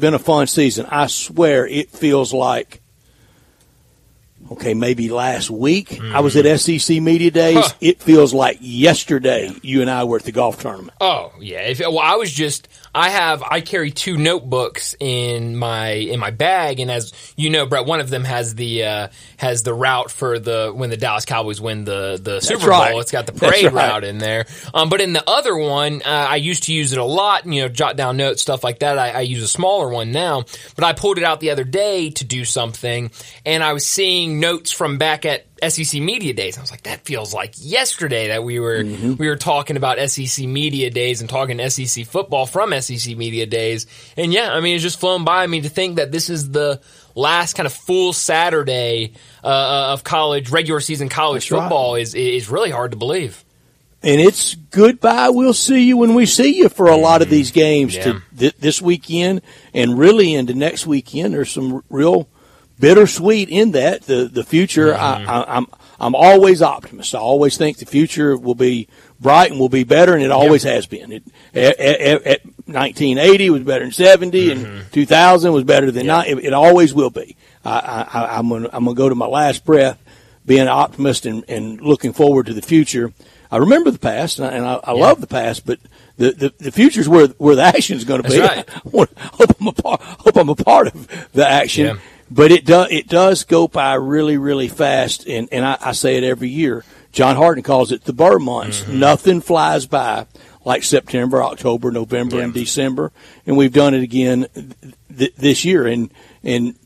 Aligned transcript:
been 0.00 0.14
a 0.14 0.18
fun 0.18 0.46
season. 0.46 0.86
I 0.86 1.06
swear 1.06 1.66
it 1.66 1.90
feels 1.90 2.32
like 2.32 2.80
okay, 4.52 4.74
maybe 4.74 5.10
last 5.10 5.50
week 5.50 5.90
mm-hmm. 5.90 6.14
I 6.14 6.20
was 6.20 6.36
at 6.36 6.44
mm-hmm. 6.44 6.78
SEC 6.78 7.00
Media 7.02 7.30
Days. 7.30 7.56
Huh. 7.56 7.72
It 7.80 8.02
feels 8.02 8.34
like 8.34 8.58
yesterday 8.60 9.52
you 9.62 9.80
and 9.80 9.90
I 9.90 10.04
were 10.04 10.16
at 10.16 10.24
the 10.24 10.32
golf 10.32 10.60
tournament. 10.60 10.92
Oh 11.00 11.32
yeah, 11.40 11.60
if, 11.60 11.80
well 11.80 11.98
I 11.98 12.16
was 12.16 12.32
just 12.32 12.68
I 12.94 13.10
have 13.10 13.42
I 13.42 13.60
carry 13.60 13.92
two 13.92 14.16
notebooks 14.16 14.96
in 14.98 15.56
my 15.56 15.90
in 15.90 16.18
my 16.18 16.30
bag, 16.32 16.80
and 16.80 16.90
as 16.90 17.12
you 17.36 17.50
know, 17.50 17.66
Brett, 17.66 17.86
one 17.86 18.00
of 18.00 18.10
them 18.10 18.24
has 18.24 18.56
the 18.56 18.84
uh, 18.84 19.08
has 19.36 19.62
the 19.62 19.72
route 19.72 20.10
for 20.10 20.40
the 20.40 20.72
when 20.74 20.90
the 20.90 20.96
Dallas 20.96 21.24
Cowboys 21.24 21.60
win 21.60 21.84
the 21.84 22.18
the 22.20 22.40
Super 22.40 22.62
Bowl. 22.62 22.70
Right. 22.70 22.96
It's 22.96 23.12
got 23.12 23.26
the 23.26 23.32
parade 23.32 23.66
right. 23.66 23.74
route 23.74 24.04
in 24.04 24.18
there. 24.18 24.46
Um, 24.74 24.88
but 24.88 25.00
in 25.00 25.12
the 25.12 25.28
other 25.28 25.56
one, 25.56 26.02
uh, 26.04 26.08
I 26.08 26.36
used 26.36 26.64
to 26.64 26.74
use 26.74 26.92
it 26.92 26.98
a 26.98 27.04
lot, 27.04 27.46
you 27.46 27.62
know, 27.62 27.68
jot 27.68 27.96
down 27.96 28.16
notes, 28.16 28.42
stuff 28.42 28.64
like 28.64 28.80
that. 28.80 28.98
I, 28.98 29.10
I 29.10 29.20
use 29.20 29.42
a 29.42 29.48
smaller 29.48 29.88
one 29.88 30.10
now, 30.10 30.44
but 30.74 30.84
I 30.84 30.92
pulled 30.92 31.18
it 31.18 31.24
out 31.24 31.38
the 31.38 31.50
other 31.50 31.64
day 31.64 32.10
to 32.10 32.24
do 32.24 32.44
something, 32.44 33.12
and 33.46 33.62
I 33.62 33.72
was 33.72 33.86
seeing 33.86 34.40
notes 34.40 34.72
from 34.72 34.98
back 34.98 35.24
at 35.24 35.46
SEC 35.68 36.00
Media 36.00 36.32
Days. 36.32 36.58
I 36.58 36.60
was 36.60 36.70
like, 36.70 36.82
that 36.82 37.04
feels 37.04 37.34
like 37.34 37.54
yesterday 37.58 38.28
that 38.28 38.44
we 38.44 38.60
were 38.60 38.82
mm-hmm. 38.82 39.16
we 39.16 39.28
were 39.28 39.36
talking 39.36 39.76
about 39.76 39.98
SEC 40.10 40.46
Media 40.46 40.90
Days 40.90 41.20
and 41.20 41.30
talking 41.30 41.58
SEC 41.68 42.06
football 42.06 42.46
from 42.46 42.78
SEC 42.80 43.16
Media 43.16 43.46
Days. 43.46 43.86
And 44.16 44.32
yeah, 44.32 44.52
I 44.52 44.60
mean, 44.60 44.74
it's 44.74 44.82
just 44.82 45.00
flown 45.00 45.24
by 45.24 45.46
me 45.46 45.62
to 45.62 45.68
think 45.68 45.96
that 45.96 46.12
this 46.12 46.30
is 46.30 46.50
the 46.50 46.80
last 47.14 47.54
kind 47.54 47.66
of 47.66 47.72
full 47.72 48.12
Saturday 48.12 49.14
uh, 49.42 49.46
uh 49.46 49.92
of 49.92 50.04
college 50.04 50.50
regular 50.50 50.80
season 50.80 51.08
college 51.08 51.48
That's 51.48 51.60
football 51.60 51.94
right. 51.94 52.02
is 52.02 52.14
is 52.14 52.48
really 52.48 52.70
hard 52.70 52.92
to 52.92 52.96
believe. 52.96 53.44
And 54.02 54.20
it's 54.20 54.54
goodbye. 54.54 55.28
We'll 55.28 55.52
see 55.52 55.84
you 55.84 55.98
when 55.98 56.14
we 56.14 56.24
see 56.24 56.56
you 56.56 56.70
for 56.70 56.88
a 56.88 56.96
lot 56.96 57.20
of 57.20 57.26
mm-hmm. 57.26 57.34
these 57.34 57.50
games 57.50 57.94
yeah. 57.94 58.04
to 58.04 58.22
th- 58.36 58.56
this 58.56 58.80
weekend 58.80 59.42
and 59.74 59.98
really 59.98 60.34
into 60.34 60.54
next 60.54 60.86
weekend. 60.86 61.34
There's 61.34 61.50
some 61.50 61.84
real 61.90 62.26
bittersweet 62.80 63.48
in 63.48 63.72
that. 63.72 64.02
The 64.02 64.24
the 64.24 64.42
future, 64.42 64.92
mm-hmm. 64.92 65.28
I, 65.28 65.42
I, 65.42 65.56
I'm 65.56 65.66
I'm 66.00 66.14
always 66.14 66.62
optimist. 66.62 67.14
I 67.14 67.18
always 67.18 67.56
think 67.56 67.76
the 67.76 67.86
future 67.86 68.36
will 68.36 68.54
be 68.54 68.88
bright 69.20 69.50
and 69.50 69.60
will 69.60 69.68
be 69.68 69.84
better, 69.84 70.14
and 70.14 70.22
it 70.22 70.30
always 70.30 70.64
yep. 70.64 70.74
has 70.74 70.86
been. 70.86 71.12
It, 71.12 71.24
at, 71.54 71.78
at, 71.78 72.22
at 72.22 72.46
1980 72.66 73.50
was 73.50 73.62
better 73.62 73.84
than 73.84 73.92
70, 73.92 74.48
mm-hmm. 74.48 74.64
and 74.64 74.92
2000 74.92 75.52
was 75.52 75.64
better 75.64 75.90
than 75.90 76.06
yep. 76.06 76.26
it, 76.26 76.38
it, 76.38 76.52
always 76.54 76.94
will 76.94 77.10
be. 77.10 77.36
I, 77.64 78.06
I, 78.12 78.38
I'm 78.38 78.48
gonna 78.48 78.70
I'm 78.72 78.84
gonna 78.84 78.94
go 78.94 79.10
to 79.10 79.14
my 79.14 79.26
last 79.26 79.64
breath, 79.66 80.02
being 80.46 80.62
an 80.62 80.68
optimist 80.68 81.26
and, 81.26 81.44
and 81.48 81.80
looking 81.80 82.14
forward 82.14 82.46
to 82.46 82.54
the 82.54 82.62
future. 82.62 83.12
I 83.50 83.58
remember 83.58 83.90
the 83.90 83.98
past, 83.98 84.38
and 84.38 84.48
I, 84.48 84.50
and 84.52 84.64
I, 84.64 84.74
I 84.84 84.92
yep. 84.92 85.00
love 85.00 85.20
the 85.20 85.26
past, 85.26 85.66
but 85.66 85.80
the, 86.16 86.30
the, 86.32 86.54
the 86.58 86.72
future 86.72 87.00
is 87.00 87.08
where 87.08 87.26
where 87.26 87.56
the 87.56 87.62
action 87.62 87.98
is 87.98 88.04
going 88.04 88.22
to 88.22 88.28
be. 88.28 88.40
Right. 88.40 88.68
hope 88.92 89.60
I'm 89.60 89.66
a 89.66 89.72
part 89.72 90.00
hope 90.00 90.36
I'm 90.36 90.48
a 90.48 90.54
part 90.54 90.86
of 90.86 91.32
the 91.32 91.46
action 91.46 92.00
but 92.30 92.52
it 92.52 92.64
does 92.64 92.88
it 92.90 93.08
does 93.08 93.44
go 93.44 93.66
by 93.68 93.94
really 93.94 94.38
really 94.38 94.68
fast, 94.68 95.26
and 95.26 95.48
and 95.50 95.64
I, 95.64 95.76
I 95.80 95.92
say 95.92 96.16
it 96.16 96.24
every 96.24 96.48
year. 96.48 96.84
John 97.12 97.34
Harden 97.36 97.64
calls 97.64 97.90
it 97.90 98.04
the 98.04 98.12
Burr 98.12 98.38
months. 98.38 98.82
Mm-hmm. 98.82 99.00
Nothing 99.00 99.40
flies 99.40 99.86
by 99.86 100.26
like 100.64 100.84
September, 100.84 101.42
October, 101.42 101.90
November, 101.90 102.36
yeah. 102.36 102.44
and 102.44 102.54
December, 102.54 103.12
and 103.46 103.56
we've 103.56 103.72
done 103.72 103.94
it 103.94 104.02
again 104.02 104.46
th- 105.16 105.34
this 105.34 105.64
year. 105.64 105.86
And 105.86 106.12
and 106.44 106.76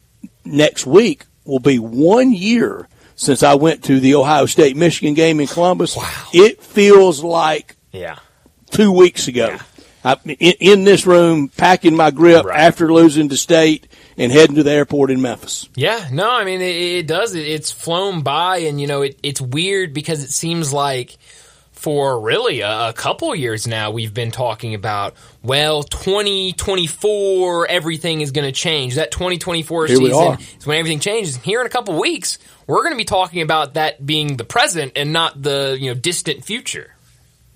next 0.45 0.87
week 0.87 1.27
will 1.45 1.59
be 1.59 1.79
one 1.79 2.33
year 2.33 2.89
since 3.17 3.43
I 3.43 3.55
went 3.55 3.85
to 3.85 4.01
the 4.01 4.15
Ohio 4.15 4.47
State 4.47 4.77
Michigan 4.77 5.15
game 5.15 5.41
in 5.41 5.47
Columbus. 5.47 5.97
Wow. 5.97 6.29
It 6.33 6.63
feels 6.63 7.23
like 7.23 7.77
yeah 7.93 8.19
two 8.71 8.93
weeks 8.93 9.29
ago. 9.29 9.49
Yeah. 9.49 9.63
I, 10.07 10.19
in, 10.25 10.55
in, 10.61 10.85
this 10.85 11.07
room, 11.07 11.49
packing 11.49 11.97
my 11.97 12.11
grip 12.11 12.45
right. 12.45 12.61
after 12.61 12.93
losing 12.93 13.31
to 13.31 13.39
state 13.39 13.89
and 14.17 14.33
heading 14.33 14.57
to 14.57 14.63
the 14.63 14.71
airport 14.71 15.11
in 15.11 15.21
Memphis. 15.21 15.69
Yeah, 15.75 16.09
no, 16.13 16.31
I 16.31 16.45
mean 16.45 16.61
it, 16.61 16.75
it 16.75 17.07
does. 17.07 17.35
It's 17.35 17.71
flown 17.71 18.23
by, 18.23 18.59
and 18.59 18.81
you 18.81 18.87
know 18.87 19.03
it, 19.03 19.19
it's 19.23 19.41
weird 19.41 19.93
because 19.95 20.23
it 20.23 20.31
seems 20.31 20.73
like 20.73 21.17
for 21.85 22.19
really 22.19 22.61
a, 22.61 22.89
a, 22.89 22.93
couple 22.95 23.35
years 23.35 23.67
now 23.67 23.91
we've 23.91 24.15
been 24.15 24.31
talking 24.31 24.75
about 24.75 25.15
well 25.43 25.83
2024 25.83 27.67
everything 27.69 28.23
is 28.23 28.31
going 28.31 28.47
to 28.47 28.53
change 28.53 28.95
that 28.95 29.11
2024 29.11 29.87
Here 29.89 29.97
season 29.97 30.39
is 30.59 30.67
when 30.67 30.79
everything 30.79 31.01
changes 31.01 31.37
here 31.37 31.61
in 31.61 31.67
a 31.67 31.71
couple 31.71 31.99
weeks 32.01 32.39
we're 32.67 32.83
going 32.85 32.95
to 32.95 32.97
be 32.97 33.05
talking 33.05 33.43
about 33.43 33.75
that 33.75 34.05
being 34.05 34.39
the 34.39 34.45
present 34.45 34.93
and 34.97 35.13
not 35.13 35.43
the 35.43 35.77
you 35.79 35.93
know 35.93 35.95
distant 35.95 36.43
future 36.43 36.94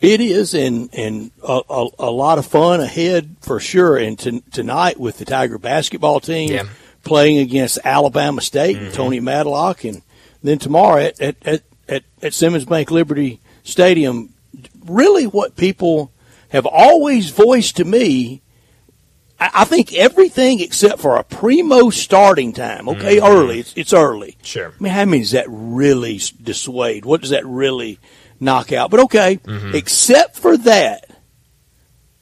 it 0.01 0.21
is, 0.21 0.55
and 0.55 0.91
and 0.95 1.31
a, 1.43 1.61
a, 1.69 1.89
a, 1.99 2.11
lot 2.11 2.39
of 2.39 2.47
fun 2.47 2.81
ahead 2.81 3.37
for 3.41 3.59
sure. 3.59 3.97
And 3.97 4.19
t- 4.19 4.43
tonight 4.53 4.99
with 4.99 5.19
the 5.19 5.25
Tiger 5.25 5.59
basketball 5.59 6.21
team 6.21 6.51
yeah. 6.51 6.65
playing 7.03 7.39
against 7.39 7.79
Alabama 7.85 8.41
State, 8.41 8.77
mm-hmm. 8.77 8.93
Tony 8.93 9.21
Madlock, 9.21 9.85
and 9.85 10.03
then 10.43 10.59
tomorrow 10.59 11.03
at 11.03 11.21
at, 11.21 11.37
at, 11.45 11.63
at, 11.89 12.05
at 12.23 12.35
Simmons 12.35 12.65
Bank 12.65 12.91
Liberty 12.91 13.41
Stadium. 13.65 14.35
Really, 14.85 15.27
what 15.27 15.57
people 15.57 16.13
have 16.49 16.65
always 16.65 17.31
voiced 17.31 17.77
to 17.77 17.85
me 17.85 18.41
I 19.41 19.65
think 19.65 19.95
everything 19.95 20.59
except 20.61 21.01
for 21.01 21.17
a 21.17 21.23
primo 21.23 21.91
starting 21.91 22.53
time. 22.53 22.89
Okay, 22.89 23.19
mm-hmm. 23.19 23.27
early. 23.27 23.61
It's, 23.61 23.73
it's, 23.77 23.93
early. 23.93 24.37
Sure. 24.43 24.71
I 24.71 24.83
mean, 24.83 24.93
how 24.93 25.05
many 25.05 25.21
does 25.21 25.31
that 25.31 25.47
really 25.49 26.21
dissuade? 26.43 27.05
What 27.05 27.21
does 27.21 27.31
that 27.31 27.47
really 27.47 28.01
knockout. 28.41 28.91
But 28.91 29.01
okay, 29.01 29.37
mm-hmm. 29.37 29.75
except 29.75 30.37
for 30.37 30.57
that, 30.59 31.09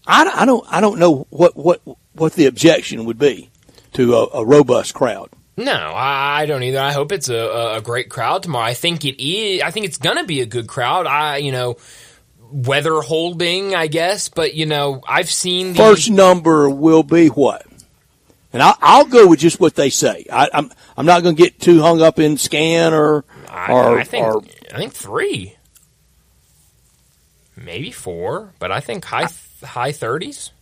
I, 0.06 0.30
I, 0.42 0.46
don't 0.46 0.66
I 0.70 0.80
don't 0.80 0.98
know 0.98 1.26
what 1.30 1.56
what 1.56 1.80
what 2.12 2.34
the 2.34 2.46
objection 2.46 3.04
would 3.04 3.18
be 3.18 3.50
to 3.94 4.14
a, 4.14 4.26
a 4.38 4.44
robust 4.44 4.94
crowd. 4.94 5.30
No, 5.58 5.92
I 5.94 6.44
don't 6.44 6.62
either. 6.62 6.80
I 6.80 6.92
hope 6.92 7.12
it's 7.12 7.30
a, 7.30 7.76
a 7.76 7.80
great 7.80 8.10
crowd 8.10 8.42
tomorrow. 8.42 8.66
I 8.66 8.74
think 8.74 9.04
it 9.06 9.22
is. 9.22 9.62
I 9.62 9.70
think 9.70 9.86
it's 9.86 9.96
going 9.96 10.18
to 10.18 10.24
be 10.24 10.42
a 10.42 10.46
good 10.46 10.66
crowd. 10.66 11.06
I, 11.06 11.38
you 11.38 11.50
know, 11.50 11.76
weather 12.50 13.00
holding, 13.00 13.74
I 13.74 13.86
guess. 13.86 14.28
But 14.28 14.54
you 14.54 14.66
know, 14.66 15.00
I've 15.08 15.30
seen 15.30 15.72
the 15.72 15.78
first 15.78 16.10
number 16.10 16.68
will 16.68 17.02
be 17.02 17.28
what, 17.28 17.66
and 18.52 18.62
I, 18.62 18.98
will 18.98 19.06
go 19.06 19.26
with 19.28 19.40
just 19.40 19.58
what 19.58 19.74
they 19.74 19.88
say. 19.88 20.26
I, 20.30 20.44
am 20.44 20.50
I'm, 20.52 20.72
I'm 20.98 21.06
not 21.06 21.22
going 21.22 21.36
to 21.36 21.42
get 21.42 21.58
too 21.58 21.80
hung 21.80 22.02
up 22.02 22.18
in 22.18 22.36
scan 22.36 22.92
or 22.92 23.24
or 23.48 23.98
I, 23.98 24.00
I 24.00 24.04
think 24.04 24.26
or, 24.26 24.42
I 24.74 24.76
think 24.76 24.92
three 24.92 25.55
maybe 27.66 27.90
four, 27.90 28.54
but 28.58 28.72
I 28.72 28.80
think 28.80 29.04
high 29.04 29.28
I, 29.62 29.66
high 29.66 29.92
thirties. 29.92 30.52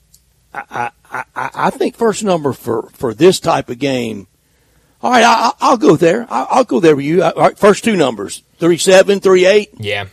I, 0.53 0.91
I, 1.11 1.25
I 1.35 1.71
think 1.71 1.97
first 1.97 2.23
number 2.23 2.53
for, 2.53 2.89
for 2.91 3.13
this 3.13 3.41
type 3.41 3.71
of 3.71 3.79
game. 3.81 4.29
All 5.03 5.11
right, 5.11 5.53
I, 5.61 5.71
will 5.71 5.77
go 5.77 5.97
there. 5.97 6.27
I, 6.31 6.59
will 6.59 6.65
go 6.65 6.81
there 6.81 6.95
with 6.97 7.05
you. 7.05 7.23
All 7.23 7.33
right, 7.33 7.59
first 7.59 7.85
two 7.85 7.97
numbers: 7.97 8.43
three 8.59 8.79
seven, 8.79 9.21
three 9.21 9.47
eight. 9.47 9.71
Yeah, 9.79 10.07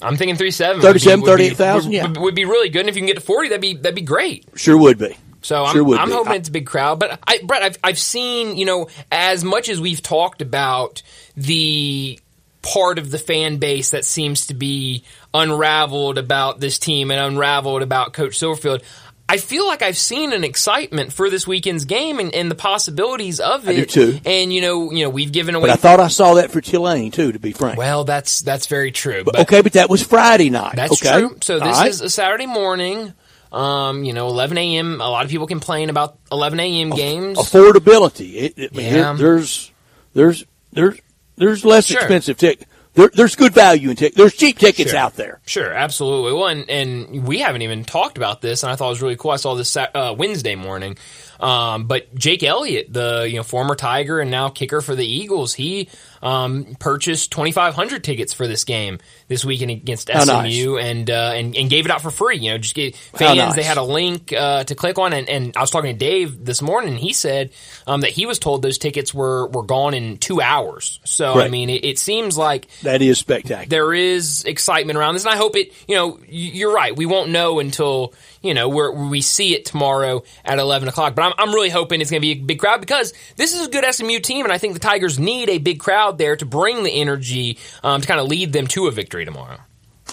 I'm 0.00 0.16
thinking 0.16 0.36
three 0.36 0.50
seven. 0.50 0.80
37, 0.80 1.24
38,000, 1.24 1.92
yeah. 1.92 2.06
Would, 2.16 2.34
be 2.34 2.44
really 2.44 2.68
good. 2.68 2.80
And 2.80 2.88
if 2.88 2.96
you 2.96 3.00
can 3.00 3.06
get 3.06 3.16
to 3.16 3.20
40, 3.20 3.48
that'd 3.48 3.60
be, 3.60 3.74
that'd 3.74 3.94
be 3.94 4.00
great. 4.00 4.46
Sure 4.54 4.76
would 4.76 4.98
be. 4.98 5.16
So 5.42 5.64
I'm, 5.64 5.74
sure 5.74 5.96
I'm 5.96 6.10
hoping 6.10 6.34
it's 6.34 6.48
a 6.48 6.52
big 6.52 6.66
crowd. 6.66 6.98
But 7.00 7.18
I, 7.26 7.40
Brett, 7.42 7.62
I've, 7.62 7.78
I've 7.82 7.98
seen, 7.98 8.56
you 8.56 8.64
know, 8.64 8.88
as 9.10 9.44
much 9.44 9.68
as 9.68 9.80
we've 9.80 10.02
talked 10.02 10.42
about 10.42 11.02
the 11.36 12.18
part 12.62 12.98
of 12.98 13.10
the 13.10 13.18
fan 13.18 13.58
base 13.58 13.90
that 13.90 14.04
seems 14.04 14.46
to 14.46 14.54
be 14.54 15.04
unraveled 15.34 16.18
about 16.18 16.60
this 16.60 16.78
team 16.78 17.10
and 17.10 17.20
unraveled 17.20 17.82
about 17.82 18.12
Coach 18.12 18.38
Silverfield. 18.38 18.82
I 19.30 19.36
feel 19.36 19.66
like 19.66 19.82
I've 19.82 19.98
seen 19.98 20.32
an 20.32 20.42
excitement 20.42 21.12
for 21.12 21.28
this 21.28 21.46
weekend's 21.46 21.84
game 21.84 22.18
and, 22.18 22.34
and 22.34 22.50
the 22.50 22.54
possibilities 22.54 23.40
of 23.40 23.68
it. 23.68 23.72
I 23.72 23.74
do 23.80 23.84
too. 23.84 24.20
And 24.24 24.50
you 24.50 24.62
know, 24.62 24.90
you 24.90 25.04
know, 25.04 25.10
we've 25.10 25.30
given 25.30 25.54
away. 25.54 25.68
But 25.68 25.74
I 25.74 25.76
thought 25.76 26.00
I 26.00 26.08
saw 26.08 26.34
that 26.34 26.50
for 26.50 26.62
Tulane 26.62 27.10
too. 27.10 27.32
To 27.32 27.38
be 27.38 27.52
frank. 27.52 27.76
Well, 27.76 28.04
that's 28.04 28.40
that's 28.40 28.66
very 28.66 28.90
true. 28.90 29.24
But, 29.24 29.40
okay, 29.40 29.60
but 29.60 29.74
that 29.74 29.90
was 29.90 30.02
Friday 30.02 30.48
night. 30.48 30.76
That's 30.76 31.04
okay? 31.04 31.20
true. 31.20 31.36
So 31.42 31.58
this 31.58 31.76
right. 31.76 31.90
is 31.90 32.00
a 32.00 32.08
Saturday 32.08 32.46
morning. 32.46 33.12
Um, 33.52 34.04
you 34.04 34.12
know, 34.12 34.28
11 34.28 34.58
a.m. 34.58 35.00
A 35.00 35.08
lot 35.08 35.24
of 35.24 35.30
people 35.30 35.46
complain 35.46 35.88
about 35.88 36.18
11 36.30 36.60
a.m. 36.60 36.90
games. 36.90 37.38
Affordability. 37.38 38.34
It, 38.34 38.54
it, 38.58 38.74
yeah. 38.74 39.14
there's 39.14 39.72
there's 40.14 40.44
there's 40.72 40.98
there's 41.36 41.64
less 41.66 41.86
sure. 41.86 41.98
expensive 41.98 42.38
tickets 42.38 42.70
there, 42.98 43.10
there's 43.14 43.36
good 43.36 43.54
value 43.54 43.90
in 43.90 43.96
tickets. 43.96 44.16
There's 44.16 44.34
cheap 44.34 44.58
tickets 44.58 44.90
sure. 44.90 44.98
out 44.98 45.14
there. 45.14 45.40
Sure, 45.46 45.72
absolutely. 45.72 46.32
Well, 46.32 46.48
and, 46.48 46.68
and, 46.68 47.26
we 47.26 47.38
haven't 47.38 47.62
even 47.62 47.84
talked 47.84 48.16
about 48.16 48.40
this, 48.40 48.64
and 48.64 48.72
I 48.72 48.76
thought 48.76 48.86
it 48.86 48.90
was 48.90 49.02
really 49.02 49.16
cool. 49.16 49.30
I 49.30 49.36
saw 49.36 49.54
this 49.54 49.76
uh, 49.76 50.14
Wednesday 50.18 50.56
morning. 50.56 50.98
Um, 51.40 51.86
but 51.86 52.14
Jake 52.14 52.42
Elliott, 52.42 52.92
the 52.92 53.26
you 53.28 53.36
know 53.36 53.42
former 53.42 53.74
Tiger 53.74 54.20
and 54.20 54.30
now 54.30 54.48
kicker 54.48 54.80
for 54.80 54.94
the 54.94 55.06
Eagles, 55.06 55.54
he 55.54 55.88
um, 56.22 56.76
purchased 56.78 57.30
2,500 57.32 58.02
tickets 58.02 58.32
for 58.32 58.46
this 58.46 58.64
game 58.64 58.98
this 59.28 59.44
weekend 59.44 59.70
against 59.70 60.08
SMU 60.08 60.22
nice. 60.26 60.84
and, 60.84 61.10
uh, 61.10 61.32
and 61.34 61.56
and 61.56 61.70
gave 61.70 61.84
it 61.84 61.92
out 61.92 62.02
for 62.02 62.10
free. 62.10 62.38
You 62.38 62.52
know, 62.52 62.58
just 62.58 62.74
gave 62.74 62.96
fans. 62.96 63.38
Nice. 63.38 63.56
They 63.56 63.62
had 63.62 63.76
a 63.76 63.82
link 63.82 64.32
uh, 64.32 64.64
to 64.64 64.74
click 64.74 64.98
on, 64.98 65.12
and, 65.12 65.28
and 65.28 65.56
I 65.56 65.60
was 65.60 65.70
talking 65.70 65.92
to 65.92 65.98
Dave 65.98 66.44
this 66.44 66.60
morning. 66.62 66.90
and 66.90 66.98
He 66.98 67.12
said 67.12 67.50
um, 67.86 68.00
that 68.00 68.10
he 68.10 68.26
was 68.26 68.38
told 68.38 68.62
those 68.62 68.78
tickets 68.78 69.14
were 69.14 69.46
were 69.48 69.62
gone 69.62 69.94
in 69.94 70.18
two 70.18 70.40
hours. 70.40 71.00
So 71.04 71.36
right. 71.36 71.46
I 71.46 71.48
mean, 71.48 71.70
it, 71.70 71.84
it, 71.84 71.98
seems 71.98 72.36
like 72.36 72.68
that 72.82 73.02
is 73.02 73.18
spectacular. 73.18 73.68
There 73.68 73.94
is 73.94 74.44
excitement 74.44 74.98
around 74.98 75.14
this, 75.14 75.24
and 75.24 75.32
I 75.32 75.36
hope 75.36 75.56
it. 75.56 75.72
You 75.86 75.96
know, 75.96 76.18
you're 76.28 76.72
right. 76.72 76.96
We 76.96 77.06
won't 77.06 77.30
know 77.30 77.58
until 77.58 78.14
you 78.42 78.54
know 78.54 78.68
we 78.68 78.90
we 79.08 79.20
see 79.20 79.54
it 79.54 79.64
tomorrow 79.64 80.22
at 80.44 80.58
11 80.58 80.88
o'clock. 80.88 81.14
But 81.14 81.22
I'm, 81.22 81.32
I'm 81.38 81.54
really 81.54 81.70
hoping 81.70 82.00
it's 82.00 82.10
going 82.10 82.20
to 82.20 82.26
be 82.26 82.32
a 82.32 82.44
big 82.44 82.58
crowd 82.58 82.80
because 82.80 83.12
this 83.36 83.54
is 83.54 83.66
a 83.66 83.70
good 83.70 83.84
SMU 83.92 84.20
team, 84.20 84.44
and 84.44 84.52
I 84.52 84.58
think 84.58 84.74
the 84.74 84.80
Tigers 84.80 85.18
need 85.18 85.48
a 85.48 85.58
big 85.58 85.80
crowd 85.80 86.18
there 86.18 86.36
to 86.36 86.46
bring 86.46 86.82
the 86.82 86.92
energy 86.92 87.58
um, 87.82 88.00
to 88.00 88.06
kind 88.06 88.20
of 88.20 88.28
lead 88.28 88.52
them 88.52 88.66
to 88.68 88.86
a 88.86 88.90
victory 88.90 89.24
tomorrow. 89.24 89.58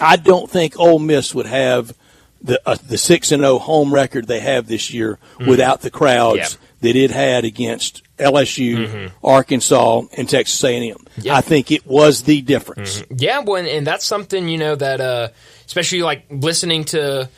I 0.00 0.16
don't 0.16 0.50
think 0.50 0.78
Ole 0.78 0.98
Miss 0.98 1.34
would 1.34 1.46
have 1.46 1.94
the 2.42 2.60
uh, 2.66 2.76
the 2.86 2.98
six 2.98 3.32
and 3.32 3.42
zero 3.42 3.58
home 3.58 3.92
record 3.92 4.26
they 4.26 4.40
have 4.40 4.66
this 4.66 4.92
year 4.92 5.18
mm-hmm. 5.34 5.48
without 5.48 5.80
the 5.80 5.90
crowds 5.90 6.36
yeah. 6.36 6.68
that 6.80 6.96
it 6.96 7.10
had 7.10 7.44
against 7.44 8.02
LSU, 8.18 8.86
mm-hmm. 8.86 9.26
Arkansas, 9.26 10.02
and 10.16 10.28
Texas 10.28 10.62
A 10.64 10.76
and 10.76 10.92
M. 10.92 11.30
I 11.30 11.40
think 11.40 11.70
it 11.70 11.86
was 11.86 12.22
the 12.22 12.40
difference. 12.40 13.02
Mm-hmm. 13.02 13.14
Yeah, 13.18 13.40
well, 13.40 13.56
and, 13.56 13.68
and, 13.68 13.86
that's 13.86 14.06
something 14.06 14.48
you 14.48 14.58
know 14.58 14.74
that 14.74 15.00
uh, 15.00 15.28
especially 15.66 16.02
like 16.02 16.24
listening 16.30 16.84
to 16.86 17.28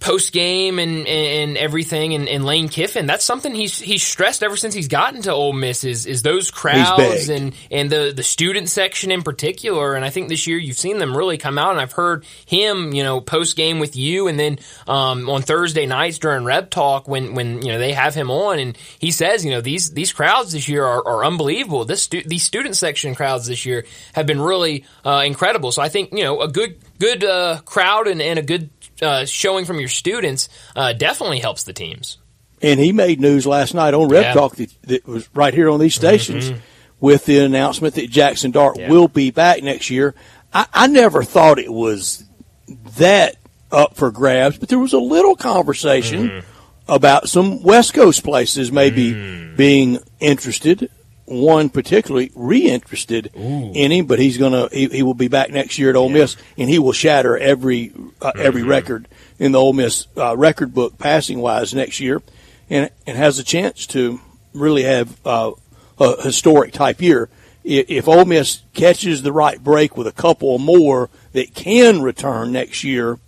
post 0.00 0.32
game 0.32 0.78
and, 0.78 1.06
and 1.06 1.58
everything 1.58 2.14
and, 2.14 2.26
and, 2.26 2.42
Lane 2.42 2.70
Kiffin. 2.70 3.06
That's 3.06 3.24
something 3.24 3.54
he's 3.54 3.78
he's 3.78 4.02
stressed 4.02 4.42
ever 4.42 4.56
since 4.56 4.72
he's 4.72 4.88
gotten 4.88 5.20
to 5.22 5.32
Ole 5.32 5.52
Miss 5.52 5.84
is, 5.84 6.06
is 6.06 6.22
those 6.22 6.50
crowds 6.50 7.28
and, 7.28 7.54
and 7.70 7.90
the, 7.90 8.12
the 8.16 8.22
student 8.22 8.70
section 8.70 9.10
in 9.10 9.22
particular. 9.22 9.94
And 9.94 10.04
I 10.04 10.08
think 10.08 10.30
this 10.30 10.46
year 10.46 10.56
you've 10.56 10.78
seen 10.78 10.98
them 10.98 11.14
really 11.14 11.36
come 11.36 11.58
out 11.58 11.72
and 11.72 11.80
I've 11.80 11.92
heard 11.92 12.24
him, 12.46 12.94
you 12.94 13.02
know, 13.02 13.20
post 13.20 13.56
game 13.56 13.78
with 13.78 13.94
you 13.94 14.26
and 14.26 14.40
then 14.40 14.58
um, 14.88 15.28
on 15.28 15.42
Thursday 15.42 15.84
nights 15.84 16.18
during 16.18 16.44
Rep 16.44 16.70
Talk 16.70 17.06
when, 17.06 17.34
when, 17.34 17.60
you 17.60 17.70
know, 17.72 17.78
they 17.78 17.92
have 17.92 18.14
him 18.14 18.30
on 18.30 18.58
and 18.58 18.78
he 18.98 19.10
says, 19.10 19.44
you 19.44 19.50
know, 19.50 19.60
these 19.60 19.90
these 19.90 20.12
crowds 20.14 20.52
this 20.52 20.66
year 20.66 20.84
are, 20.84 21.06
are 21.06 21.24
unbelievable. 21.26 21.84
This 21.84 22.02
stu- 22.02 22.22
these 22.24 22.42
student 22.42 22.74
section 22.74 23.14
crowds 23.14 23.46
this 23.46 23.66
year 23.66 23.84
have 24.14 24.26
been 24.26 24.40
really 24.40 24.86
uh, 25.04 25.24
incredible. 25.26 25.72
So 25.72 25.82
I 25.82 25.90
think, 25.90 26.12
you 26.12 26.24
know, 26.24 26.40
a 26.40 26.48
good 26.48 26.78
good 26.98 27.22
uh, 27.22 27.60
crowd 27.66 28.08
and, 28.08 28.22
and 28.22 28.38
a 28.38 28.42
good 28.42 28.70
uh, 29.02 29.24
showing 29.24 29.64
from 29.64 29.78
your 29.78 29.88
students 29.88 30.48
uh, 30.76 30.92
definitely 30.92 31.40
helps 31.40 31.64
the 31.64 31.72
teams. 31.72 32.18
And 32.62 32.78
he 32.78 32.92
made 32.92 33.20
news 33.20 33.46
last 33.46 33.74
night 33.74 33.94
on 33.94 34.08
Rep 34.08 34.22
yeah. 34.22 34.32
Talk 34.34 34.56
that, 34.56 34.82
that, 34.82 35.06
was 35.06 35.28
right 35.34 35.54
here 35.54 35.70
on 35.70 35.80
these 35.80 35.94
stations 35.94 36.50
mm-hmm. 36.50 36.60
with 37.00 37.24
the 37.24 37.38
announcement 37.38 37.94
that 37.94 38.10
Jackson 38.10 38.50
Dart 38.50 38.78
yeah. 38.78 38.90
will 38.90 39.08
be 39.08 39.30
back 39.30 39.62
next 39.62 39.90
year. 39.90 40.14
I, 40.52 40.66
I 40.72 40.86
never 40.86 41.22
thought 41.22 41.58
it 41.58 41.72
was 41.72 42.24
that 42.98 43.36
up 43.72 43.96
for 43.96 44.10
grabs, 44.10 44.58
but 44.58 44.68
there 44.68 44.78
was 44.78 44.92
a 44.92 44.98
little 44.98 45.36
conversation 45.36 46.28
mm-hmm. 46.28 46.92
about 46.92 47.28
some 47.28 47.62
West 47.62 47.94
Coast 47.94 48.22
places 48.22 48.70
maybe 48.70 49.12
mm. 49.12 49.56
being 49.56 49.98
interested 50.18 50.90
one 51.30 51.70
particularly 51.70 52.32
reinterested 52.34 53.30
Ooh. 53.36 53.72
in 53.72 53.92
him, 53.92 54.06
but 54.06 54.18
he's 54.18 54.36
gonna 54.36 54.68
he, 54.72 54.88
he, 54.88 55.02
will 55.02 55.14
be 55.14 55.28
back 55.28 55.50
next 55.50 55.78
year 55.78 55.90
at 55.90 55.96
Ole 55.96 56.08
yeah. 56.08 56.18
Miss, 56.18 56.36
and 56.58 56.68
he 56.68 56.78
will 56.78 56.92
shatter 56.92 57.38
every 57.38 57.92
uh, 58.20 58.32
every 58.36 58.62
mm-hmm. 58.62 58.70
record 58.70 59.08
in 59.38 59.52
the 59.52 59.60
Ole 59.60 59.72
Miss 59.72 60.08
uh, 60.16 60.36
record 60.36 60.74
book 60.74 60.98
passing 60.98 61.38
wise 61.38 61.72
next 61.72 62.00
year, 62.00 62.20
and 62.68 62.90
and 63.06 63.16
has 63.16 63.38
a 63.38 63.44
chance 63.44 63.86
to 63.88 64.20
really 64.52 64.82
have 64.82 65.24
uh, 65.24 65.52
a 66.00 66.22
historic 66.22 66.72
type 66.72 67.00
year. 67.00 67.28
If, 67.62 67.88
if 67.88 68.08
Ole 68.08 68.24
Miss 68.24 68.62
catches 68.74 69.22
the 69.22 69.32
right 69.32 69.62
break 69.62 69.96
with 69.96 70.08
a 70.08 70.12
couple 70.12 70.58
more 70.58 71.10
that 71.32 71.54
can 71.54 72.02
return 72.02 72.50
next 72.50 72.82
year, 72.82 73.20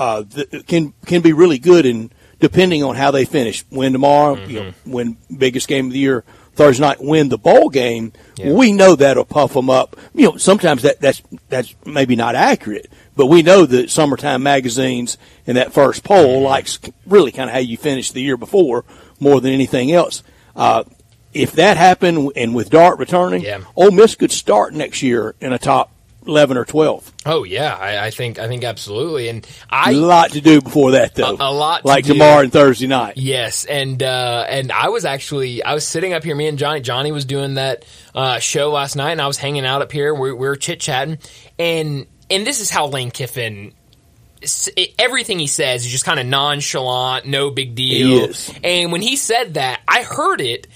uh, 0.00 0.24
can 0.66 0.92
can 1.06 1.22
be 1.22 1.32
really 1.32 1.58
good 1.58 1.86
and 1.86 2.12
depending 2.40 2.82
on 2.82 2.96
how 2.96 3.12
they 3.12 3.24
finish. 3.24 3.64
Win 3.70 3.92
tomorrow, 3.92 4.34
mm-hmm. 4.34 4.50
you 4.50 4.60
know, 4.60 4.72
win 4.84 5.16
biggest 5.34 5.68
game 5.68 5.86
of 5.86 5.92
the 5.92 5.98
year 6.00 6.24
Thursday 6.54 6.82
night 6.82 7.02
win 7.02 7.28
the 7.28 7.38
bowl 7.38 7.68
game, 7.68 8.12
yeah. 8.36 8.52
we 8.52 8.72
know 8.72 8.94
that'll 8.94 9.24
puff 9.24 9.52
them 9.52 9.70
up. 9.70 9.96
You 10.14 10.30
know, 10.30 10.36
sometimes 10.36 10.82
that, 10.82 11.00
that's 11.00 11.22
that's 11.48 11.74
maybe 11.84 12.16
not 12.16 12.34
accurate, 12.34 12.90
but 13.16 13.26
we 13.26 13.42
know 13.42 13.66
that 13.66 13.90
summertime 13.90 14.42
magazines 14.42 15.18
and 15.46 15.56
that 15.56 15.72
first 15.72 16.04
poll 16.04 16.42
likes 16.42 16.78
really 17.06 17.32
kind 17.32 17.50
of 17.50 17.54
how 17.54 17.60
you 17.60 17.76
finished 17.76 18.14
the 18.14 18.22
year 18.22 18.36
before 18.36 18.84
more 19.20 19.40
than 19.40 19.52
anything 19.52 19.92
else. 19.92 20.22
Uh, 20.54 20.84
if 21.32 21.52
that 21.52 21.76
happened 21.76 22.32
and 22.36 22.54
with 22.54 22.70
Dart 22.70 22.98
returning, 22.98 23.42
yeah. 23.42 23.60
Ole 23.74 23.90
Miss 23.90 24.14
could 24.14 24.30
start 24.30 24.72
next 24.72 25.02
year 25.02 25.34
in 25.40 25.52
a 25.52 25.58
top 25.58 25.90
eleven 26.26 26.56
or 26.56 26.64
twelve. 26.64 27.10
Oh 27.26 27.44
yeah, 27.44 27.74
I, 27.74 28.06
I, 28.06 28.10
think 28.10 28.38
I 28.38 28.48
think 28.48 28.64
absolutely, 28.64 29.28
and 29.28 29.46
I 29.70 29.92
a 29.92 29.94
lot 29.94 30.32
to 30.32 30.40
do 30.40 30.60
before 30.60 30.92
that 30.92 31.14
though. 31.14 31.36
A, 31.36 31.50
a 31.50 31.52
lot, 31.52 31.84
like 31.84 32.04
to 32.04 32.12
tomorrow 32.12 32.40
and 32.40 32.52
Thursday 32.52 32.86
night. 32.86 33.16
Yes, 33.16 33.64
and 33.64 34.02
uh, 34.02 34.46
and 34.48 34.72
I 34.72 34.88
was 34.88 35.04
actually 35.04 35.62
I 35.62 35.74
was 35.74 35.86
sitting 35.86 36.12
up 36.12 36.24
here. 36.24 36.34
Me 36.34 36.46
and 36.46 36.58
Johnny 36.58 36.80
Johnny 36.80 37.12
was 37.12 37.24
doing 37.24 37.54
that 37.54 37.84
uh, 38.14 38.38
show 38.38 38.70
last 38.70 38.96
night, 38.96 39.12
and 39.12 39.20
I 39.20 39.26
was 39.26 39.38
hanging 39.38 39.66
out 39.66 39.82
up 39.82 39.92
here. 39.92 40.14
We, 40.14 40.32
we 40.32 40.46
were 40.46 40.56
chit 40.56 40.80
chatting, 40.80 41.18
and 41.58 42.06
and 42.30 42.46
this 42.46 42.60
is 42.60 42.70
how 42.70 42.86
Lane 42.86 43.10
Kiffin 43.10 43.72
everything 44.98 45.38
he 45.38 45.46
says 45.46 45.86
is 45.86 45.90
just 45.90 46.04
kind 46.04 46.20
of 46.20 46.26
nonchalant, 46.26 47.26
no 47.26 47.50
big 47.50 47.74
deal. 47.74 48.30
And 48.62 48.92
when 48.92 49.00
he 49.00 49.16
said 49.16 49.54
that, 49.54 49.80
I 49.88 50.02
heard 50.02 50.40
it 50.40 50.66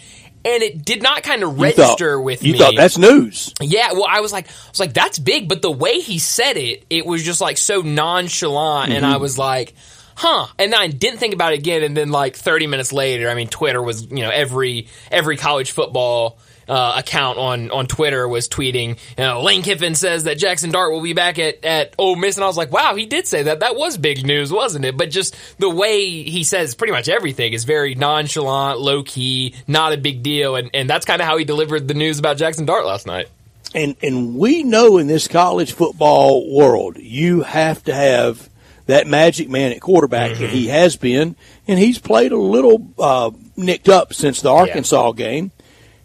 and 0.54 0.62
it 0.62 0.84
did 0.84 1.02
not 1.02 1.22
kind 1.22 1.42
of 1.42 1.58
register 1.58 2.16
thought, 2.16 2.24
with 2.24 2.42
you 2.42 2.52
me. 2.52 2.58
You 2.58 2.64
thought 2.64 2.74
that's 2.76 2.98
news. 2.98 3.52
Yeah, 3.60 3.92
well, 3.92 4.06
I 4.08 4.20
was 4.20 4.32
like, 4.32 4.48
I 4.48 4.70
was 4.70 4.80
like, 4.80 4.94
that's 4.94 5.18
big, 5.18 5.48
but 5.48 5.62
the 5.62 5.70
way 5.70 6.00
he 6.00 6.18
said 6.18 6.56
it, 6.56 6.84
it 6.90 7.06
was 7.06 7.22
just 7.22 7.40
like 7.40 7.58
so 7.58 7.80
nonchalant, 7.80 8.88
mm-hmm. 8.88 8.96
and 8.96 9.06
I 9.06 9.14
mm-hmm. 9.14 9.22
was 9.22 9.38
like, 9.38 9.74
huh. 10.16 10.46
And 10.58 10.72
then 10.72 10.80
I 10.80 10.88
didn't 10.88 11.18
think 11.18 11.34
about 11.34 11.52
it 11.52 11.60
again, 11.60 11.82
and 11.82 11.96
then 11.96 12.10
like 12.10 12.36
30 12.36 12.66
minutes 12.66 12.92
later, 12.92 13.28
I 13.28 13.34
mean, 13.34 13.48
Twitter 13.48 13.82
was, 13.82 14.10
you 14.10 14.20
know, 14.20 14.30
every 14.30 14.88
every 15.10 15.36
college 15.36 15.72
football 15.72 16.38
uh, 16.68 16.94
account 16.96 17.38
on 17.38 17.70
on 17.70 17.86
Twitter 17.86 18.28
was 18.28 18.48
tweeting, 18.48 18.90
you 18.90 19.24
know, 19.24 19.42
Lane 19.42 19.62
Kiffin 19.62 19.94
says 19.94 20.24
that 20.24 20.38
Jackson 20.38 20.70
Dart 20.70 20.92
will 20.92 21.02
be 21.02 21.12
back 21.12 21.38
at 21.38 21.64
at 21.64 21.94
Ole 21.98 22.16
Miss, 22.16 22.36
and 22.36 22.44
I 22.44 22.46
was 22.46 22.56
like, 22.56 22.70
wow, 22.70 22.94
he 22.94 23.06
did 23.06 23.26
say 23.26 23.44
that. 23.44 23.60
That 23.60 23.76
was 23.76 23.96
big 23.96 24.24
news, 24.24 24.52
wasn't 24.52 24.84
it? 24.84 24.96
But 24.96 25.10
just 25.10 25.36
the 25.58 25.70
way 25.70 26.22
he 26.22 26.44
says 26.44 26.74
pretty 26.74 26.92
much 26.92 27.08
everything 27.08 27.52
is 27.52 27.64
very 27.64 27.94
nonchalant, 27.94 28.80
low 28.80 29.02
key, 29.02 29.54
not 29.66 29.92
a 29.92 29.96
big 29.96 30.22
deal, 30.22 30.56
and 30.56 30.70
and 30.74 30.88
that's 30.88 31.06
kind 31.06 31.20
of 31.20 31.26
how 31.26 31.36
he 31.36 31.44
delivered 31.44 31.88
the 31.88 31.94
news 31.94 32.18
about 32.18 32.36
Jackson 32.36 32.66
Dart 32.66 32.84
last 32.84 33.06
night. 33.06 33.28
And 33.74 33.96
and 34.02 34.36
we 34.36 34.62
know 34.62 34.98
in 34.98 35.06
this 35.06 35.28
college 35.28 35.72
football 35.72 36.54
world, 36.54 36.96
you 36.98 37.42
have 37.42 37.82
to 37.84 37.94
have 37.94 38.48
that 38.86 39.06
magic 39.06 39.50
man 39.50 39.72
at 39.72 39.80
quarterback, 39.80 40.32
mm-hmm. 40.32 40.44
and 40.44 40.52
he 40.52 40.68
has 40.68 40.96
been, 40.96 41.36
and 41.66 41.78
he's 41.78 41.98
played 41.98 42.32
a 42.32 42.38
little 42.38 42.88
uh, 42.98 43.30
nicked 43.56 43.88
up 43.88 44.14
since 44.14 44.40
the 44.40 44.50
Arkansas 44.50 45.08
yeah. 45.08 45.12
game, 45.12 45.50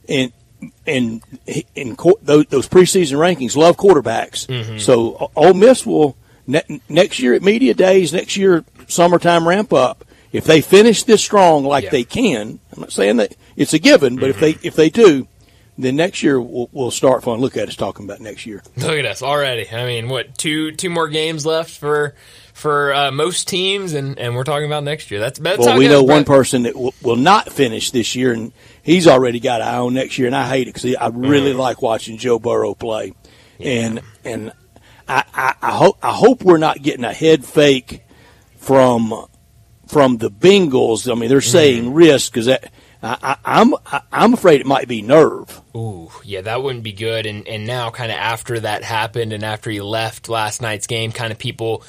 and 0.09 0.33
in 0.85 1.21
in 1.75 1.95
those, 2.21 2.45
those 2.47 2.69
preseason 2.69 3.17
rankings 3.17 3.55
love 3.55 3.77
quarterbacks. 3.77 4.47
Mm-hmm. 4.47 4.77
So 4.77 5.31
Ole 5.35 5.53
Miss 5.53 5.85
will 5.85 6.15
ne- 6.47 6.81
next 6.89 7.19
year 7.19 7.33
at 7.33 7.41
media 7.41 7.73
days, 7.73 8.13
next 8.13 8.37
year 8.37 8.63
summertime 8.87 9.47
ramp 9.47 9.73
up. 9.73 10.05
If 10.31 10.45
they 10.45 10.61
finish 10.61 11.03
this 11.03 11.21
strong 11.21 11.63
like 11.63 11.85
yeah. 11.85 11.89
they 11.91 12.03
can, 12.03 12.59
I'm 12.73 12.81
not 12.81 12.91
saying 12.91 13.17
that 13.17 13.35
it's 13.55 13.73
a 13.73 13.79
given, 13.79 14.15
but 14.15 14.31
mm-hmm. 14.31 14.43
if 14.43 14.61
they 14.61 14.67
if 14.67 14.75
they 14.75 14.89
do, 14.89 15.27
then 15.77 15.95
next 15.95 16.23
year 16.23 16.39
we'll, 16.39 16.69
we'll 16.71 16.91
start 16.91 17.23
fun. 17.23 17.39
Look 17.39 17.57
at 17.57 17.67
us 17.67 17.75
talking 17.75 18.05
about 18.05 18.19
next 18.19 18.45
year. 18.45 18.63
Look 18.77 18.97
at 18.97 19.05
us 19.05 19.21
already. 19.21 19.69
I 19.69 19.85
mean, 19.85 20.09
what 20.09 20.37
two 20.37 20.71
two 20.71 20.89
more 20.89 21.07
games 21.07 21.45
left 21.45 21.71
for 21.71 22.15
for 22.53 22.93
uh, 22.93 23.11
most 23.11 23.47
teams, 23.47 23.93
and, 23.93 24.17
and 24.19 24.35
we're 24.35 24.43
talking 24.43 24.67
about 24.67 24.83
next 24.83 25.09
year. 25.11 25.19
That's, 25.19 25.39
that's 25.39 25.59
well, 25.59 25.77
we 25.77 25.87
know 25.87 26.03
one 26.03 26.23
person 26.23 26.63
that 26.63 26.75
will, 26.75 26.93
will, 27.01 27.15
not 27.15 27.51
finish 27.51 27.91
this 27.91 28.15
year, 28.15 28.31
and 28.31 28.53
he's 28.83 29.07
already 29.07 29.39
got 29.39 29.61
an 29.61 29.67
eye 29.67 29.77
on 29.77 29.95
next 29.95 30.19
year, 30.19 30.27
and 30.27 30.35
I 30.35 30.47
hate 30.47 30.67
it 30.67 30.73
because 30.75 30.95
I 30.95 31.07
really 31.07 31.53
mm. 31.53 31.57
like 31.57 31.81
watching 31.81 32.17
Joe 32.17 32.37
Burrow 32.37 32.75
play, 32.75 33.13
yeah. 33.57 33.71
and 33.71 34.01
and 34.23 34.51
I, 35.07 35.23
I, 35.33 35.55
I 35.61 35.71
hope 35.71 35.97
I 36.03 36.11
hope 36.11 36.43
we're 36.43 36.57
not 36.57 36.83
getting 36.83 37.05
a 37.05 37.13
head 37.13 37.43
fake 37.43 38.03
from 38.57 39.25
from 39.87 40.17
the 40.17 40.29
Bengals. 40.29 41.11
I 41.11 41.19
mean, 41.19 41.29
they're 41.29 41.41
saying 41.41 41.85
mm. 41.85 41.95
risk 41.95 42.31
because 42.31 42.45
that. 42.45 42.71
I, 43.05 43.35
I'm 43.43 43.73
I'm 44.13 44.33
afraid 44.33 44.61
it 44.61 44.65
might 44.65 44.87
be 44.87 45.01
nerve. 45.01 45.61
Ooh, 45.75 46.09
yeah, 46.23 46.39
that 46.39 46.63
wouldn't 46.63 46.85
be 46.85 46.93
good. 46.93 47.25
And 47.25 47.45
and 47.49 47.67
now, 47.67 47.89
kind 47.89 48.09
of 48.09 48.17
after 48.17 48.61
that 48.61 48.81
happened, 48.81 49.33
and 49.33 49.43
after 49.43 49.69
he 49.69 49.81
left 49.81 50.29
last 50.29 50.61
night's 50.61 50.87
game, 50.87 51.11
kind 51.11 51.33
of 51.33 51.37
people 51.37 51.83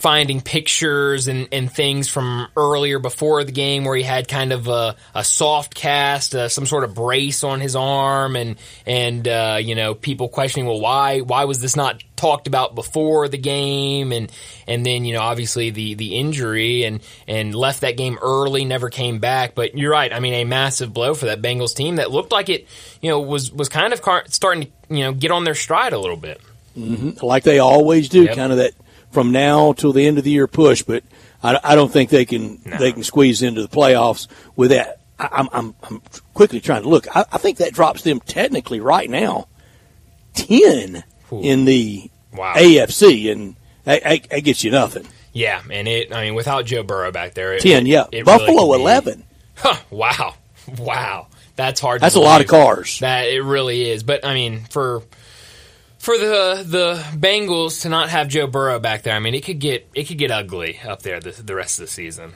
finding 0.00 0.40
pictures 0.40 1.28
and, 1.28 1.46
and 1.52 1.70
things 1.70 2.08
from 2.08 2.48
earlier 2.56 2.98
before 2.98 3.44
the 3.44 3.52
game 3.52 3.84
where 3.84 3.94
he 3.94 4.02
had 4.02 4.26
kind 4.28 4.50
of 4.50 4.66
a, 4.66 4.96
a 5.14 5.22
soft 5.22 5.74
cast, 5.74 6.34
uh, 6.34 6.48
some 6.48 6.64
sort 6.64 6.84
of 6.84 6.94
brace 6.94 7.44
on 7.44 7.60
his 7.60 7.76
arm, 7.76 8.34
and 8.34 8.56
and 8.86 9.28
uh, 9.28 9.58
you 9.60 9.74
know 9.74 9.94
people 9.94 10.30
questioning, 10.30 10.66
well, 10.66 10.80
why 10.80 11.20
why 11.20 11.44
was 11.44 11.60
this 11.60 11.76
not 11.76 12.02
talked 12.16 12.46
about 12.46 12.74
before 12.74 13.28
the 13.28 13.36
game, 13.36 14.10
and 14.12 14.32
and 14.66 14.86
then 14.86 15.04
you 15.04 15.12
know 15.12 15.20
obviously 15.20 15.68
the 15.68 15.92
the 15.94 16.16
injury 16.16 16.84
and 16.84 17.02
and 17.28 17.54
left 17.54 17.82
that 17.82 17.98
game 17.98 18.18
early, 18.22 18.64
never 18.64 18.88
came 18.88 19.18
back. 19.18 19.54
But 19.54 19.76
you're 19.76 19.92
right, 19.92 20.10
I 20.10 20.20
mean 20.20 20.32
a 20.32 20.44
massive 20.44 20.94
blow 20.94 21.12
for 21.12 21.26
that 21.26 21.42
Bengals 21.42 21.76
team 21.76 21.96
that 21.96 22.10
looked 22.10 22.32
like 22.32 22.48
it, 22.48 22.66
you 23.02 23.10
know, 23.10 23.20
was 23.20 23.52
was 23.52 23.68
kind 23.68 23.92
of 23.92 24.00
car- 24.00 24.24
starting 24.28 24.62
to 24.62 24.96
you 24.96 25.04
know 25.04 25.12
get 25.12 25.30
on 25.30 25.44
their 25.44 25.54
stride 25.54 25.92
a 25.92 25.98
little 25.98 26.16
bit, 26.16 26.40
mm-hmm. 26.74 27.22
like 27.22 27.44
they 27.44 27.58
always 27.58 28.08
do, 28.08 28.22
yep. 28.22 28.34
kind 28.34 28.50
of 28.50 28.56
that 28.56 28.72
from 29.10 29.32
now 29.32 29.72
till 29.72 29.92
the 29.92 30.06
end 30.06 30.18
of 30.18 30.24
the 30.24 30.30
year 30.30 30.46
push, 30.46 30.82
but 30.82 31.04
I, 31.42 31.58
I 31.62 31.74
don't 31.74 31.92
think 31.92 32.10
they 32.10 32.24
can 32.24 32.60
no. 32.64 32.76
they 32.78 32.92
can 32.92 33.02
squeeze 33.02 33.42
into 33.42 33.62
the 33.62 33.68
playoffs 33.68 34.28
with 34.56 34.70
that. 34.70 35.00
I, 35.18 35.40
am 35.40 35.48
I'm, 35.52 35.74
I'm 35.82 36.02
quickly 36.32 36.60
trying 36.60 36.82
to 36.82 36.88
look. 36.88 37.14
I, 37.14 37.24
I, 37.30 37.38
think 37.38 37.58
that 37.58 37.74
drops 37.74 38.02
them 38.02 38.20
technically 38.20 38.80
right 38.80 39.08
now 39.08 39.48
ten 40.34 41.04
Ooh. 41.32 41.40
in 41.42 41.64
the 41.66 42.10
wow. 42.32 42.54
AFC, 42.54 43.30
and 43.30 43.56
that, 43.84 44.02
gets 44.44 44.64
you 44.64 44.70
nothing. 44.70 45.06
Yeah, 45.32 45.62
and 45.70 45.86
it. 45.86 46.12
I 46.12 46.24
mean, 46.24 46.34
without 46.34 46.64
Joe 46.64 46.82
Burrow 46.82 47.12
back 47.12 47.34
there, 47.34 47.52
it, 47.54 47.60
ten. 47.60 47.86
Yeah, 47.86 48.06
it 48.12 48.24
Buffalo 48.24 48.64
really 48.64 48.80
eleven. 48.80 49.24
Huh, 49.56 49.76
wow, 49.90 50.34
wow, 50.78 51.26
that's 51.56 51.80
hard. 51.80 52.00
That's 52.00 52.14
a 52.14 52.20
lot 52.20 52.40
of 52.40 52.46
cars. 52.46 52.98
That 53.00 53.28
it 53.28 53.42
really 53.42 53.90
is. 53.90 54.02
But 54.02 54.24
I 54.24 54.34
mean, 54.34 54.60
for 54.70 55.02
for 56.00 56.16
the 56.18 56.64
the 56.66 57.04
Bengals 57.16 57.82
to 57.82 57.88
not 57.88 58.08
have 58.08 58.26
Joe 58.28 58.46
Burrow 58.46 58.80
back 58.80 59.02
there, 59.02 59.14
I 59.14 59.18
mean, 59.20 59.34
it 59.34 59.44
could 59.44 59.58
get 59.60 59.88
it 59.94 60.04
could 60.08 60.18
get 60.18 60.30
ugly 60.30 60.80
up 60.86 61.02
there 61.02 61.20
the, 61.20 61.30
the 61.30 61.54
rest 61.54 61.78
of 61.78 61.86
the 61.86 61.92
season. 61.92 62.32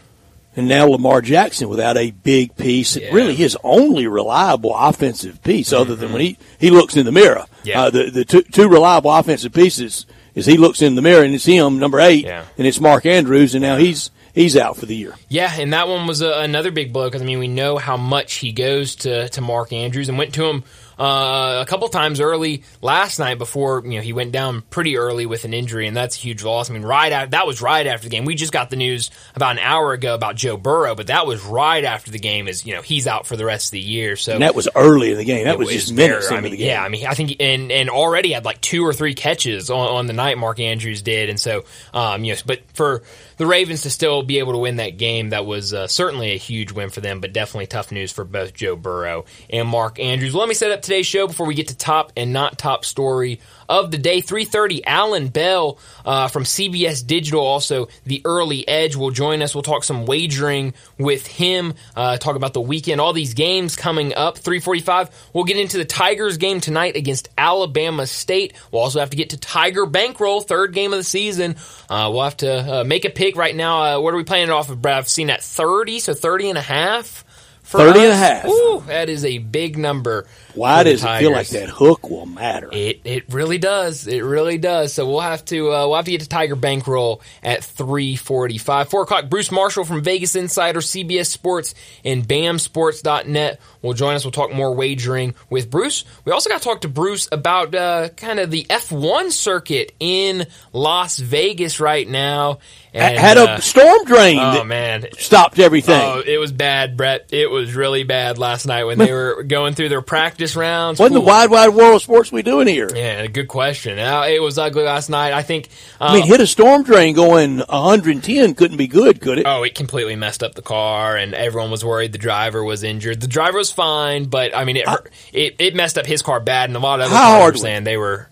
And 0.57 0.69
now 0.69 0.87
Lamar 0.87 1.21
Jackson 1.21 1.69
without 1.69 1.97
a 1.97 2.13
big 2.13 2.55
piece, 2.55 2.97
Yeah. 2.97 3.13
really 3.13 3.35
his 3.35 3.57
only 3.65 4.07
reliable 4.07 4.73
offensive 4.77 5.43
piece, 5.43 5.73
other 5.73 5.97
than 5.97 6.13
when 6.13 6.21
he, 6.21 6.39
he 6.61 6.71
looks 6.71 6.97
in 6.97 7.05
the 7.07 7.11
mirror. 7.11 7.47
Yeah. 7.65 7.83
Uh, 7.85 7.91
the 7.91 8.11
the 8.11 8.25
two, 8.25 8.43
two 8.43 8.69
reliable 8.69 9.11
offensive 9.13 9.53
pieces 9.53 10.07
is 10.37 10.47
he 10.47 10.57
looks 10.57 10.81
in 10.83 10.95
the 10.95 11.03
mirror 11.03 11.25
and 11.25 11.35
it's 11.35 11.45
him, 11.45 11.79
number 11.81 11.99
eight, 12.01 12.25
Yeah. 12.25 12.45
and 12.59 12.67
it's 12.69 12.81
Mark 12.81 13.05
Andrews, 13.07 13.55
and 13.57 13.63
now 13.63 13.77
he's 13.79 14.11
he's 14.33 14.57
out 14.57 14.77
for 14.77 14.87
the 14.87 14.95
year. 14.95 15.15
Yeah, 15.29 15.53
and 15.59 15.73
that 15.73 15.89
one 15.89 16.07
was 16.07 16.21
a, 16.21 16.31
another 16.41 16.71
big 16.71 16.93
blow 16.93 17.07
because 17.09 17.23
I 17.23 17.25
mean 17.25 17.39
we 17.41 17.49
know 17.49 17.77
how 17.79 17.97
much 17.97 18.35
he 18.35 18.53
goes 18.53 18.95
to 18.97 19.29
to 19.31 19.41
Mark 19.41 19.73
Andrews 19.73 20.09
and 20.09 20.19
went 20.19 20.35
to 20.35 20.45
him 20.45 20.63
uh, 20.99 21.63
a 21.63 21.67
couple 21.67 21.89
times 21.89 22.21
early 22.21 22.63
last 22.83 23.19
night 23.19 23.39
before 23.39 23.83
you 23.85 23.97
know 23.97 24.01
he 24.01 24.13
went 24.13 24.33
down 24.33 24.63
pretty 24.63 24.97
early 24.97 25.27
with 25.27 25.45
an 25.45 25.55
injury 25.55 25.87
and 25.87 25.97
that's 25.97 26.17
a 26.17 26.21
huge 26.21 26.45
loss. 26.45 26.71
I 26.71 26.73
mean, 26.73 26.83
right 26.83 27.13
after, 27.13 27.31
that 27.31 27.47
was 27.47 27.61
right 27.61 27.87
after 27.87 28.05
the 28.05 28.11
game. 28.11 28.25
We 28.25 28.35
just 28.35 28.53
got 28.53 28.71
the 28.71 28.77
news 28.77 29.11
about 29.35 29.53
an 29.53 29.59
hour 29.59 29.93
ago 29.93 30.15
about 30.15 30.37
Joe 30.37 30.57
Burrow, 30.57 30.95
but 30.95 31.09
that 31.09 31.27
was 31.27 31.45
right 31.45 31.85
after 31.85 32.11
the 32.11 32.19
game. 32.19 32.49
Is 32.49 32.65
you 32.65 32.75
know 32.75 32.83
he's 32.83 33.07
out 33.07 33.27
for 33.27 33.37
the 33.37 33.45
rest 33.45 33.69
of 33.69 33.73
the 33.73 33.81
year. 33.81 34.17
So 34.17 34.35
And 34.35 34.43
that 34.43 34.55
was 34.55 34.69
early 34.75 35.13
in 35.13 35.19
the 35.19 35.25
game. 35.25 35.45
That 35.45 35.55
it 35.55 35.59
was 35.59 35.71
just 35.71 35.93
minutes 35.93 36.31
I 36.31 36.41
mean, 36.41 36.53
the 36.53 36.59
game. 36.59 36.69
Yeah, 36.69 36.83
I 36.83 36.89
mean, 36.89 37.07
I 37.07 37.15
think 37.15 37.37
and 37.41 37.71
and 37.73 37.91
already 37.91 38.33
had 38.33 38.45
like 38.45 38.61
two 38.61 38.85
or 38.85 38.93
three 38.93 39.15
catches 39.15 39.71
on, 39.71 39.89
on 39.89 40.07
the 40.07 40.13
night 40.13 40.39
Mark 40.39 40.61
Andrews 40.61 41.03
did, 41.03 41.29
and 41.29 41.39
so 41.39 41.65
um, 41.93 42.25
yes, 42.25 42.43
but 42.43 42.61
for 42.75 43.03
the 43.37 43.47
Ravens 43.47 43.83
to 43.83 43.91
still 43.91 44.23
be 44.23 44.39
able 44.39 44.53
to 44.53 44.59
win 44.59 44.77
that 44.77 44.97
game, 44.97 45.31
that 45.31 45.47
was 45.47 45.75
uh, 45.75 45.87
certainly 45.87 46.33
a 46.33 46.37
huge 46.37 46.73
win 46.73 46.91
for 46.91 47.01
them, 47.01 47.21
but 47.21 47.33
definitely 47.33 47.67
tough 47.67 47.93
news 47.93 48.13
for 48.13 48.25
both 48.25 48.55
Joe 48.55 48.77
Burrow 48.77 49.25
and 49.51 49.69
Mark 49.69 49.99
Andrews. 49.99 50.33
Well, 50.33 50.41
let 50.41 50.49
me 50.49 50.55
set 50.55 50.71
up 50.71 50.83
today's 50.83 51.07
show 51.07 51.27
before 51.27 51.47
we 51.47 51.55
get 51.55 51.69
to 51.69 51.77
top 51.77 52.13
and 52.17 52.33
not 52.33 52.59
top 52.59 52.85
story 52.85 53.41
of 53.69 53.91
the 53.91 53.99
day. 53.99 54.21
3.30, 54.21 54.83
Alan 54.87 55.29
Bell 55.29 55.79
uh, 56.05 56.29
from 56.29 56.45
CBS 56.45 57.07
Digital, 57.07 57.41
also 57.41 57.89
the 58.05 58.23
early 58.25 58.67
edge, 58.67 58.97
will 58.97 59.11
join 59.11 59.43
us. 59.43 59.55
We'll 59.55 59.63
talk 59.63 59.85
some 59.85 60.07
wagering 60.07 60.75
with 60.99 61.27
him, 61.27 61.75
uh, 61.97 62.17
talk 62.19 62.37
about 62.37 62.55
the 62.55 62.61
weekend, 62.61 63.01
all 63.01 63.13
these 63.13 63.35
games 63.35 63.77
coming 63.77 64.15
up. 64.15 64.39
3.45, 64.39 65.11
we'll 65.33 65.45
get 65.45 65.57
into 65.57 65.79
the 65.79 65.85
Tigers 65.85 66.37
game 66.39 66.61
tonight 66.61 66.97
against 66.97 67.29
Alabama 67.37 68.07
State. 68.07 68.55
We'll 68.71 68.83
also 68.83 69.01
have 69.01 69.11
to 69.11 69.17
get 69.17 69.31
to 69.31 69.37
Tiger 69.37 69.87
Bankroll, 69.87 70.41
third 70.41 70.73
game 70.73 70.93
of 70.93 70.99
the 70.99 71.05
season. 71.05 71.57
Uh, 71.89 72.11
we'll 72.13 72.25
have 72.25 72.37
to 72.39 72.81
uh, 72.81 72.85
make 72.85 73.05
a 73.05 73.11
pick 73.11 73.37
right 73.37 73.55
now. 73.55 73.99
Uh, 73.99 74.01
what 74.01 74.15
are 74.15 74.17
we 74.17 74.25
playing 74.25 74.49
it 74.49 74.53
off 74.53 74.71
of, 74.71 74.81
Brad? 74.83 74.99
I've 74.99 75.09
seen 75.09 75.29
that 75.29 75.43
30, 75.43 76.01
so 76.01 76.15
30 76.15 76.51
and 76.51 76.59
a 76.59 76.63
half. 76.63 77.24
For 77.65 77.79
30 77.79 78.01
and 78.01 78.13
a 78.13 78.17
half. 78.17 78.47
Ooh, 78.47 78.83
that 78.87 79.09
is 79.09 79.25
a 79.25 79.39
big 79.39 79.79
number. 79.79 80.27
Why 80.55 80.85
does 80.85 81.03
it 81.03 81.19
feel 81.19 81.33
like 81.33 81.49
that 81.49 81.69
hook 81.69 82.09
will 82.11 82.27
matter? 82.27 82.69
It 82.71 83.01
it 83.05 83.33
really 83.33 83.59
does. 83.59 84.07
It 84.07 84.21
really 84.21 84.59
does. 84.59 84.93
So 84.93 85.09
we'll 85.09 85.21
have 85.21 85.45
to 85.47 85.73
uh, 85.73 85.87
we'll 85.87 85.97
have 85.97 86.05
to 86.05 86.11
get 86.11 86.21
to 86.21 86.29
Tiger 86.29 86.55
Bankroll 86.57 87.23
at 87.43 87.65
three 87.65 88.17
forty 88.17 88.59
five. 88.59 88.89
Four 88.91 89.03
o'clock. 89.03 89.29
Bruce 89.29 89.51
Marshall 89.51 89.85
from 89.85 90.03
Vegas 90.03 90.37
Insider, 90.37 90.81
CBS 90.81 91.27
Sports, 91.27 91.75
and 92.05 92.29
BamSports.net 92.29 93.61
will 93.83 93.95
join 93.95 94.15
us. 94.15 94.25
We'll 94.25 94.33
talk 94.33 94.53
more 94.53 94.75
wagering 94.75 95.35
with 95.51 95.71
Bruce. 95.71 96.05
We 96.25 96.33
also 96.33 96.51
got 96.51 96.59
to 96.59 96.65
talk 96.65 96.83
to 96.83 96.89
Bruce 96.89 97.29
about 97.33 97.75
uh, 97.75 98.11
kind 98.11 98.39
of 98.39 98.51
the 98.51 98.67
F 98.71 98.93
one 98.93 99.31
circuit 99.31 99.93
in 99.99 100.47
Las 100.73 101.19
Vegas 101.19 101.81
right 101.81 102.07
now. 102.07 102.59
And, 102.95 103.19
had 103.19 103.39
a 103.39 103.51
uh, 103.51 103.61
storm 103.61 104.05
drain 104.05 104.39
oh 104.39 104.63
man, 104.63 105.07
stopped 105.19 105.59
everything. 105.59 106.01
Oh, 106.01 106.23
it 106.25 106.39
was 106.39 106.53
bad, 106.53 106.97
Brett. 106.97 107.29
It 107.33 107.51
was 107.51 107.75
really 107.75 108.05
bad 108.05 108.39
last 108.39 108.67
night 108.67 108.85
when 108.85 108.99
they 108.99 109.13
were 109.13 109.43
going 109.43 109.75
through 109.75 109.89
their 109.89 110.01
practice 110.01 110.55
rounds. 110.55 111.01
What 111.01 111.09
in 111.09 111.15
the 111.15 111.21
wide, 111.21 111.51
wide 111.51 111.71
world 111.71 111.97
of 111.97 112.03
sports 112.03 112.31
we 112.31 112.43
doing 112.43 112.69
here? 112.69 112.89
Yeah, 112.95 113.27
good 113.27 113.49
question. 113.49 113.97
Now, 113.97 114.23
it 114.23 114.41
was 114.41 114.59
ugly 114.59 114.85
last 114.85 115.11
night. 115.11 115.33
I 115.33 115.43
think. 115.43 115.71
Uh, 116.01 116.05
I 116.05 116.15
mean, 116.15 116.27
hit 116.27 116.41
a 116.41 116.47
storm 116.47 116.85
drain 116.85 117.17
going 117.17 117.59
110 117.59 118.55
couldn't 118.55 118.77
be 118.77 118.87
good, 118.87 119.21
could 119.21 119.39
it? 119.39 119.47
Oh, 119.47 119.65
it 119.65 119.75
completely 119.75 120.15
messed 120.15 120.45
up 120.45 120.55
the 120.55 120.63
car, 120.63 121.17
and 121.17 121.35
everyone 121.35 121.73
was 121.73 121.85
worried 121.85 122.13
the 122.13 122.19
driver 122.19 122.63
was 122.63 122.85
injured. 122.85 123.21
The 123.21 123.27
driver 123.27 123.59
was 123.59 123.73
fine, 123.73 124.27
but 124.27 124.57
I 124.57 124.65
mean, 124.65 124.77
it 124.77 124.89
hurt, 124.89 125.11
it, 125.33 125.57
it 125.59 125.75
messed 125.75 125.99
up 125.99 126.07
his 126.07 126.23
car 126.23 126.39
bad, 126.39 126.71
and 126.71 126.77
a 126.77 126.81
lot 126.81 127.01
of 127.01 127.07
other 127.07 127.17
How 127.17 127.41
cars 127.41 127.61
saying 127.61 127.83
they 127.83 127.97
were. 127.97 128.29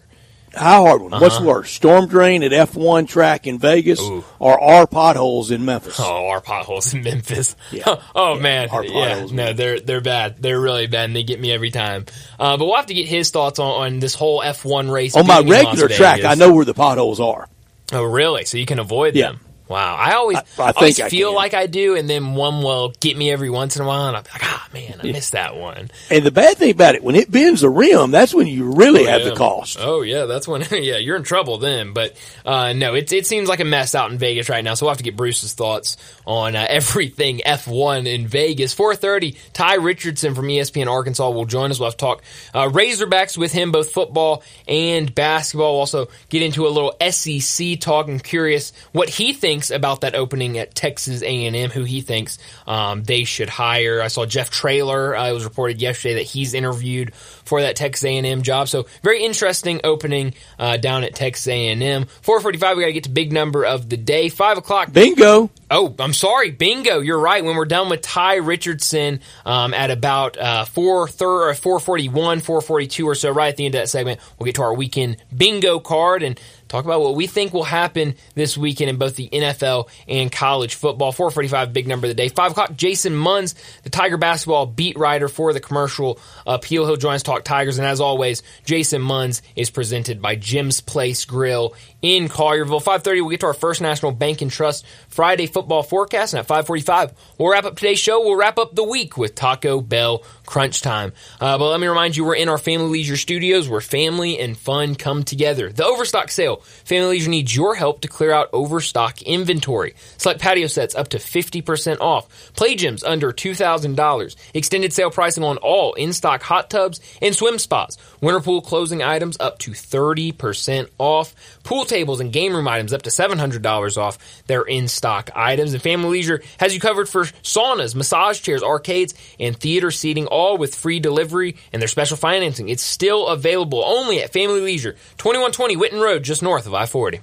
How 0.54 0.84
hard 0.84 1.00
one? 1.02 1.12
What's 1.12 1.36
Uh-huh. 1.36 1.44
worse, 1.46 1.70
storm 1.70 2.08
drain 2.08 2.42
at 2.42 2.52
F1 2.52 3.08
track 3.08 3.46
in 3.46 3.58
Vegas 3.58 4.00
Ooh. 4.00 4.22
or 4.38 4.60
our 4.62 4.86
potholes 4.86 5.50
in 5.50 5.64
Memphis? 5.64 5.98
Oh, 5.98 6.28
our 6.28 6.40
potholes 6.40 6.92
in 6.92 7.02
Memphis. 7.02 7.56
Yeah. 7.70 7.84
oh 8.14 8.34
Yeah, 8.36 8.40
man, 8.40 8.68
our 8.70 8.84
yeah. 8.84 9.08
potholes, 9.08 9.32
No, 9.32 9.52
they're 9.52 9.80
they're 9.80 10.00
bad. 10.02 10.42
They're 10.42 10.60
really 10.60 10.86
bad, 10.86 11.04
and 11.06 11.16
they 11.16 11.22
get 11.22 11.40
me 11.40 11.52
every 11.52 11.70
time. 11.70 12.06
Uh, 12.38 12.56
but 12.56 12.66
we'll 12.66 12.76
have 12.76 12.86
to 12.86 12.94
get 12.94 13.06
his 13.08 13.30
thoughts 13.30 13.58
on, 13.58 13.70
on 13.86 13.98
this 14.00 14.14
whole 14.14 14.42
F 14.42 14.64
one 14.64 14.90
race 14.90 15.16
On 15.16 15.26
my 15.26 15.40
being 15.42 15.48
in 15.58 15.64
Las 15.64 15.80
regular 15.80 15.88
track, 15.96 16.24
I 16.24 16.34
know 16.34 16.52
where 16.52 16.64
the 16.64 16.74
potholes 16.74 17.18
are. 17.20 17.48
Oh, 17.92 18.02
really? 18.04 18.44
So 18.44 18.58
you 18.58 18.66
can 18.66 18.78
avoid 18.78 19.14
Yeah. 19.14 19.28
them? 19.28 19.40
Wow. 19.68 19.96
I 19.96 20.12
always, 20.14 20.36
I- 20.36 20.42
I 20.58 20.66
I, 20.68 20.72
always 20.72 20.96
think 20.96 21.10
feel 21.10 21.34
like 21.34 21.54
I 21.54 21.66
do, 21.66 21.96
and 21.96 22.08
then 22.08 22.34
one 22.34 22.62
will 22.62 22.92
get 23.00 23.16
me 23.16 23.30
every 23.30 23.50
once 23.50 23.76
in 23.76 23.82
a 23.82 23.86
while, 23.86 24.08
and 24.08 24.16
I'm 24.16 24.24
like, 24.32 24.44
ah, 24.44 24.68
man, 24.72 25.00
I 25.02 25.12
missed 25.12 25.32
that 25.32 25.56
one. 25.56 25.90
And 26.10 26.24
the 26.24 26.30
bad 26.30 26.56
thing 26.56 26.70
about 26.70 26.94
it, 26.94 27.02
when 27.02 27.14
it 27.14 27.30
bends 27.30 27.60
the 27.60 27.70
rim, 27.70 28.10
that's 28.10 28.34
when 28.34 28.46
you 28.46 28.72
really 28.72 29.04
have 29.04 29.22
yeah. 29.22 29.30
the 29.30 29.36
cost. 29.36 29.78
Oh 29.80 30.02
yeah, 30.02 30.24
that's 30.26 30.48
when 30.48 30.62
yeah 30.70 30.96
you're 30.96 31.16
in 31.16 31.22
trouble 31.22 31.58
then. 31.58 31.92
But 31.92 32.16
uh, 32.44 32.72
no, 32.72 32.94
it 32.94 33.12
it 33.12 33.26
seems 33.26 33.48
like 33.48 33.60
a 33.60 33.64
mess 33.64 33.94
out 33.94 34.10
in 34.10 34.18
Vegas 34.18 34.48
right 34.48 34.64
now. 34.64 34.74
So 34.74 34.86
we'll 34.86 34.90
have 34.90 34.98
to 34.98 35.04
get 35.04 35.16
Bruce's 35.16 35.52
thoughts 35.52 35.96
on 36.26 36.56
uh, 36.56 36.66
everything 36.68 37.40
F1 37.44 38.06
in 38.06 38.26
Vegas. 38.26 38.74
4:30, 38.74 39.36
Ty 39.52 39.74
Richardson 39.76 40.34
from 40.34 40.46
ESPN 40.46 40.86
Arkansas 40.86 41.30
will 41.30 41.46
join 41.46 41.70
us. 41.70 41.78
We'll 41.78 41.88
have 41.88 41.96
to 41.96 42.04
talk 42.04 42.22
uh, 42.54 42.68
Razorbacks 42.68 43.36
with 43.36 43.52
him, 43.52 43.72
both 43.72 43.92
football 43.92 44.42
and 44.66 45.14
basketball. 45.14 45.72
We'll 45.72 45.80
also 45.80 46.08
get 46.28 46.42
into 46.42 46.66
a 46.66 46.70
little 46.70 46.94
SEC 47.10 47.80
talk. 47.80 48.08
I'm 48.08 48.18
curious 48.18 48.72
what 48.92 49.08
he 49.08 49.32
thinks 49.32 49.51
about 49.70 50.02
that 50.02 50.14
opening 50.14 50.58
at 50.58 50.74
Texas 50.74 51.22
A&M. 51.22 51.70
Who 51.70 51.84
he 51.84 52.00
thinks 52.00 52.38
um, 52.66 53.02
they 53.02 53.24
should 53.24 53.48
hire. 53.48 54.00
I 54.00 54.08
saw 54.08 54.26
Jeff 54.26 54.50
Traylor. 54.50 55.16
Uh, 55.16 55.28
it 55.28 55.32
was 55.32 55.44
reported 55.44 55.80
yesterday 55.80 56.14
that 56.14 56.22
he's 56.22 56.54
interviewed 56.54 57.14
for 57.14 57.60
that 57.62 57.76
Texas 57.76 58.04
A&M 58.04 58.42
job. 58.42 58.68
So 58.68 58.86
very 59.02 59.22
interesting 59.24 59.80
opening 59.84 60.34
uh, 60.58 60.76
down 60.76 61.04
at 61.04 61.14
Texas 61.14 61.48
A&M. 61.48 62.04
4:45. 62.04 62.76
We 62.76 62.82
got 62.82 62.86
to 62.86 62.92
get 62.92 63.04
to 63.04 63.10
big 63.10 63.32
number 63.32 63.64
of 63.64 63.88
the 63.88 63.96
day. 63.96 64.28
Five 64.28 64.58
o'clock. 64.58 64.92
Bingo. 64.92 65.50
Oh, 65.70 65.94
I'm 65.98 66.12
sorry, 66.12 66.50
bingo. 66.50 67.00
You're 67.00 67.18
right. 67.18 67.42
When 67.42 67.56
we're 67.56 67.64
done 67.64 67.88
with 67.88 68.02
Ty 68.02 68.36
Richardson 68.36 69.20
um, 69.46 69.72
at 69.72 69.90
about 69.90 70.36
uh, 70.36 70.66
4, 70.66 71.08
thir- 71.08 71.54
441, 71.54 72.40
442 72.40 73.08
or 73.08 73.14
so, 73.14 73.30
right 73.30 73.48
at 73.48 73.56
the 73.56 73.64
end 73.64 73.74
of 73.74 73.80
that 73.80 73.88
segment, 73.88 74.20
we'll 74.38 74.44
get 74.44 74.56
to 74.56 74.62
our 74.62 74.74
weekend 74.74 75.16
bingo 75.34 75.80
card 75.80 76.22
and 76.22 76.38
talk 76.72 76.86
about 76.86 77.02
what 77.02 77.14
we 77.14 77.26
think 77.26 77.52
will 77.52 77.64
happen 77.64 78.16
this 78.34 78.56
weekend 78.56 78.88
in 78.88 78.96
both 78.96 79.14
the 79.14 79.28
NFL 79.28 79.88
and 80.08 80.32
college 80.32 80.74
football. 80.74 81.12
Four 81.12 81.30
forty 81.30 81.48
five, 81.48 81.72
big 81.72 81.86
number 81.86 82.06
of 82.06 82.08
the 82.08 82.14
day. 82.14 82.28
Five 82.28 82.52
o'clock. 82.52 82.74
Jason 82.74 83.14
Munz, 83.14 83.54
the 83.82 83.90
Tiger 83.90 84.16
basketball 84.16 84.66
beat 84.66 84.96
writer 84.96 85.28
for 85.28 85.52
the 85.52 85.60
commercial 85.60 86.18
appeal. 86.46 86.86
He'll 86.86 86.96
join 86.96 87.14
us 87.14 87.22
talk 87.22 87.44
Tigers, 87.44 87.78
and 87.78 87.86
as 87.86 88.00
always, 88.00 88.42
Jason 88.64 89.02
Munz 89.02 89.42
is 89.54 89.70
presented 89.70 90.22
by 90.22 90.34
Jim's 90.34 90.80
Place 90.80 91.26
Grill 91.26 91.74
in 92.02 92.28
Collierville. 92.28 92.82
Five 92.82 93.02
thirty, 93.02 93.20
we'll 93.20 93.30
get 93.30 93.40
to 93.40 93.46
our 93.46 93.54
first 93.54 93.80
National 93.80 94.12
Bank 94.12 94.42
and 94.42 94.50
Trust 94.50 94.84
Friday 95.08 95.46
football 95.46 95.82
forecast, 95.82 96.34
and 96.34 96.40
at 96.40 96.46
five 96.46 96.66
forty-five, 96.66 97.12
we'll 97.38 97.50
wrap 97.50 97.64
up 97.64 97.76
today's 97.76 97.98
show. 97.98 98.20
We'll 98.20 98.36
wrap 98.36 98.58
up 98.58 98.74
the 98.74 98.84
week 98.84 99.16
with 99.16 99.34
Taco 99.34 99.80
Bell 99.80 100.22
Crunch 100.44 100.82
Time. 100.82 101.12
Uh, 101.40 101.56
but 101.56 101.70
let 101.70 101.80
me 101.80 101.86
remind 101.86 102.16
you, 102.16 102.24
we're 102.24 102.34
in 102.34 102.48
our 102.48 102.58
Family 102.58 102.88
Leisure 102.88 103.16
Studios, 103.16 103.68
where 103.68 103.80
family 103.80 104.38
and 104.38 104.58
fun 104.58 104.94
come 104.96 105.22
together. 105.22 105.72
The 105.72 105.84
Overstock 105.84 106.30
Sale. 106.30 106.56
Family 106.84 107.10
Leisure 107.10 107.30
needs 107.30 107.54
your 107.54 107.74
help 107.74 108.00
to 108.02 108.08
clear 108.08 108.32
out 108.32 108.50
overstock 108.52 109.22
inventory. 109.22 109.94
Select 110.18 110.40
patio 110.40 110.66
sets 110.66 110.94
up 110.94 111.08
to 111.08 111.18
fifty 111.18 111.62
percent 111.62 112.00
off. 112.00 112.52
Play 112.54 112.74
gyms 112.76 113.04
under 113.06 113.32
two 113.32 113.54
thousand 113.54 113.96
dollars. 113.96 114.36
Extended 114.54 114.92
sale 114.92 115.10
pricing 115.10 115.44
on 115.44 115.56
all 115.58 115.94
in-stock 115.94 116.42
hot 116.42 116.68
tubs 116.68 117.00
and 117.22 117.34
swim 117.34 117.58
spas. 117.58 117.96
Winter 118.20 118.40
pool 118.40 118.60
closing 118.60 119.02
items 119.02 119.36
up 119.38 119.58
to 119.60 119.72
thirty 119.72 120.32
percent 120.32 120.88
off. 120.98 121.34
Pool 121.62 121.84
tables 121.92 122.20
and 122.20 122.32
game 122.32 122.54
room 122.54 122.66
items 122.66 122.92
up 122.92 123.02
to 123.02 123.10
$700 123.10 123.96
off 123.98 124.42
their 124.46 124.62
in-stock 124.62 125.30
items. 125.34 125.74
And 125.74 125.82
Family 125.82 126.08
Leisure 126.08 126.42
has 126.58 126.74
you 126.74 126.80
covered 126.80 127.08
for 127.08 127.24
saunas, 127.42 127.94
massage 127.94 128.40
chairs, 128.40 128.62
arcades, 128.62 129.14
and 129.38 129.56
theater 129.56 129.90
seating, 129.90 130.26
all 130.26 130.56
with 130.56 130.74
free 130.74 131.00
delivery 131.00 131.56
and 131.72 131.82
their 131.82 131.88
special 131.88 132.16
financing. 132.16 132.68
It's 132.68 132.82
still 132.82 133.26
available 133.26 133.84
only 133.84 134.22
at 134.22 134.32
Family 134.32 134.60
Leisure, 134.60 134.92
2120 135.18 135.76
Whitten 135.76 136.02
Road, 136.02 136.22
just 136.22 136.42
north 136.42 136.66
of 136.66 136.74
I-40. 136.74 137.20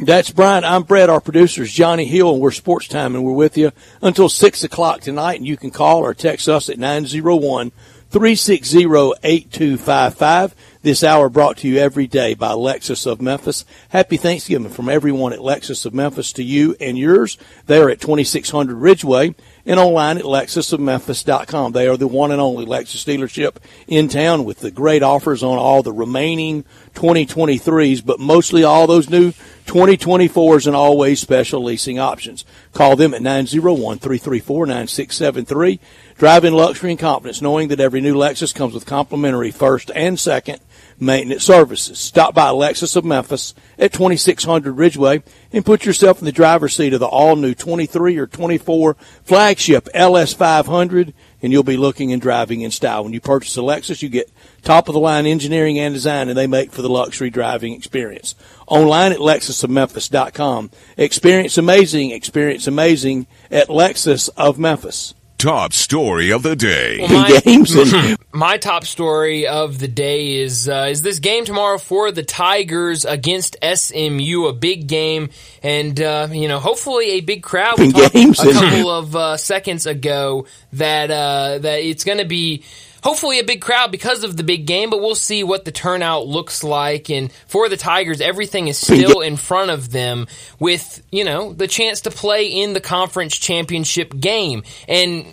That's 0.00 0.30
Brian. 0.30 0.62
I'm 0.62 0.84
Brett. 0.84 1.10
Our 1.10 1.20
producer 1.20 1.62
is 1.62 1.72
Johnny 1.72 2.04
Hill, 2.04 2.32
and 2.32 2.40
we're 2.40 2.52
Sports 2.52 2.86
Time, 2.86 3.16
and 3.16 3.24
we're 3.24 3.32
with 3.32 3.58
you 3.58 3.72
until 4.00 4.28
6 4.28 4.62
o'clock 4.62 5.00
tonight. 5.00 5.38
And 5.38 5.46
you 5.46 5.56
can 5.56 5.72
call 5.72 6.04
or 6.04 6.14
text 6.14 6.48
us 6.48 6.68
at 6.68 6.78
901 6.78 7.72
360 8.10 8.78
8255. 9.24 10.54
This 10.88 11.04
hour 11.04 11.28
brought 11.28 11.58
to 11.58 11.68
you 11.68 11.76
every 11.76 12.06
day 12.06 12.32
by 12.32 12.52
Lexus 12.52 13.06
of 13.06 13.20
Memphis. 13.20 13.66
Happy 13.90 14.16
Thanksgiving 14.16 14.70
from 14.70 14.88
everyone 14.88 15.34
at 15.34 15.40
Lexus 15.40 15.84
of 15.84 15.92
Memphis 15.92 16.32
to 16.32 16.42
you 16.42 16.76
and 16.80 16.96
yours. 16.96 17.36
They 17.66 17.78
are 17.78 17.90
at 17.90 18.00
2600 18.00 18.74
Ridgeway 18.74 19.34
and 19.66 19.78
online 19.78 20.16
at 20.16 20.24
lexusofmemphis.com. 20.24 21.72
They 21.72 21.88
are 21.88 21.98
the 21.98 22.08
one 22.08 22.32
and 22.32 22.40
only 22.40 22.64
Lexus 22.64 23.04
dealership 23.04 23.56
in 23.86 24.08
town 24.08 24.46
with 24.46 24.60
the 24.60 24.70
great 24.70 25.02
offers 25.02 25.42
on 25.42 25.58
all 25.58 25.82
the 25.82 25.92
remaining 25.92 26.64
2023s, 26.94 28.02
but 28.02 28.18
mostly 28.18 28.64
all 28.64 28.86
those 28.86 29.10
new 29.10 29.32
2024s 29.66 30.66
and 30.66 30.74
always 30.74 31.20
special 31.20 31.62
leasing 31.62 31.98
options. 31.98 32.46
Call 32.72 32.96
them 32.96 33.12
at 33.12 33.20
901-334-9673. 33.20 35.80
Drive 36.16 36.46
in 36.46 36.54
luxury 36.54 36.92
and 36.92 36.98
confidence 36.98 37.42
knowing 37.42 37.68
that 37.68 37.78
every 37.78 38.00
new 38.00 38.14
Lexus 38.14 38.54
comes 38.54 38.72
with 38.72 38.86
complimentary 38.86 39.50
first 39.50 39.90
and 39.94 40.18
second 40.18 40.60
maintenance 41.00 41.44
services. 41.44 41.98
Stop 41.98 42.34
by 42.34 42.48
Lexus 42.48 42.96
of 42.96 43.04
Memphis 43.04 43.54
at 43.78 43.92
2600 43.92 44.72
Ridgeway 44.72 45.22
and 45.52 45.64
put 45.64 45.84
yourself 45.84 46.18
in 46.18 46.24
the 46.24 46.32
driver's 46.32 46.74
seat 46.74 46.92
of 46.92 47.00
the 47.00 47.06
all 47.06 47.36
new 47.36 47.54
23 47.54 48.16
or 48.18 48.26
24 48.26 48.94
flagship 49.24 49.88
LS500 49.94 51.12
and 51.40 51.52
you'll 51.52 51.62
be 51.62 51.76
looking 51.76 52.12
and 52.12 52.20
driving 52.20 52.62
in 52.62 52.70
style. 52.70 53.04
When 53.04 53.12
you 53.12 53.20
purchase 53.20 53.56
a 53.56 53.60
Lexus, 53.60 54.02
you 54.02 54.08
get 54.08 54.30
top 54.62 54.88
of 54.88 54.94
the 54.94 55.00
line 55.00 55.26
engineering 55.26 55.78
and 55.78 55.94
design 55.94 56.28
and 56.28 56.36
they 56.36 56.46
make 56.46 56.72
for 56.72 56.82
the 56.82 56.88
luxury 56.88 57.30
driving 57.30 57.74
experience. 57.74 58.34
Online 58.66 59.12
at 59.12 59.18
lexusofmemphis.com. 59.18 60.70
Experience 60.96 61.56
amazing, 61.56 62.10
experience 62.10 62.66
amazing 62.66 63.26
at 63.50 63.68
Lexus 63.68 64.28
of 64.36 64.58
Memphis 64.58 65.14
top 65.38 65.72
story 65.72 66.32
of 66.32 66.42
the 66.42 66.56
day. 66.56 66.98
Well, 67.08 67.08
my, 67.08 67.40
games 67.40 67.74
and- 67.94 68.18
my 68.32 68.58
top 68.58 68.84
story 68.84 69.46
of 69.46 69.78
the 69.78 69.88
day 69.88 70.36
is 70.36 70.68
uh, 70.68 70.88
is 70.90 71.02
this 71.02 71.20
game 71.20 71.44
tomorrow 71.44 71.78
for 71.78 72.10
the 72.12 72.22
Tigers 72.22 73.04
against 73.04 73.56
SMU, 73.62 74.46
a 74.46 74.52
big 74.52 74.86
game, 74.86 75.30
and 75.62 76.00
uh, 76.00 76.28
you 76.30 76.48
know 76.48 76.58
hopefully 76.58 77.10
a 77.12 77.20
big 77.20 77.42
crowd. 77.42 77.78
We 77.78 77.92
talked 77.92 78.14
a 78.14 78.52
couple 78.52 78.90
of 78.90 79.16
uh, 79.16 79.36
seconds 79.36 79.86
ago 79.86 80.46
that 80.74 81.10
uh, 81.10 81.58
that 81.58 81.80
it's 81.80 82.04
going 82.04 82.18
to 82.18 82.26
be 82.26 82.64
hopefully 83.02 83.38
a 83.38 83.44
big 83.44 83.60
crowd 83.60 83.90
because 83.90 84.24
of 84.24 84.36
the 84.36 84.44
big 84.44 84.66
game, 84.66 84.90
but 84.90 85.00
we'll 85.00 85.14
see 85.14 85.44
what 85.44 85.64
the 85.64 85.72
turnout 85.72 86.26
looks 86.26 86.64
like. 86.64 87.10
And 87.10 87.32
for 87.46 87.68
the 87.68 87.76
Tigers, 87.76 88.20
everything 88.20 88.68
is 88.68 88.78
still 88.78 89.20
in 89.20 89.36
front 89.36 89.70
of 89.70 89.90
them 89.90 90.26
with, 90.58 91.02
you 91.10 91.24
know, 91.24 91.52
the 91.52 91.68
chance 91.68 92.02
to 92.02 92.10
play 92.10 92.46
in 92.46 92.72
the 92.72 92.80
conference 92.80 93.36
championship 93.36 94.18
game. 94.18 94.62
And 94.86 95.26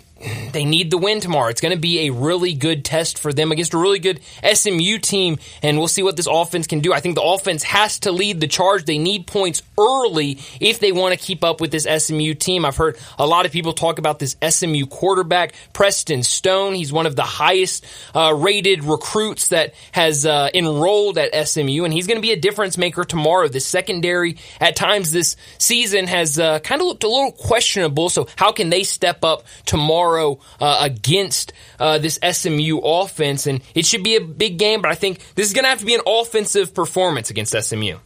they 0.52 0.64
need 0.64 0.90
the 0.90 0.96
win 0.96 1.20
tomorrow. 1.20 1.50
It's 1.50 1.60
going 1.60 1.74
to 1.74 1.80
be 1.80 2.06
a 2.06 2.10
really 2.10 2.54
good 2.54 2.86
test 2.86 3.18
for 3.18 3.34
them 3.34 3.52
against 3.52 3.74
a 3.74 3.78
really 3.78 3.98
good 3.98 4.20
SMU 4.42 4.98
team, 4.98 5.38
and 5.62 5.76
we'll 5.76 5.88
see 5.88 6.02
what 6.02 6.16
this 6.16 6.26
offense 6.26 6.66
can 6.66 6.80
do. 6.80 6.94
I 6.94 7.00
think 7.00 7.16
the 7.16 7.22
offense 7.22 7.62
has 7.64 8.00
to 8.00 8.12
lead 8.12 8.40
the 8.40 8.46
charge. 8.46 8.86
They 8.86 8.96
need 8.96 9.26
points 9.26 9.62
early 9.78 10.38
if 10.58 10.78
they 10.78 10.90
want 10.90 11.12
to 11.12 11.22
keep 11.22 11.44
up 11.44 11.60
with 11.60 11.70
this 11.70 11.84
SMU 11.84 12.32
team. 12.32 12.64
I've 12.64 12.78
heard 12.78 12.96
a 13.18 13.26
lot 13.26 13.44
of 13.44 13.52
people 13.52 13.74
talk 13.74 13.98
about 13.98 14.18
this 14.18 14.36
SMU 14.48 14.86
quarterback, 14.86 15.52
Preston 15.74 16.22
Stone. 16.22 16.74
He's 16.74 16.92
one 16.92 17.04
of 17.04 17.14
the 17.14 17.22
highest 17.22 17.84
uh, 18.14 18.32
rated 18.34 18.84
recruits 18.84 19.48
that 19.48 19.74
has 19.92 20.24
uh, 20.24 20.48
enrolled 20.54 21.18
at 21.18 21.46
SMU, 21.46 21.84
and 21.84 21.92
he's 21.92 22.06
going 22.06 22.16
to 22.18 22.22
be 22.22 22.32
a 22.32 22.40
difference 22.40 22.78
maker 22.78 23.04
tomorrow. 23.04 23.48
The 23.48 23.60
secondary 23.60 24.38
at 24.62 24.76
times 24.76 25.12
this 25.12 25.36
season 25.58 26.06
has 26.06 26.38
uh, 26.38 26.60
kind 26.60 26.80
of 26.80 26.86
looked 26.86 27.04
a 27.04 27.08
little 27.08 27.32
questionable, 27.32 28.08
so 28.08 28.28
how 28.36 28.52
can 28.52 28.70
they 28.70 28.82
step 28.82 29.22
up 29.22 29.44
tomorrow? 29.66 30.05
Tomorrow 30.06 30.38
uh, 30.60 30.78
against 30.80 31.52
uh, 31.78 31.98
this 31.98 32.18
SMU 32.22 32.78
offense, 32.82 33.46
and 33.46 33.60
it 33.74 33.86
should 33.86 34.02
be 34.02 34.16
a 34.16 34.20
big 34.20 34.58
game. 34.58 34.82
But 34.82 34.90
I 34.90 34.94
think 34.94 35.20
this 35.34 35.46
is 35.46 35.52
going 35.52 35.64
to 35.64 35.68
have 35.68 35.80
to 35.80 35.86
be 35.86 35.94
an 35.94 36.00
offensive 36.06 36.74
performance 36.74 37.30
against 37.30 37.52
SMU. 37.52 37.98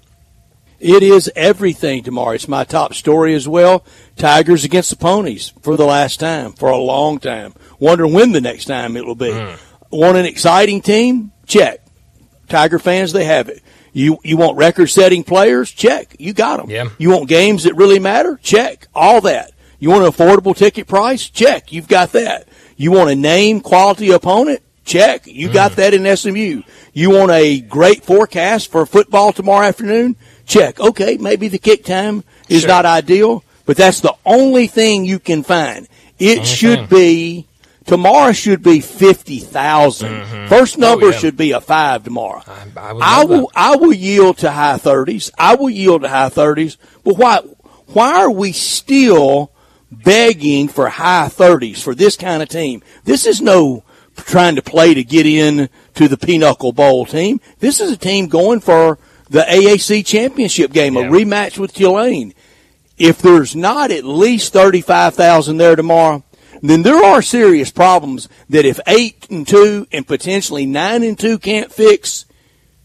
It 0.78 1.02
is 1.02 1.30
everything 1.37 2.02
tomorrow. 2.02 2.30
It's 2.30 2.49
my 2.49 2.64
top 2.64 2.95
story 2.95 3.35
as 3.35 3.47
well. 3.47 3.85
Tigers 4.16 4.64
against 4.64 4.88
the 4.88 4.97
Ponies 4.97 5.52
for 5.61 5.76
the 5.76 5.85
last 5.85 6.21
time, 6.21 6.52
for 6.52 6.71
a 6.71 6.78
long 6.78 7.19
time. 7.19 7.52
Wondering 7.78 8.14
when 8.14 8.33
the 8.33 8.40
next 8.40 8.64
time 8.64 8.97
it 8.97 9.04
will 9.04 9.14
be. 9.14 9.28
Mm. 9.28 9.59
Want 9.90 10.16
an 10.16 10.25
exciting 10.25 10.80
team? 10.80 11.33
Check. 11.47 11.85
Tiger 12.48 12.79
fans, 12.79 13.12
they 13.12 13.24
have 13.24 13.48
it. 13.51 13.62
You 13.92 14.18
you 14.22 14.37
want 14.37 14.57
record 14.57 14.87
setting 14.87 15.22
players? 15.24 15.70
Check. 15.70 16.16
You 16.18 16.33
got 16.33 16.59
them. 16.59 16.70
Yeah. 16.70 16.88
You 16.96 17.11
want 17.11 17.29
games 17.29 17.64
that 17.64 17.74
really 17.74 17.98
matter? 17.98 18.38
Check. 18.42 18.87
All 18.94 19.20
that. 19.22 19.53
You 19.81 19.90
want 19.90 20.05
an 20.05 20.12
affordable 20.12 20.55
ticket 20.55 20.87
price? 20.87 21.29
Check. 21.29 21.73
You've 21.73 21.88
got 21.88 22.12
that. 22.12 22.47
You 22.77 22.93
want 22.93 23.11
a 23.11 23.14
name 23.16 23.61
quality 23.61 24.11
opponent? 24.12 24.61
Check. 24.85 25.27
You 25.27 25.49
mm. 25.49 25.55
got 25.55 25.73
that 25.77 25.95
in 25.95 26.16
SMU. 26.16 26.62
You 26.93 27.11
want 27.11 27.33
a 27.33 27.61
great 27.61 28.05
forecast 28.05 28.71
for 28.71 28.85
football 28.85 29.33
tomorrow 29.33 29.66
afternoon? 29.66 30.16
Check. 30.45 30.79
Okay, 30.79 31.16
maybe 31.16 31.49
the 31.49 31.59
kick 31.59 31.85
time 31.85 32.25
is 32.49 32.61
sure. 32.62 32.69
not 32.69 32.85
ideal, 32.85 33.43
but 33.64 33.77
that's 33.77 34.01
the 34.01 34.14
only 34.27 34.66
thing 34.66 35.07
you 35.07 35.19
can 35.19 35.43
find. 35.43 35.88
It 36.19 36.38
only 36.38 36.45
should 36.45 36.88
thing. 36.90 36.99
be 36.99 37.47
tomorrow 37.87 38.33
should 38.33 38.62
be 38.62 38.81
50,000. 38.81 40.09
Mm-hmm. 40.09 40.47
First 40.49 40.77
oh, 40.77 40.81
number 40.81 41.07
oh, 41.07 41.11
yeah. 41.11 41.19
should 41.19 41.37
be 41.37 41.53
a 41.53 41.61
5 41.61 42.05
tomorrow. 42.05 42.43
I, 42.47 42.66
I, 42.77 43.21
I 43.21 43.25
will 43.25 43.51
I 43.55 43.77
will 43.77 43.93
yield 43.93 44.38
to 44.38 44.51
high 44.51 44.77
30s. 44.77 45.31
I 45.38 45.55
will 45.55 45.71
yield 45.71 46.03
to 46.03 46.09
high 46.09 46.29
30s. 46.29 46.77
But 47.03 47.16
why 47.16 47.40
why 47.87 48.16
are 48.16 48.31
we 48.31 48.53
still 48.53 49.53
begging 49.90 50.68
for 50.68 50.88
high 50.88 51.29
30s 51.29 51.83
for 51.83 51.94
this 51.94 52.16
kind 52.16 52.42
of 52.42 52.48
team. 52.48 52.83
This 53.05 53.26
is 53.26 53.40
no 53.40 53.85
trying 54.16 54.57
to 54.57 54.62
play 54.62 54.94
to 54.94 55.05
get 55.05 55.26
in 55.26 55.68
to 55.94 56.09
the 56.09 56.16
Pinochle 56.16 56.72
Bowl 56.72 57.07
team. 57.07 57.40
This 57.59 57.81
is 57.81 57.92
a 57.92 57.96
team 57.96 58.29
going 58.29 58.61
for 58.61 58.98
the 59.29 59.42
AAC 59.42 60.05
championship 60.05 60.72
game, 60.72 60.94
yeah. 60.94 61.03
a 61.03 61.11
rematch 61.11 61.59
with 61.59 61.72
Tulane. 61.72 62.35
If 62.98 63.22
there's 63.22 63.57
not 63.57 63.90
at 63.90 64.05
least 64.05 64.53
35,000 64.53 65.57
there 65.57 65.76
tomorrow, 65.76 66.22
then 66.62 66.83
there 66.83 67.03
are 67.03 67.22
serious 67.22 67.70
problems 67.70 68.29
that 68.50 68.66
if 68.66 68.79
8 68.87 69.29
and 69.31 69.48
2 69.48 69.87
and 69.92 70.07
potentially 70.07 70.66
9 70.66 71.03
and 71.03 71.18
2 71.18 71.38
can't 71.38 71.72
fix, 71.72 72.26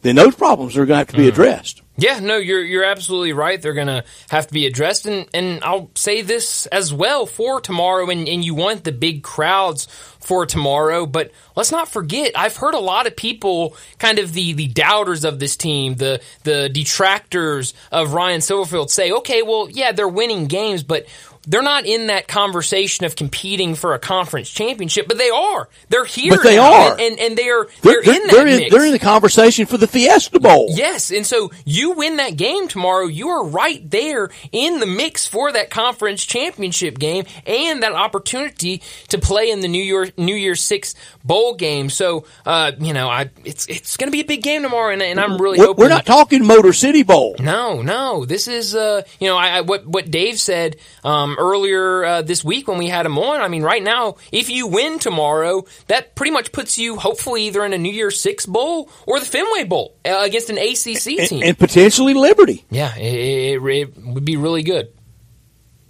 then 0.02 0.16
those 0.16 0.36
problems 0.36 0.78
are 0.78 0.86
going 0.86 0.96
to 0.96 0.98
have 0.98 1.08
to 1.08 1.18
be 1.18 1.26
mm. 1.26 1.30
addressed. 1.30 1.82
Yeah, 1.98 2.20
no, 2.20 2.38
you're 2.38 2.62
you're 2.64 2.84
absolutely 2.84 3.32
right. 3.32 3.62
They're 3.62 3.74
gonna 3.74 4.04
have 4.30 4.48
to 4.48 4.54
be 4.54 4.66
addressed, 4.66 5.06
and 5.06 5.28
and 5.34 5.64
I'll 5.64 5.90
say 5.96 6.22
this 6.22 6.66
as 6.68 6.94
well 6.94 7.26
for 7.26 7.62
tomorrow. 7.62 8.10
And 8.10 8.28
and 8.28 8.44
you 8.44 8.54
want 8.54 8.84
the 8.84 8.92
big 8.92 9.24
crowds 9.24 9.88
for 10.26 10.46
tomorrow, 10.46 11.06
but 11.06 11.32
let's 11.56 11.72
not 11.72 11.88
forget. 11.88 12.32
I've 12.36 12.58
heard 12.58 12.74
a 12.74 12.80
lot 12.80 13.08
of 13.08 13.16
people, 13.16 13.76
kind 14.00 14.20
of 14.20 14.34
the 14.34 14.54
the 14.54 14.68
doubters 14.68 15.24
of 15.24 15.40
this 15.40 15.56
team, 15.56 15.96
the 15.96 16.22
the 16.44 16.70
detractors 16.70 17.74
of 17.92 18.14
Ryan 18.14 18.42
Silverfield, 18.42 18.90
say, 18.90 19.12
okay, 19.12 19.44
well, 19.44 19.70
yeah, 19.70 19.92
they're 19.92 20.08
winning 20.08 20.48
games, 20.48 20.84
but 20.84 21.06
they're 21.48 21.62
not 21.62 21.86
in 21.86 22.08
that 22.08 22.28
conversation 22.28 23.06
of 23.06 23.16
competing 23.16 23.76
for 23.76 23.94
a 23.94 24.00
conference 24.00 24.50
championship, 24.50 25.08
but 25.08 25.18
they 25.18 25.30
are. 25.30 25.70
They're 25.90 26.06
here. 26.06 26.36
But 26.36 26.44
they 26.44 26.56
now, 26.56 26.90
are, 26.90 26.92
and, 26.94 27.02
and, 27.02 27.20
and 27.20 27.38
they're, 27.38 27.68
they're, 27.82 28.02
they're 28.02 28.16
in 28.16 28.28
that 28.28 28.32
they're 28.32 28.48
in. 28.48 28.70
They're 28.70 28.86
in 28.86 28.92
the 28.92 29.00
conversation 29.00 29.66
for 29.66 29.78
the 29.78 29.88
Fiesta 29.88 30.40
Bowl. 30.40 30.70
Yes, 30.72 31.12
and 31.12 31.26
so 31.26 31.52
you 31.64 31.92
win 31.92 32.18
that 32.18 32.36
game 32.36 32.68
tomorrow, 32.68 33.06
you 33.06 33.30
are 33.30 33.46
right 33.46 33.90
there 33.90 34.30
in 34.52 34.80
the 34.80 34.86
mix 34.86 35.28
for 35.28 35.52
that 35.52 35.70
conference 35.70 36.26
championship 36.26 36.98
game 36.98 37.26
and 37.46 37.84
that 37.84 37.94
opportunity 37.94 38.82
to 39.10 39.20
play 39.20 39.52
in 39.52 39.60
the 39.60 39.68
New 39.68 39.84
Year 39.84 40.10
New 40.18 40.36
Year's 40.36 40.62
Six 40.62 40.96
bowl 41.24 41.56
game. 41.56 41.90
So, 41.90 42.26
uh, 42.46 42.72
you 42.80 42.94
know, 42.94 43.10
I 43.10 43.30
it's 43.44 43.68
it's 43.68 43.98
going 43.98 44.08
to 44.08 44.12
be 44.12 44.22
a 44.22 44.26
big 44.26 44.44
game 44.44 44.62
tomorrow, 44.62 44.92
and, 44.92 45.02
and 45.02 45.20
I'm 45.20 45.38
really 45.38 45.60
we're, 45.60 45.68
hoping. 45.68 45.84
We're 45.84 45.90
not 45.90 46.06
talking 46.06 46.46
Motor 46.46 46.74
City 46.74 47.04
Bowl. 47.04 47.36
No, 47.40 47.82
no, 47.82 48.26
this 48.26 48.48
is 48.48 48.76
uh, 48.76 49.04
you 49.20 49.28
know, 49.28 49.38
I, 49.38 49.58
I 49.58 49.62
what 49.62 49.86
what 49.86 50.10
Dave 50.10 50.40
said. 50.40 50.78
Um, 51.04 51.36
earlier 51.38 52.04
uh, 52.04 52.22
this 52.22 52.44
week 52.44 52.68
when 52.68 52.78
we 52.78 52.88
had 52.88 53.06
him 53.06 53.18
on. 53.18 53.42
I 53.42 53.48
mean, 53.48 53.64
right 53.64 53.84
now, 53.84 54.16
if 54.32 54.50
you 54.50 54.68
win 54.68 55.00
tomorrow, 55.00 55.66
that 55.88 56.16
pretty 56.16 56.32
much 56.32 56.52
puts 56.52 56.78
you 56.78 56.98
hopefully 56.98 57.44
either 57.44 57.64
in 57.64 57.74
a 57.74 57.78
New 57.78 57.92
Year's 57.92 58.20
Six 58.20 58.46
bowl 58.46 58.90
or 59.06 59.20
the 59.20 59.26
Fenway 59.26 59.66
Bowl 59.66 59.96
uh, 60.06 60.22
against 60.24 60.50
an 60.50 60.58
ACC 60.58 61.20
team, 61.20 61.42
and, 61.42 61.44
and 61.44 61.58
potentially 61.58 62.14
Liberty. 62.14 62.66
Yeah, 62.70 62.96
it, 62.96 63.56
it, 63.56 63.64
it 63.64 63.98
would 63.98 64.26
be 64.26 64.38
really 64.38 64.64
good. 64.64 64.95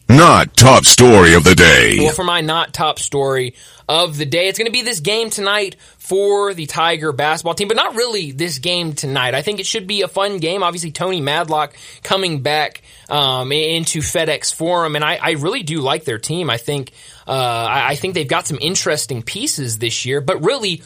Not 0.07 0.55
top 0.55 0.85
story 0.85 1.33
of 1.33 1.43
the 1.43 1.55
day. 1.55 1.97
Well, 1.97 2.13
for 2.13 2.23
my 2.23 2.41
not 2.41 2.73
top 2.73 2.99
story 2.99 3.55
of 3.89 4.17
the 4.17 4.25
day, 4.25 4.47
it's 4.47 4.59
going 4.59 4.67
to 4.67 4.71
be 4.71 4.83
this 4.83 4.99
game 4.99 5.31
tonight 5.31 5.77
for 5.97 6.53
the 6.53 6.67
Tiger 6.67 7.11
basketball 7.11 7.55
team, 7.55 7.67
but 7.67 7.75
not 7.75 7.95
really 7.95 8.31
this 8.31 8.59
game 8.59 8.93
tonight. 8.93 9.33
I 9.33 9.41
think 9.41 9.59
it 9.59 9.65
should 9.65 9.87
be 9.87 10.03
a 10.03 10.07
fun 10.07 10.37
game. 10.37 10.61
Obviously, 10.61 10.91
Tony 10.91 11.21
Madlock 11.21 11.73
coming 12.03 12.41
back 12.41 12.83
um, 13.09 13.51
into 13.51 14.01
FedEx 14.01 14.53
Forum, 14.53 14.95
and 14.95 15.03
I, 15.03 15.15
I, 15.15 15.31
really 15.31 15.63
do 15.63 15.81
like 15.81 16.05
their 16.05 16.19
team. 16.19 16.51
I 16.51 16.57
think 16.57 16.91
uh, 17.27 17.31
I, 17.31 17.89
I 17.89 17.95
think 17.95 18.13
they've 18.13 18.27
got 18.27 18.45
some 18.45 18.59
interesting 18.61 19.23
pieces 19.23 19.79
this 19.79 20.05
year, 20.05 20.21
but 20.21 20.43
really 20.43 20.83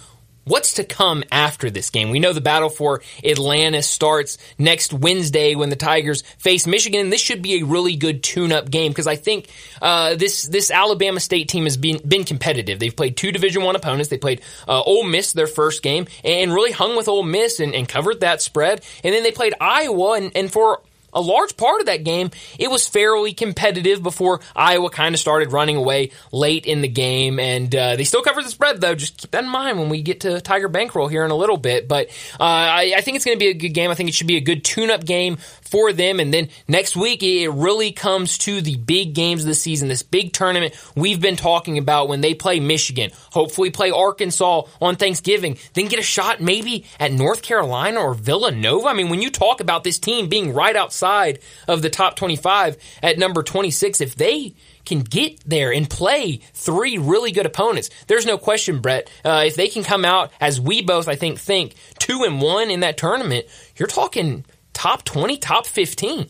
what's 0.50 0.74
to 0.74 0.84
come 0.84 1.24
after 1.32 1.70
this 1.70 1.90
game? 1.90 2.10
We 2.10 2.20
know 2.20 2.34
the 2.34 2.42
battle 2.42 2.70
for 2.70 3.02
Atlantis 3.24 3.88
starts 3.88 4.38
next 4.58 4.92
Wednesday 4.92 5.56
when 5.56 5.70
the 5.70 5.76
Tigers 5.76 6.24
face 6.40 6.68
Michigan. 6.68 7.10
This 7.10 7.22
should 7.22 7.42
be 7.42 7.62
a 7.62 7.66
really 7.66 7.96
good 7.96 8.24
tune-up 8.24 8.70
game 8.70 8.92
because 8.92 9.08
I 9.08 9.16
think 9.16 9.48
uh, 9.82 10.16
this 10.16 10.44
this 10.44 10.72
Alabama 10.72 11.20
State 11.20 11.48
team 11.50 11.64
has 11.64 11.78
been 11.78 12.02
been 12.06 12.24
competitive. 12.24 12.80
They've 12.80 12.96
played 12.96 13.16
two 13.16 13.32
Division 13.32 13.64
One 13.64 13.76
opponents. 13.76 14.10
They 14.10 14.18
played 14.18 14.42
uh, 14.68 14.82
Ole 14.82 15.04
Miss 15.04 15.34
their 15.34 15.48
first 15.48 15.84
game 15.84 16.08
and 16.24 16.54
really 16.54 16.72
hung 16.72 16.98
with 16.98 17.08
Ole 17.08 17.24
Miss 17.24 17.60
and, 17.60 17.74
and 17.74 17.88
covered 17.88 18.22
that 18.22 18.42
spread. 18.42 18.84
And 19.04 19.14
then 19.14 19.24
they 19.24 19.32
played 19.32 19.54
Iowa 19.62 20.14
and, 20.14 20.32
and 20.36 20.52
for 20.52 20.82
a 21.13 21.22
large 21.22 21.58
part 21.58 21.82
of 21.82 21.88
that 21.88 22.04
game, 22.04 22.32
it 22.58 22.69
was 22.69 22.88
fairly 22.88 23.34
competitive 23.34 24.02
before 24.02 24.41
Iowa 24.56 24.89
kind 24.89 25.15
of 25.15 25.19
started 25.19 25.52
running 25.52 25.76
away 25.76 26.12
late 26.32 26.65
in 26.65 26.82
the 26.82 26.88
game. 26.88 27.39
And 27.39 27.74
uh, 27.74 27.95
they 27.95 28.04
still 28.04 28.22
covered 28.22 28.45
the 28.45 28.50
spread, 28.50 28.82
though. 28.82 28.95
Just 28.95 29.17
keep 29.17 29.32
that 29.32 29.43
in 29.43 29.50
mind 29.50 29.80
when 29.80 29.89
we 29.89 30.02
get 30.02 30.22
to 30.22 30.41
Tiger 30.41 30.67
Bankroll 30.67 31.08
here 31.08 31.26
in 31.26 31.32
a 31.32 31.36
little 31.36 31.58
bit. 31.58 31.88
But 31.88 32.08
uh, 32.39 32.43
I, 32.43 32.93
I, 32.98 33.02
think 33.02 33.15
it's 33.15 33.26
going 33.26 33.38
to 33.38 33.39
be 33.39 33.50
a 33.50 33.54
good 33.54 33.69
game. 33.69 33.91
I 33.91 33.95
think 33.95 34.10
it 34.10 34.15
should 34.15 34.28
be 34.28 34.38
a 34.38 34.41
good 34.41 34.63
tune 34.63 34.89
up 34.89 35.06
game 35.06 35.38
for 35.70 35.94
them. 35.94 36.20
And 36.20 36.34
then 36.34 36.50
next 36.68 36.96
week, 36.96 37.24
it 37.24 37.50
really 37.50 37.92
comes 37.92 38.38
to 38.40 38.62
the 38.62 38.76
big 38.76 39.14
games 39.14 39.42
of 39.42 39.48
the 39.48 39.54
season, 39.54 39.88
this 39.88 40.04
big 40.04 40.34
tournament 40.34 40.74
we've 40.96 41.22
been 41.22 41.36
talking 41.36 41.78
about 41.78 42.10
when 42.10 42.22
they 42.22 42.34
play 42.34 42.60
Michigan, 42.60 43.12
hopefully 43.32 43.70
play 43.70 43.92
Arkansas 43.92 44.64
on 44.82 44.96
Thanksgiving, 44.96 45.58
then 45.74 45.88
get 45.88 46.00
a 46.00 46.04
shot 46.04 46.42
maybe 46.42 46.86
at 47.00 47.12
North 47.12 47.42
Carolina 47.42 48.00
or 48.00 48.14
Villanova. 48.14 48.88
I 48.88 48.94
mean, 48.94 49.10
when 49.10 49.22
you 49.22 49.30
talk 49.30 49.62
about 49.62 49.84
this 49.84 50.00
team 50.00 50.28
being 50.28 50.54
right 50.54 50.76
outside 50.76 51.40
of 51.68 51.82
the 51.82 51.90
top 51.90 52.16
25 52.16 52.78
at 53.04 53.18
number 53.18 53.44
26, 53.44 54.02
if 54.02 54.16
they 54.16 54.56
can 54.90 55.02
get 55.02 55.40
there 55.46 55.72
and 55.72 55.88
play 55.88 56.40
three 56.54 56.98
really 56.98 57.32
good 57.32 57.46
opponents. 57.46 57.92
There's 58.08 58.26
no 58.26 58.40
question, 58.40 58.82
Brett. 58.82 59.10
Uh, 59.24 59.44
if 59.46 59.56
they 59.56 59.68
can 59.68 59.84
come 59.84 60.04
out 60.04 60.32
as 60.42 60.60
we 60.60 60.82
both, 60.82 61.08
I 61.08 61.16
think, 61.16 61.38
think 61.38 61.76
two 62.00 62.24
and 62.24 62.42
one 62.42 62.72
in 62.72 62.80
that 62.80 62.98
tournament, 62.98 63.46
you're 63.78 63.88
talking 63.88 64.46
top 64.80 65.04
20, 65.04 65.36
top 65.38 65.65
15. 65.65 66.28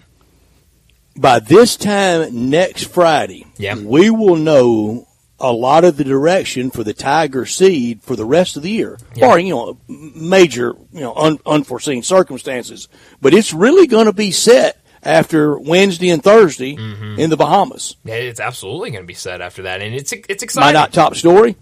By 1.16 1.40
this 1.40 1.78
time 1.78 2.50
next 2.50 2.86
Friday, 2.86 3.46
yeah. 3.58 3.76
we 3.76 4.10
will 4.10 4.38
know 4.38 5.08
a 5.40 5.52
lot 5.52 5.84
of 5.86 5.98
the 5.98 6.04
direction 6.04 6.72
for 6.72 6.84
the 6.84 6.94
Tiger 6.94 7.46
seed 7.46 8.02
for 8.02 8.16
the 8.16 8.26
rest 8.26 8.58
of 8.58 8.64
the 8.64 8.72
year, 8.72 8.98
yeah. 9.16 9.28
barring 9.28 9.48
you 9.48 9.54
know 9.54 9.80
major 9.88 10.76
you 10.92 11.02
know 11.02 11.14
un, 11.14 11.38
unforeseen 11.46 12.02
circumstances. 12.02 12.88
But 13.22 13.34
it's 13.34 13.54
really 13.54 13.86
going 13.86 14.08
to 14.08 14.14
be 14.14 14.32
set 14.32 14.82
after 15.04 15.58
Wednesday 15.60 16.10
and 16.10 16.24
Thursday 16.24 16.76
mm-hmm. 16.76 17.20
in 17.20 17.30
the 17.30 17.38
Bahamas. 17.38 17.98
Yeah, 18.04 18.16
it's 18.16 18.40
absolutely 18.40 18.92
going 18.92 19.04
to 19.04 19.08
be 19.08 19.14
set 19.14 19.42
after 19.42 19.64
that, 19.64 19.82
and 19.82 19.94
it's 19.94 20.12
it's 20.12 20.42
exciting. 20.42 20.68
My 20.68 20.72
not 20.72 20.92
top 20.92 21.16
story. 21.16 21.56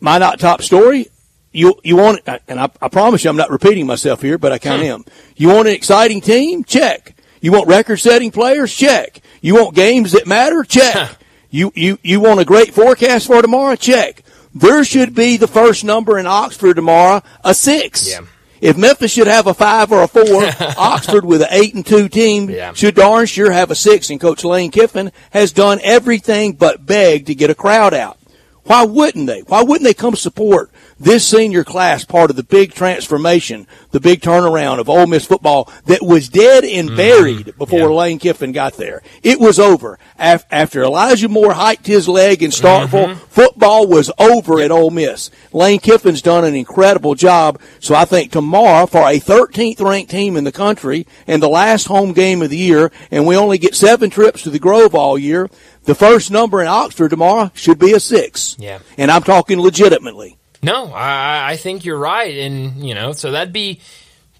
My 0.00 0.18
not 0.18 0.38
top 0.38 0.60
story. 0.60 1.08
You 1.54 1.74
you 1.84 1.96
want 1.96 2.20
and 2.48 2.60
I, 2.60 2.68
I 2.82 2.88
promise 2.88 3.24
you 3.24 3.30
I'm 3.30 3.36
not 3.36 3.50
repeating 3.50 3.86
myself 3.86 4.20
here, 4.20 4.38
but 4.38 4.52
I 4.52 4.58
kind 4.58 4.82
of 4.82 4.88
am. 4.88 5.04
You 5.36 5.48
want 5.48 5.68
an 5.68 5.74
exciting 5.74 6.20
team? 6.20 6.64
Check. 6.64 7.14
You 7.40 7.52
want 7.52 7.68
record 7.68 7.98
setting 7.98 8.30
players? 8.30 8.74
Check. 8.74 9.20
You 9.40 9.54
want 9.54 9.74
games 9.74 10.12
that 10.12 10.26
matter? 10.26 10.64
Check. 10.64 11.16
You, 11.50 11.70
you, 11.76 11.98
you 12.02 12.18
want 12.18 12.40
a 12.40 12.44
great 12.44 12.74
forecast 12.74 13.26
for 13.26 13.40
tomorrow? 13.40 13.76
Check. 13.76 14.24
There 14.54 14.82
should 14.82 15.14
be 15.14 15.36
the 15.36 15.46
first 15.46 15.84
number 15.84 16.18
in 16.18 16.26
Oxford 16.26 16.74
tomorrow, 16.74 17.22
a 17.44 17.54
six. 17.54 18.10
Yeah. 18.10 18.22
If 18.60 18.76
Memphis 18.76 19.12
should 19.12 19.26
have 19.26 19.46
a 19.46 19.52
five 19.52 19.92
or 19.92 20.02
a 20.02 20.08
four, 20.08 20.42
Oxford 20.78 21.24
with 21.24 21.42
an 21.42 21.48
eight 21.50 21.74
and 21.74 21.84
two 21.84 22.08
team 22.08 22.48
yeah. 22.48 22.72
should 22.72 22.94
darn 22.94 23.26
sure 23.26 23.52
have 23.52 23.70
a 23.70 23.74
six. 23.74 24.10
And 24.10 24.20
Coach 24.20 24.42
Lane 24.42 24.70
Kiffin 24.70 25.12
has 25.30 25.52
done 25.52 25.80
everything 25.84 26.54
but 26.54 26.84
beg 26.86 27.26
to 27.26 27.34
get 27.34 27.50
a 27.50 27.54
crowd 27.54 27.92
out. 27.92 28.18
Why 28.64 28.84
wouldn't 28.84 29.26
they? 29.26 29.42
Why 29.42 29.62
wouldn't 29.62 29.84
they 29.84 29.92
come 29.92 30.16
support 30.16 30.70
this 30.98 31.26
senior 31.26 31.64
class 31.64 32.04
part 32.04 32.30
of 32.30 32.36
the 32.36 32.42
big 32.42 32.72
transformation, 32.72 33.66
the 33.90 34.00
big 34.00 34.20
turnaround 34.20 34.78
of 34.78 34.88
Ole 34.88 35.06
Miss 35.06 35.26
football 35.26 35.70
that 35.86 36.02
was 36.02 36.28
dead 36.28 36.64
and 36.64 36.88
mm-hmm. 36.88 36.96
buried 36.96 37.46
mm-hmm. 37.46 37.58
before 37.58 37.78
yeah. 37.78 37.86
Lane 37.86 38.18
Kiffin 38.18 38.52
got 38.52 38.74
there. 38.74 39.02
It 39.22 39.40
was 39.40 39.58
over. 39.58 39.98
After 40.18 40.82
Elijah 40.82 41.28
Moore 41.28 41.52
hiked 41.52 41.86
his 41.86 42.08
leg 42.08 42.42
in 42.42 42.50
Starkville, 42.50 43.14
mm-hmm. 43.14 43.24
football 43.26 43.86
was 43.86 44.10
over 44.18 44.60
at 44.60 44.70
Ole 44.70 44.90
Miss. 44.90 45.30
Lane 45.52 45.80
Kiffin's 45.80 46.22
done 46.22 46.44
an 46.44 46.54
incredible 46.54 47.14
job. 47.14 47.60
So 47.80 47.94
I 47.94 48.04
think 48.04 48.32
tomorrow 48.32 48.86
for 48.86 49.02
a 49.08 49.20
13th 49.20 49.80
ranked 49.80 50.10
team 50.10 50.36
in 50.36 50.44
the 50.44 50.52
country 50.52 51.06
and 51.26 51.42
the 51.42 51.48
last 51.48 51.86
home 51.86 52.12
game 52.12 52.42
of 52.42 52.50
the 52.50 52.56
year, 52.56 52.90
and 53.10 53.26
we 53.26 53.36
only 53.36 53.58
get 53.58 53.74
seven 53.74 54.10
trips 54.10 54.42
to 54.42 54.50
the 54.50 54.58
Grove 54.58 54.94
all 54.94 55.18
year, 55.18 55.50
the 55.84 55.94
first 55.94 56.30
number 56.30 56.60
in 56.60 56.66
Oxford 56.66 57.10
tomorrow 57.10 57.50
should 57.54 57.78
be 57.78 57.92
a 57.92 58.00
six. 58.00 58.56
Yeah. 58.58 58.78
And 58.96 59.10
I'm 59.10 59.22
talking 59.22 59.60
legitimately. 59.60 60.38
No, 60.64 60.92
I, 60.92 61.50
I 61.52 61.56
think 61.56 61.84
you're 61.84 61.98
right, 61.98 62.34
and 62.38 62.86
you 62.86 62.94
know, 62.94 63.12
so 63.12 63.32
that'd 63.32 63.52
be 63.52 63.80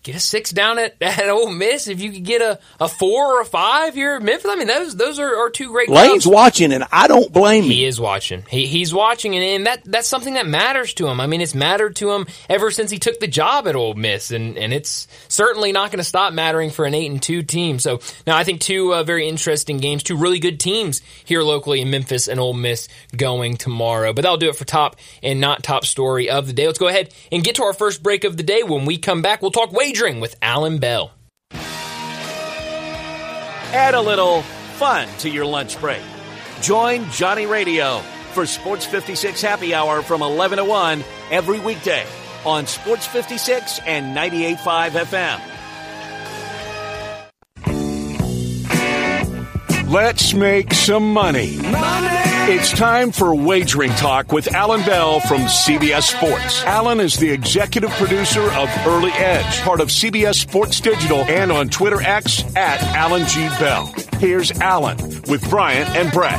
get 0.04 0.14
a 0.14 0.20
six 0.20 0.52
down 0.52 0.78
at, 0.78 0.94
at 1.00 1.28
Ole 1.28 1.50
Miss. 1.50 1.88
If 1.88 2.00
you 2.00 2.12
could 2.12 2.24
get 2.24 2.40
a, 2.40 2.60
a 2.78 2.88
four 2.88 3.36
or 3.36 3.40
a 3.40 3.44
five 3.44 3.94
here 3.94 4.14
at 4.14 4.22
Memphis, 4.22 4.48
I 4.48 4.56
mean, 4.56 4.68
those 4.68 4.94
those 4.94 5.18
are, 5.18 5.36
are 5.36 5.50
two 5.50 5.68
great. 5.68 5.88
Lane's 5.88 6.24
clubs. 6.24 6.26
watching, 6.26 6.72
and 6.72 6.84
I 6.92 7.08
don't 7.08 7.32
blame 7.32 7.64
him. 7.64 7.70
He 7.70 7.84
is 7.84 7.98
watching. 7.98 8.44
He, 8.48 8.66
he's 8.66 8.94
watching, 8.94 9.34
and, 9.34 9.44
and 9.44 9.66
that 9.66 9.82
that's 9.84 10.06
something 10.06 10.34
that 10.34 10.46
matters 10.46 10.94
to 10.94 11.08
him. 11.08 11.20
I 11.20 11.26
mean, 11.26 11.40
it's 11.40 11.54
mattered 11.54 11.96
to 11.96 12.12
him 12.12 12.26
ever 12.48 12.70
since 12.70 12.90
he 12.90 12.98
took 12.98 13.18
the 13.18 13.26
job 13.26 13.66
at 13.66 13.74
Ole 13.74 13.94
Miss, 13.94 14.30
and 14.30 14.56
and 14.56 14.72
it's 14.72 15.08
certainly 15.28 15.72
not 15.72 15.90
going 15.90 15.98
to 15.98 16.04
stop 16.04 16.32
mattering 16.32 16.70
for 16.70 16.84
an 16.84 16.94
eight 16.94 17.10
and 17.10 17.22
two 17.22 17.42
team. 17.42 17.78
So 17.78 18.00
now 18.26 18.36
I 18.36 18.44
think 18.44 18.60
two 18.60 18.94
uh, 18.94 19.02
very 19.02 19.26
interesting 19.26 19.78
games, 19.78 20.02
two 20.02 20.16
really 20.16 20.38
good 20.38 20.60
teams 20.60 21.00
here 21.24 21.42
locally 21.42 21.80
in 21.80 21.90
Memphis 21.90 22.28
and 22.28 22.38
Ole 22.38 22.52
Miss 22.52 22.88
going 23.16 23.56
tomorrow. 23.56 24.12
But 24.12 24.22
that'll 24.22 24.36
do 24.36 24.50
it 24.50 24.56
for 24.56 24.64
top 24.64 24.96
and 25.22 25.40
not 25.40 25.62
top 25.62 25.86
story 25.86 26.28
of 26.28 26.46
the 26.46 26.52
day. 26.52 26.66
Let's 26.66 26.78
go 26.78 26.88
ahead 26.88 27.14
and 27.32 27.42
get 27.42 27.56
to 27.56 27.64
our 27.64 27.72
first 27.72 28.02
break 28.02 28.24
of 28.24 28.36
the 28.36 28.42
day. 28.42 28.62
When 28.62 28.84
we 28.84 28.98
come 28.98 29.22
back, 29.22 29.40
we'll 29.40 29.50
talk 29.50 29.72
wage 29.72 29.93
wagering 29.94 30.18
with 30.20 30.34
Alan 30.42 30.78
Bell. 30.78 31.12
Add 33.72 33.94
a 33.94 34.00
little 34.00 34.42
fun 34.42 35.06
to 35.18 35.30
your 35.30 35.46
lunch 35.46 35.80
break. 35.80 36.02
Join 36.60 37.08
Johnny 37.10 37.46
Radio 37.46 37.98
for 38.32 38.44
Sports 38.44 38.84
56 38.86 39.40
Happy 39.40 39.72
Hour 39.72 40.02
from 40.02 40.20
11 40.22 40.58
to 40.58 40.64
1 40.64 41.04
every 41.30 41.60
weekday 41.60 42.04
on 42.44 42.66
Sports 42.66 43.06
56 43.06 43.78
and 43.86 44.16
98.5 44.16 44.90
FM. 44.90 45.40
Let's 49.90 50.34
make 50.34 50.74
some 50.74 51.12
money. 51.12 51.56
Money! 51.58 52.33
It's 52.46 52.72
time 52.72 53.10
for 53.10 53.34
Wagering 53.34 53.92
Talk 53.92 54.30
with 54.30 54.54
Alan 54.54 54.82
Bell 54.82 55.18
from 55.18 55.40
CBS 55.46 56.14
Sports. 56.14 56.62
Alan 56.64 57.00
is 57.00 57.16
the 57.16 57.30
executive 57.30 57.88
producer 57.92 58.42
of 58.52 58.68
Early 58.86 59.12
Edge, 59.12 59.62
part 59.62 59.80
of 59.80 59.88
CBS 59.88 60.34
Sports 60.34 60.78
Digital, 60.78 61.20
and 61.20 61.50
on 61.50 61.70
Twitter 61.70 62.02
X 62.02 62.44
at 62.54 62.82
Alan 62.94 63.26
G. 63.28 63.48
Bell. 63.58 63.90
Here's 64.18 64.52
Alan 64.60 64.98
with 65.26 65.48
Bryant 65.48 65.88
and 65.96 66.12
Brett. 66.12 66.38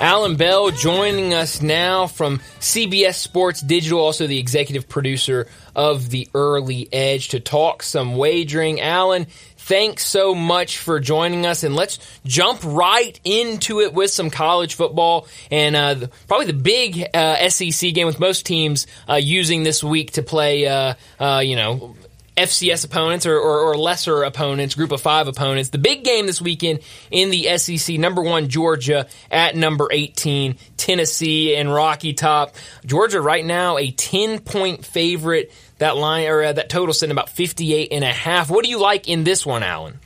Alan 0.00 0.36
Bell 0.36 0.70
joining 0.70 1.34
us 1.34 1.60
now 1.60 2.06
from 2.06 2.38
CBS 2.60 3.14
Sports 3.14 3.60
Digital, 3.60 3.98
also 3.98 4.28
the 4.28 4.38
executive 4.38 4.88
producer 4.88 5.48
of 5.74 6.10
the 6.10 6.28
Early 6.32 6.88
Edge, 6.92 7.30
to 7.30 7.40
talk 7.40 7.82
some 7.82 8.14
wagering. 8.14 8.80
Alan, 8.80 9.26
thanks 9.68 10.06
so 10.06 10.34
much 10.34 10.78
for 10.78 10.98
joining 10.98 11.44
us, 11.44 11.62
and 11.62 11.76
let's 11.76 11.98
jump 12.24 12.60
right 12.64 13.20
into 13.22 13.80
it 13.80 13.92
with 13.92 14.10
some 14.10 14.30
college 14.30 14.74
football 14.74 15.28
and 15.50 15.76
uh, 15.76 15.94
the, 15.94 16.08
probably 16.26 16.46
the 16.46 16.54
big 16.54 17.06
uh, 17.14 17.48
SEC 17.50 17.92
game 17.92 18.06
with 18.06 18.18
most 18.18 18.46
teams 18.46 18.86
uh, 19.08 19.14
using 19.14 19.62
this 19.62 19.84
week 19.84 20.12
to 20.12 20.22
play, 20.22 20.66
uh, 20.66 20.94
uh, 21.20 21.40
you 21.44 21.54
know. 21.54 21.94
FCS 22.38 22.84
opponents 22.84 23.26
or, 23.26 23.36
or, 23.36 23.62
or, 23.62 23.76
lesser 23.76 24.22
opponents, 24.22 24.76
group 24.76 24.92
of 24.92 25.00
five 25.00 25.26
opponents. 25.26 25.70
The 25.70 25.78
big 25.78 26.04
game 26.04 26.26
this 26.26 26.40
weekend 26.40 26.78
in 27.10 27.30
the 27.30 27.58
SEC, 27.58 27.98
number 27.98 28.22
one, 28.22 28.48
Georgia 28.48 29.08
at 29.28 29.56
number 29.56 29.88
18, 29.90 30.56
Tennessee 30.76 31.56
and 31.56 31.74
Rocky 31.74 32.12
Top. 32.12 32.54
Georgia 32.86 33.20
right 33.20 33.44
now 33.44 33.76
a 33.76 33.90
10 33.90 34.38
point 34.38 34.84
favorite 34.84 35.50
that 35.78 35.96
line 35.96 36.26
or 36.26 36.42
uh, 36.42 36.52
that 36.52 36.68
total 36.68 36.92
sitting 36.92 37.12
about 37.12 37.30
58 37.30 37.92
and 37.92 38.04
a 38.04 38.12
half. 38.12 38.50
What 38.50 38.64
do 38.64 38.70
you 38.70 38.80
like 38.80 39.08
in 39.08 39.24
this 39.24 39.46
one, 39.46 39.62
Alan? 39.62 40.00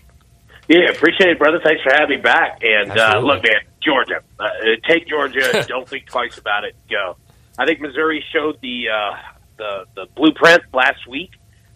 Yeah, 0.69 0.91
appreciate 0.91 1.31
it, 1.31 1.39
brother. 1.39 1.61
Thanks 1.63 1.83
for 1.83 1.93
having 1.93 2.17
me 2.17 2.23
back. 2.23 2.61
And 2.63 2.93
uh, 2.93 3.21
look, 3.21 3.43
man, 3.43 3.63
Georgia, 3.83 4.23
uh, 4.39 4.49
take 4.89 5.09
Georgia. 5.09 5.65
don't 5.69 5.89
think 5.89 6.07
twice 6.07 6.39
about 6.39 6.65
it. 6.65 6.77
Go. 6.89 7.17
I 7.59 7.67
think 7.67 7.81
Missouri 7.81 8.25
showed 8.33 8.61
the 8.63 8.85
uh, 8.89 9.17
the 9.59 9.85
the 9.95 10.07
blueprint 10.15 10.63
last 10.73 11.07
week 11.09 11.31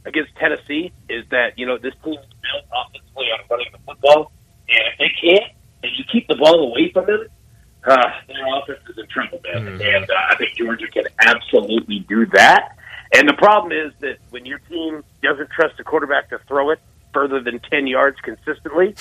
against 0.04 0.34
Tennessee. 0.36 0.92
Is 1.08 1.24
that 1.30 1.58
you 1.58 1.66
know 1.66 1.78
this 1.78 1.94
team 2.04 2.14
is 2.14 2.26
built 2.40 2.64
offensively 2.72 3.26
on 3.26 3.40
running 3.50 3.66
the 3.72 3.78
football, 3.84 4.32
and 4.68 4.80
if 4.92 4.98
they 4.98 5.12
can't, 5.20 5.52
and 5.82 5.92
you 5.96 6.04
keep 6.10 6.28
the 6.28 6.36
ball 6.36 6.70
away 6.70 6.90
from 6.92 7.06
them, 7.06 7.26
uh, 7.84 8.10
their 8.28 8.46
offense 8.56 8.80
is 8.88 8.98
in 8.98 9.06
trouble, 9.08 9.40
man. 9.44 9.66
Mm-hmm. 9.66 9.82
And 9.82 10.10
uh, 10.10 10.14
I 10.30 10.36
think 10.36 10.56
Georgia 10.56 10.86
can 10.88 11.04
absolutely 11.18 12.00
do 12.08 12.26
that. 12.26 12.75
And 13.14 13.28
the 13.28 13.34
problem 13.34 13.72
is 13.72 13.92
that 14.00 14.18
when 14.30 14.46
your 14.46 14.58
team 14.58 15.04
doesn't 15.22 15.50
trust 15.50 15.76
the 15.76 15.84
quarterback 15.84 16.30
to 16.30 16.38
throw 16.48 16.70
it 16.70 16.80
further 17.12 17.40
than 17.40 17.60
10 17.60 17.86
yards 17.86 18.18
consistently, 18.20 18.94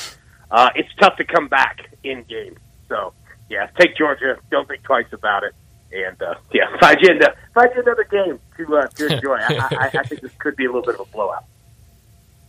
uh, 0.51 0.69
it's 0.75 0.93
tough 0.99 1.17
to 1.17 1.23
come 1.23 1.47
back 1.47 1.89
in 2.03 2.23
game. 2.23 2.57
So, 2.87 3.13
yeah, 3.49 3.67
take 3.79 3.97
Georgia. 3.97 4.37
Don't 4.51 4.67
think 4.67 4.83
twice 4.83 5.11
about 5.11 5.43
it. 5.43 5.53
And, 5.91 6.21
uh, 6.21 6.35
yeah, 6.53 6.77
find 6.79 6.97
you, 7.01 7.09
into, 7.09 7.33
find 7.53 7.69
you 7.75 7.81
another 7.81 8.03
game 8.03 8.39
to, 8.57 8.77
uh, 8.77 8.87
to 8.87 9.07
enjoy. 9.07 9.35
I, 9.35 9.53
I, 9.71 9.99
I 9.99 10.03
think 10.03 10.21
this 10.21 10.31
could 10.37 10.55
be 10.55 10.65
a 10.65 10.67
little 10.67 10.83
bit 10.83 10.95
of 10.95 11.01
a 11.01 11.11
blowout. 11.11 11.45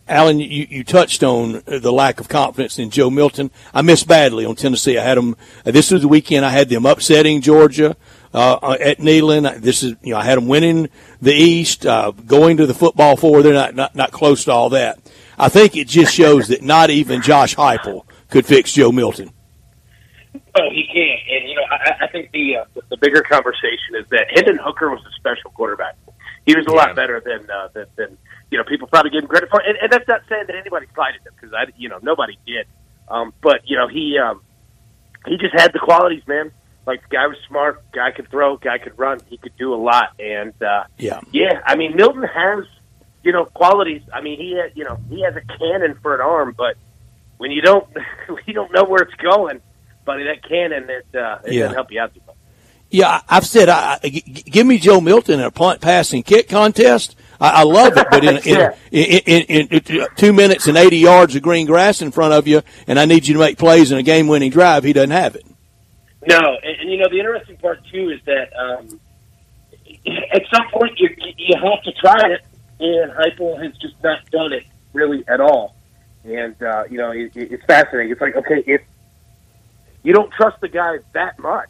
Alan, 0.09 0.39
you, 0.39 0.69
you 0.71 0.85
touched 0.85 1.25
on 1.25 1.65
the 1.67 1.91
lack 1.91 2.21
of 2.21 2.29
confidence 2.29 2.79
in 2.79 2.91
Joe 2.91 3.11
Milton. 3.11 3.51
I 3.75 3.83
missed 3.83 4.07
badly 4.07 4.45
on 4.45 4.55
Tennessee. 4.55 4.97
I 4.99 5.03
had 5.03 5.19
them, 5.19 5.37
uh, 5.65 5.73
this 5.73 5.91
was 5.91 6.03
the 6.03 6.09
weekend 6.09 6.45
I 6.45 6.51
had 6.51 6.69
them 6.69 6.87
upsetting 6.87 7.41
Georgia. 7.41 7.97
uh, 8.37 8.77
at 8.81 8.99
Neyland. 8.99 9.61
This 9.63 9.83
is 9.83 9.95
you 10.03 10.13
know 10.13 10.19
I 10.19 10.25
had 10.25 10.37
them 10.37 10.47
winning 10.47 10.91
the 11.21 11.33
East, 11.33 11.87
uh, 11.87 12.11
going 12.11 12.59
to 12.59 12.67
the 12.67 12.75
football 12.75 13.17
four. 13.17 13.43
They're 13.43 13.53
not, 13.53 13.75
not 13.75 13.95
not 13.95 14.13
close 14.13 14.45
to 14.45 14.53
all 14.53 14.71
that. 14.71 14.99
I 15.39 15.49
think 15.49 15.77
it 15.77 15.89
just 15.89 16.15
shows 16.15 16.49
that 16.49 16.63
not 16.63 16.91
even 16.91 17.23
Josh 17.23 17.55
Heupel 17.55 18.05
could 18.31 18.47
fix 18.47 18.73
Joe 18.73 18.93
Milton. 18.93 19.33
Oh, 20.59 20.71
he 20.71 20.87
can't. 20.87 21.21
And 21.31 21.49
you 21.49 21.55
know, 21.55 21.63
I, 21.71 22.05
I 22.05 22.07
think 22.09 22.31
the 22.33 22.57
uh, 22.57 22.65
the 22.89 22.97
bigger 22.97 23.23
conversation 23.23 23.97
is 24.01 24.07
that 24.11 24.27
Hendon 24.31 24.59
Hooker 24.63 24.91
was 24.91 25.01
a 25.07 25.13
special 25.17 25.51
quarterback. 25.51 25.97
He 26.47 26.55
was 26.55 26.65
a 26.67 26.71
yeah. 26.71 26.77
lot 26.77 26.97
better 26.97 27.21
than, 27.21 27.51
uh, 27.51 27.69
than 27.75 27.87
than 27.97 28.19
you 28.51 28.59
know 28.59 28.65
people 28.65 28.89
probably 28.89 29.11
give 29.11 29.23
him 29.23 29.29
credit 29.29 29.51
for. 29.51 29.61
And, 29.61 29.77
and 29.83 29.91
that's 29.91 30.09
not 30.09 30.23
saying 30.29 30.45
that 30.47 30.57
anybody 30.57 30.87
slighted 30.95 31.21
him 31.23 31.33
because 31.35 31.53
I 31.53 31.67
you 31.77 31.89
know 31.89 31.99
nobody 32.03 32.39
did. 32.47 32.67
Um, 33.09 33.35
but 33.43 33.61
you 33.65 33.77
know 33.77 33.89
he 33.89 34.19
um, 34.19 34.41
he 35.27 35.37
just 35.37 35.55
had 35.55 35.73
the 35.73 35.79
qualities, 35.79 36.23
man. 36.27 36.53
Like 36.87 37.03
the 37.03 37.17
guy 37.17 37.27
was 37.27 37.37
smart, 37.49 37.91
guy 37.93 38.13
could 38.13 38.31
throw, 38.31 38.57
guy 38.57 38.79
could 38.79 38.99
run, 38.99 39.21
he 39.29 39.37
could 39.39 39.57
do 39.57 39.75
a 39.75 39.77
lot. 39.77 40.11
And 40.21 40.55
uh, 40.63 40.85
yeah, 40.99 41.21
yeah. 41.33 41.61
I 41.65 41.77
mean, 41.77 41.97
Milton 41.97 42.23
has 42.23 42.65
you 43.25 43.33
know 43.33 43.45
qualities. 43.45 44.03
I 44.13 44.21
mean, 44.21 44.39
he 44.39 44.57
had, 44.57 44.73
you 44.77 44.85
know 44.85 44.99
he 45.09 45.23
has 45.23 45.35
a 45.35 45.41
cannon 45.41 45.99
for 46.01 46.15
an 46.15 46.21
arm, 46.21 46.55
but 46.57 46.77
when 47.39 47.51
you 47.51 47.61
don't 47.61 47.89
you 48.47 48.55
don't 48.55 48.73
know 48.73 48.85
where 48.85 49.03
it's 49.03 49.15
going, 49.15 49.61
buddy, 50.05 50.25
that 50.25 50.49
cannon 50.49 50.89
it 50.89 51.07
uh, 51.15 51.39
it 51.45 51.55
yeah. 51.55 51.63
doesn't 51.63 51.75
help 51.75 51.91
you 51.91 52.01
out 52.01 52.15
too 52.15 52.21
much. 52.27 52.37
Yeah, 52.89 53.21
I've 53.29 53.47
said, 53.47 53.69
I, 53.69 53.99
I, 54.03 54.09
give 54.09 54.65
me 54.67 54.79
Joe 54.79 55.01
Milton 55.01 55.41
in 55.41 55.47
a 55.47 55.51
punt, 55.51 55.81
passing 55.81 56.23
kick 56.23 56.49
contest. 56.49 57.17
I, 57.41 57.49
I 57.49 57.63
love 57.65 57.97
it, 57.97 58.07
but 58.11 58.25
in, 58.25 58.41
yeah. 58.45 58.77
in, 58.93 59.21
in, 59.27 59.69
in, 59.69 59.83
in, 59.83 60.07
two 60.17 60.33
minutes 60.33 60.69
and 60.69 60.77
80 60.77 60.99
yards 60.99 61.35
of 61.35 61.43
green 61.43 61.67
grass 61.67 62.01
in 62.01 62.13
front 62.13 62.33
of 62.33 62.47
you, 62.47 62.63
and 62.87 62.99
I 62.99 63.05
need 63.05 63.27
you 63.27 63.35
to 63.35 63.41
make 63.41 63.59
plays 63.59 63.91
in 63.91 63.99
a 63.99 64.05
game 64.05 64.29
winning 64.29 64.51
drive, 64.51 64.85
he 64.85 64.93
doesn't 64.93 65.11
have 65.11 65.35
it. 65.35 65.46
No, 66.29 66.59
and, 66.63 66.81
and, 66.81 66.91
you 66.91 66.99
know, 66.99 67.09
the 67.09 67.19
interesting 67.19 67.57
part, 67.57 67.81
too, 67.93 68.11
is 68.11 68.21
that 68.25 68.53
um, 68.59 69.01
at 70.33 70.43
some 70.53 70.69
point 70.73 70.99
you, 70.99 71.09
you 71.37 71.57
have 71.57 71.83
to 71.83 71.93
try 71.93 72.33
it, 72.33 72.41
and 72.81 73.13
Heupel 73.13 73.63
has 73.63 73.77
just 73.79 73.95
not 74.03 74.29
done 74.31 74.53
it 74.53 74.65
really 74.93 75.25
at 75.29 75.41
all. 75.41 75.77
And, 76.25 76.61
uh, 76.61 76.85
you 76.91 76.99
know, 76.99 77.13
it, 77.13 77.33
it's 77.35 77.65
fascinating. 77.65 78.11
It's 78.11 78.21
like, 78.21 78.35
okay, 78.37 78.63
if 78.67 78.83
you 80.03 80.13
don't 80.13 80.33
trust 80.33 80.61
the 80.61 80.69
guy 80.69 80.99
that 81.13 81.39
much, 81.39 81.69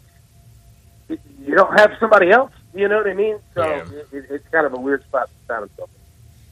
you 1.08 1.54
don't 1.54 1.78
have 1.78 1.92
somebody 2.00 2.30
else. 2.30 2.52
You 2.74 2.88
know 2.88 2.98
what 2.98 3.06
I 3.06 3.14
mean? 3.14 3.38
So 3.54 3.64
yeah. 3.64 4.18
it, 4.18 4.26
it's 4.30 4.48
kind 4.48 4.66
of 4.66 4.74
a 4.74 4.80
weird 4.80 5.02
spot 5.04 5.28
to 5.28 5.46
find 5.46 5.68
himself. 5.68 5.90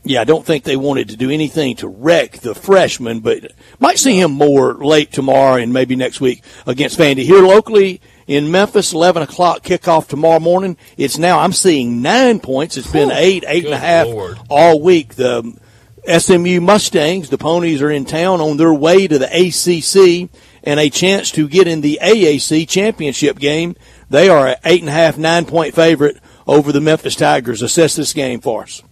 Yeah, 0.04 0.20
I 0.20 0.24
don't 0.24 0.44
think 0.44 0.64
they 0.64 0.76
wanted 0.76 1.08
to 1.10 1.16
do 1.16 1.30
anything 1.30 1.76
to 1.76 1.88
wreck 1.88 2.38
the 2.38 2.54
freshman, 2.54 3.20
but 3.20 3.52
might 3.78 3.98
see 3.98 4.20
him 4.20 4.32
more 4.32 4.74
late 4.74 5.12
tomorrow 5.12 5.56
and 5.56 5.72
maybe 5.72 5.96
next 5.96 6.20
week 6.20 6.42
against 6.66 6.98
Vandy. 6.98 7.22
Here 7.22 7.42
locally 7.42 8.00
in 8.26 8.50
Memphis, 8.50 8.92
11 8.92 9.22
o'clock 9.22 9.62
kickoff 9.62 10.08
tomorrow 10.08 10.40
morning. 10.40 10.76
It's 10.96 11.16
now, 11.16 11.40
I'm 11.40 11.52
seeing 11.52 12.02
nine 12.02 12.40
points. 12.40 12.76
It's 12.76 12.90
been 12.90 13.10
eight, 13.10 13.44
eight 13.46 13.64
and 13.64 13.74
a 13.74 13.78
half 13.78 14.06
Lord. 14.06 14.38
all 14.50 14.80
week. 14.80 15.14
The 15.14 15.58
SMU 16.06 16.60
Mustangs, 16.60 17.30
the 17.30 17.38
ponies 17.38 17.80
are 17.80 17.90
in 17.90 18.04
town 18.04 18.42
on 18.42 18.58
their 18.58 18.74
way 18.74 19.06
to 19.06 19.18
the 19.18 19.24
ACC 19.26 20.28
and 20.62 20.78
a 20.78 20.90
chance 20.90 21.30
to 21.30 21.48
get 21.48 21.66
in 21.66 21.80
the 21.80 21.98
AAC 22.02 22.68
championship 22.68 23.38
game 23.38 23.74
they 24.10 24.28
are 24.28 24.46
an 24.46 24.56
eight 24.64 24.80
and 24.80 24.88
a 24.88 24.92
half, 24.92 25.18
nine 25.18 25.44
point 25.44 25.74
favorite 25.74 26.18
over 26.46 26.72
the 26.72 26.80
Memphis 26.80 27.16
Tigers. 27.16 27.62
Assess 27.62 27.96
this 27.96 28.12
game 28.12 28.40
for 28.40 28.62
us. 28.62 28.82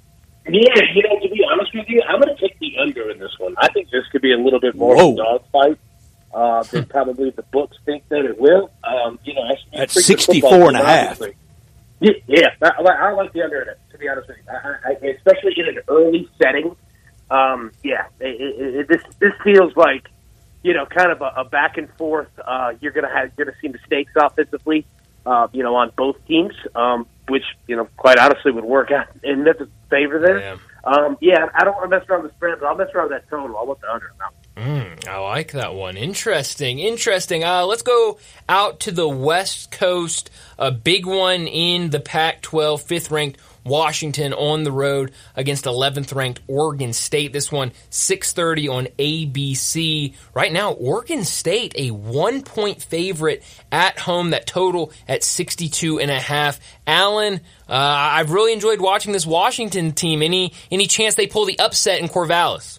Yeah, 0.47 0.83
you 0.95 1.03
know, 1.03 1.19
to 1.21 1.29
be 1.29 1.45
honest 1.51 1.73
with 1.75 1.89
you, 1.89 2.03
I'm 2.09 2.21
going 2.21 2.35
to 2.35 2.41
take 2.41 2.59
the 2.59 2.77
under 2.79 3.11
in 3.11 3.19
this 3.19 3.33
one. 3.39 3.55
I 3.59 3.69
think 3.69 3.91
this 3.91 4.05
could 4.11 4.23
be 4.23 4.33
a 4.33 4.37
little 4.37 4.61
bit 4.61 4.75
more 4.75 4.97
Whoa. 4.97 5.13
of 5.13 5.15
a 5.15 5.17
dogfight 5.17 5.79
uh, 6.35 6.63
than 6.65 6.87
probably 6.87 7.31
the 7.31 7.43
books 7.43 7.77
think 7.85 8.09
that 8.09 8.25
it 8.25 8.41
will. 8.41 8.71
Um, 8.83 9.19
you 9.25 9.35
know, 9.35 9.49
at 9.73 9.91
64 9.91 10.69
and 10.69 10.77
a 10.77 10.85
half. 10.85 11.21
Yeah, 12.01 12.11
yeah 12.27 12.49
I, 12.61 12.83
I 12.83 13.13
like 13.13 13.33
the 13.33 13.43
under 13.43 13.63
in 13.63 13.69
it, 13.69 13.79
to 13.93 13.99
be 13.99 14.09
honest 14.09 14.29
with 14.29 14.39
you. 14.39 14.53
I, 14.53 14.91
I, 14.91 15.07
especially 15.11 15.55
in 15.57 15.69
an 15.69 15.79
early 15.87 16.29
setting. 16.43 16.75
Um, 17.31 17.71
yeah, 17.85 18.07
it, 18.19 18.41
it, 18.41 18.75
it, 18.75 18.89
this 18.89 19.03
this 19.21 19.33
feels 19.45 19.75
like 19.77 20.09
you 20.63 20.75
know, 20.75 20.87
kind 20.87 21.11
of 21.11 21.21
a, 21.21 21.33
a 21.37 21.45
back 21.45 21.77
and 21.77 21.89
forth. 21.95 22.29
Uh, 22.45 22.73
you're 22.81 22.93
going 22.93 23.07
to 23.07 23.15
have 23.15 23.35
going 23.37 23.49
to 23.49 23.55
see 23.61 23.69
mistakes 23.69 24.13
offensively 24.17 24.87
uh, 25.27 25.49
you 25.53 25.63
know, 25.63 25.75
on 25.77 25.93
both 25.97 26.17
teams, 26.27 26.55
um, 26.75 27.07
which, 27.29 27.45
you 27.67 27.77
know, 27.77 27.89
quite 27.97 28.19
honestly 28.19 28.53
would 28.53 28.65
work 28.65 28.91
out 28.91 29.07
in 29.23 29.45
Memphis' 29.45 29.69
favor 29.91 30.19
there. 30.19 30.41
Yeah. 30.41 30.57
Um, 30.85 31.17
yeah, 31.21 31.47
I 31.55 31.65
don't 31.65 31.75
want 31.75 31.91
to 31.91 31.97
mess 31.97 32.09
around 32.09 32.25
with 32.25 32.33
the 32.33 32.37
spread, 32.37 32.59
but 32.59 32.67
I'll 32.67 32.77
mess 32.77 32.89
around 32.93 33.11
with 33.11 33.23
that 33.23 33.31
total. 33.31 33.57
I'll 33.57 33.67
want 33.67 33.81
the 33.81 33.93
under. 33.93 34.13
Mm, 34.57 35.09
I 35.09 35.19
like 35.19 35.53
that 35.53 35.75
one. 35.75 35.97
Interesting. 35.97 36.81
Interesting. 36.81 37.45
Uh, 37.45 37.65
let's 37.67 37.83
go 37.83 38.19
out 38.49 38.81
to 38.81 38.91
the 38.91 39.09
West 39.09 39.71
Coast. 39.71 40.31
A 40.59 40.71
big 40.71 41.07
one 41.07 41.47
in 41.47 41.91
the 41.91 42.01
Pac 42.01 42.43
12, 42.43 42.83
fifth 42.83 43.11
ranked 43.11 43.39
Washington 43.65 44.33
on 44.33 44.65
the 44.65 44.73
road 44.73 45.13
against 45.37 45.65
11th 45.65 46.15
ranked 46.15 46.41
Oregon 46.47 46.93
State. 46.93 47.33
This 47.33 47.51
one 47.53 47.73
6:30 47.91 48.69
on 48.69 48.89
ABC. 48.99 50.15
Right 50.35 50.53
now 50.53 50.73
Oregon 50.73 51.25
State 51.25 51.75
a 51.77 51.91
1 51.91 52.43
point 52.43 52.83
favorite 52.83 53.43
at 53.71 53.99
home 53.99 54.31
that 54.31 54.47
total 54.47 54.93
at 55.09 55.23
62 55.23 56.01
and 56.01 56.11
a 56.11 56.21
half. 56.21 56.61
Alan, 56.87 57.35
uh, 57.69 57.73
I've 57.73 58.31
really 58.31 58.53
enjoyed 58.53 58.81
watching 58.81 59.13
this 59.13 59.27
Washington 59.27 59.93
team. 59.93 60.23
Any 60.23 60.53
any 60.71 60.87
chance 60.87 61.15
they 61.15 61.27
pull 61.27 61.47
the 61.47 61.59
upset 61.59 62.01
in 62.01 62.09
Corvallis? 62.09 62.79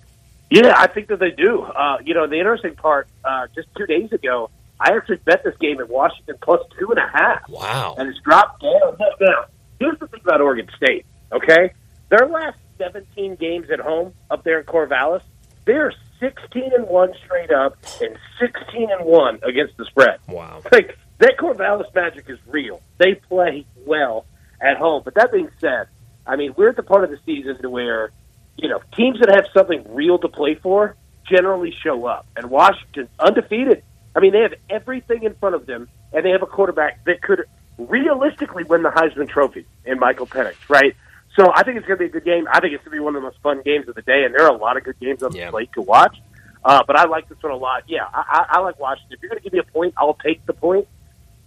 Yeah, 0.50 0.74
I 0.78 0.88
think 0.88 1.08
that 1.08 1.20
they 1.20 1.32
do. 1.32 1.64
Uh, 1.64 1.98
you 2.06 2.14
know, 2.14 2.28
the 2.28 2.38
interesting 2.38 2.76
part, 2.76 3.08
uh, 3.26 3.48
just 3.56 3.68
two 3.76 3.88
days 3.88 4.12
ago, 4.12 4.52
I 4.80 4.96
actually 4.96 5.18
bet 5.18 5.44
this 5.44 5.56
game 5.60 5.80
in 5.80 5.88
Washington 5.88 6.36
plus 6.42 6.62
two 6.78 6.92
and 6.92 7.00
a 7.00 7.08
half. 7.08 7.50
Wow. 7.50 7.96
And 7.98 8.10
it's 8.10 8.20
dropped 8.20 8.62
down. 8.62 8.98
Now, 9.20 9.46
here's 9.84 10.00
the 10.00 10.08
thing 10.08 10.22
about 10.24 10.42
Oregon 10.42 10.68
State, 10.76 11.06
okay? 11.32 11.74
Their 12.10 12.28
last 12.28 12.58
17 12.78 13.36
games 13.36 13.70
at 13.70 13.80
home 13.80 14.14
up 14.30 14.44
there 14.44 14.60
in 14.60 14.66
Corvallis, 14.66 15.22
they're 15.66 15.94
16 16.20 16.72
and 16.74 16.88
1 16.88 17.14
straight 17.26 17.52
up 17.52 17.78
and 18.02 18.18
16 18.40 18.90
and 18.92 19.06
1 19.06 19.40
against 19.44 19.78
the 19.78 19.86
spread. 19.86 20.20
Wow. 20.28 20.62
Like, 20.72 20.98
that 21.20 21.38
Corvallis 21.38 21.94
magic 21.94 22.30
is 22.30 22.40
real. 22.48 22.82
They 22.98 23.16
play 23.16 23.66
well 23.86 24.26
at 24.60 24.78
home. 24.78 25.04
But 25.06 25.16
that 25.16 25.32
being 25.32 25.50
said, 25.60 25.88
I 26.26 26.36
mean, 26.36 26.54
we're 26.58 26.70
at 26.70 26.76
the 26.76 26.84
part 26.84 27.04
of 27.04 27.12
the 27.12 27.20
season 27.26 27.62
to 27.62 27.70
where, 27.70 28.12
you 28.58 28.68
know, 28.68 28.82
teams 28.96 29.20
that 29.20 29.30
have 29.30 29.46
something 29.54 29.84
real 29.94 30.18
to 30.20 30.28
play 30.28 30.56
for 30.56 30.96
generally 31.30 31.74
show 31.84 32.06
up. 32.06 32.26
And 32.36 32.50
Washington, 32.50 33.08
undefeated. 33.20 33.84
I 34.16 34.20
mean, 34.20 34.34
they 34.34 34.42
have 34.42 34.56
everything 34.70 35.24
in 35.24 35.36
front 35.36 35.56
of 35.56 35.66
them, 35.66 35.88
and 36.12 36.26
they 36.26 36.32
have 36.32 36.42
a 36.42 36.48
quarterback 36.48 37.06
that 37.06 37.22
could 37.22 37.46
realistically 37.78 38.64
win 38.64 38.84
the 38.84 38.90
Heisman 38.90 39.30
Trophy 39.30 39.66
in 39.86 40.00
Michael 40.00 40.28
Penix, 40.28 40.56
right? 40.70 40.96
So 41.36 41.52
I 41.54 41.64
think 41.64 41.78
it's 41.78 41.88
going 41.88 41.98
to 41.98 42.04
be 42.04 42.10
a 42.10 42.10
good 42.10 42.26
game. 42.26 42.48
I 42.52 42.60
think 42.60 42.74
it's 42.74 42.84
going 42.84 42.96
to 42.96 42.98
be 42.98 43.00
one 43.00 43.16
of 43.16 43.22
the 43.22 43.28
most 43.28 43.40
fun 43.42 43.62
games 43.64 43.88
of 43.88 43.96
the 43.96 44.04
day, 44.04 44.24
and 44.24 44.34
there 44.34 44.46
are 44.46 44.54
a 44.54 44.58
lot 44.58 44.78
of 44.78 44.84
good 44.84 45.00
games 45.00 45.24
on 45.24 45.32
the 45.32 45.40
yeah. 45.40 45.50
slate 45.50 45.72
to 45.74 45.82
watch. 45.82 46.16
Uh, 46.64 46.84
but 46.86 46.96
I 46.96 47.06
like 47.06 47.28
this 47.28 47.42
one 47.42 47.52
a 47.52 47.58
lot. 47.58 47.84
Yeah, 47.88 48.06
I, 48.14 48.24
I, 48.28 48.58
I 48.58 48.60
like 48.60 48.80
Washington. 48.80 49.18
If 49.18 49.22
you're 49.22 49.30
going 49.30 49.40
to 49.40 49.44
give 49.44 49.54
me 49.54 49.60
a 49.60 49.64
point, 49.64 49.94
I'll 49.98 50.14
take 50.14 50.46
the 50.46 50.54
point. 50.54 50.88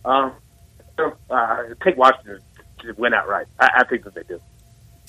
Uh, 0.05 0.31
uh, 1.31 1.63
take 1.85 1.97
Washington 1.97 2.41
to 2.81 2.93
win 2.95 3.15
outright. 3.15 3.47
I, 3.59 3.71
I 3.79 3.85
think 3.85 4.05
that 4.05 4.15
they 4.15 4.25
do. 4.25 4.41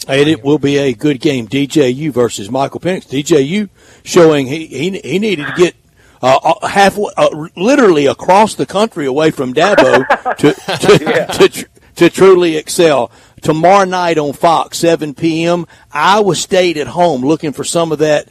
And 0.07 0.29
it 0.29 0.43
will 0.43 0.59
be 0.59 0.77
a 0.77 0.93
good 0.93 1.19
game. 1.19 1.47
DJU 1.47 2.11
versus 2.11 2.51
Michael 2.51 2.79
Penix. 2.79 3.07
DJU 3.07 3.69
showing 4.03 4.45
he 4.47 4.67
he, 4.67 4.99
he 4.99 5.19
needed 5.19 5.47
to 5.47 5.53
get 5.53 5.75
uh, 6.21 6.39
uh, 6.61 6.67
half, 6.67 6.97
uh, 6.97 7.47
literally 7.55 8.05
across 8.07 8.55
the 8.55 8.65
country 8.65 9.05
away 9.05 9.31
from 9.31 9.53
Dabo 9.53 10.07
to 10.37 10.53
to, 10.53 11.03
yeah. 11.03 11.25
to, 11.25 11.47
to, 11.49 11.67
to 11.95 12.09
truly 12.09 12.57
excel. 12.57 13.11
Tomorrow 13.41 13.85
night 13.85 14.17
on 14.17 14.33
Fox, 14.33 14.79
7 14.79 15.13
p.m. 15.13 15.67
Iowa 15.91 16.35
State 16.35 16.77
at 16.77 16.87
home, 16.87 17.21
looking 17.21 17.53
for 17.53 17.63
some 17.63 17.91
of 17.91 17.99
that 17.99 18.29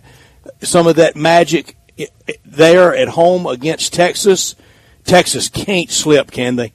some 0.62 0.86
of 0.86 0.96
that 0.96 1.16
magic 1.16 1.76
there 2.44 2.94
at 2.94 3.08
home 3.08 3.46
against 3.46 3.92
Texas. 3.92 4.54
Texas 5.04 5.48
can't 5.48 5.90
slip, 5.90 6.30
can 6.30 6.56
they? 6.56 6.72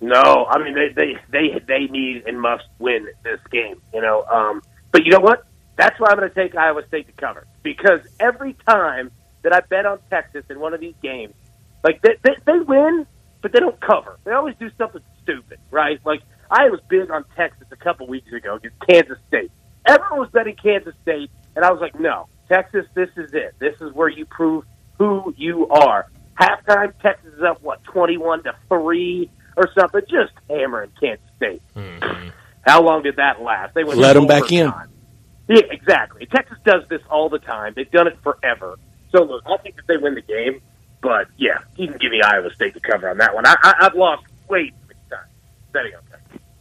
No, 0.00 0.46
I 0.48 0.62
mean 0.62 0.74
they 0.74 0.88
they 0.90 1.18
they 1.30 1.58
they 1.66 1.86
need 1.86 2.26
and 2.26 2.40
must 2.40 2.64
win 2.78 3.08
this 3.24 3.40
game. 3.50 3.80
You 3.94 4.02
know, 4.02 4.24
um, 4.24 4.62
but 4.92 5.04
you 5.04 5.10
know 5.10 5.20
what? 5.20 5.44
That's 5.76 5.98
why 5.98 6.08
I'm 6.10 6.18
going 6.18 6.28
to 6.28 6.34
take 6.34 6.54
Iowa 6.54 6.86
State 6.86 7.06
to 7.06 7.12
cover 7.12 7.46
because 7.62 8.00
every 8.20 8.54
time 8.66 9.10
that 9.46 9.54
I 9.54 9.60
bet 9.60 9.86
on 9.86 10.00
Texas 10.10 10.42
in 10.50 10.58
one 10.58 10.74
of 10.74 10.80
these 10.80 10.96
games. 11.00 11.32
Like 11.84 12.02
they, 12.02 12.16
they, 12.24 12.32
they 12.46 12.58
win, 12.58 13.06
but 13.42 13.52
they 13.52 13.60
don't 13.60 13.80
cover. 13.80 14.18
They 14.24 14.32
always 14.32 14.56
do 14.58 14.68
something 14.76 15.02
stupid, 15.22 15.60
right? 15.70 16.00
Like 16.04 16.22
I 16.50 16.68
was 16.68 16.80
big 16.88 17.12
on 17.12 17.24
Texas 17.36 17.68
a 17.70 17.76
couple 17.76 18.08
weeks 18.08 18.32
ago 18.32 18.56
against 18.56 18.76
Kansas 18.88 19.18
State. 19.28 19.52
Everyone 19.86 20.18
was 20.18 20.30
betting 20.32 20.56
Kansas 20.60 20.94
State, 21.02 21.30
and 21.54 21.64
I 21.64 21.70
was 21.70 21.80
like, 21.80 21.98
no, 22.00 22.26
Texas, 22.48 22.86
this 22.94 23.10
is 23.16 23.34
it. 23.34 23.54
This 23.60 23.80
is 23.80 23.92
where 23.92 24.08
you 24.08 24.26
prove 24.26 24.64
who 24.98 25.32
you 25.36 25.68
are. 25.68 26.06
Halftime, 26.40 26.92
Texas 27.00 27.34
is 27.34 27.42
up 27.44 27.62
what 27.62 27.84
twenty-one 27.84 28.42
to 28.42 28.52
three 28.68 29.30
or 29.56 29.68
something, 29.78 30.00
just 30.10 30.32
hammering 30.50 30.90
Kansas 31.00 31.24
State. 31.36 31.62
Mm-hmm. 31.76 32.30
How 32.62 32.82
long 32.82 33.04
did 33.04 33.14
that 33.16 33.40
last? 33.40 33.76
They 33.76 33.84
went 33.84 34.00
let 34.00 34.14
them 34.14 34.26
back 34.26 34.50
in. 34.50 34.72
Yeah, 35.48 35.62
exactly. 35.70 36.26
Texas 36.26 36.58
does 36.64 36.82
this 36.90 37.00
all 37.08 37.28
the 37.28 37.38
time. 37.38 37.74
They've 37.76 37.88
done 37.92 38.08
it 38.08 38.18
forever. 38.24 38.76
So 39.16 39.22
look, 39.22 39.42
I 39.46 39.56
think 39.58 39.76
that 39.76 39.86
they 39.86 39.96
win 39.96 40.14
the 40.14 40.20
game, 40.20 40.60
but 41.00 41.28
yeah, 41.38 41.58
you 41.76 41.88
can 41.88 41.96
give 41.96 42.10
me 42.10 42.20
Iowa 42.22 42.52
State 42.54 42.74
to 42.74 42.80
cover 42.80 43.08
on 43.08 43.16
that 43.18 43.34
one. 43.34 43.46
I, 43.46 43.56
I, 43.62 43.74
I've 43.86 43.94
lost 43.94 44.24
way 44.48 44.68
too 44.68 44.74
many 44.88 45.00
times 45.10 45.30
setting 45.72 45.94
up 45.94 46.04
there. 46.10 46.20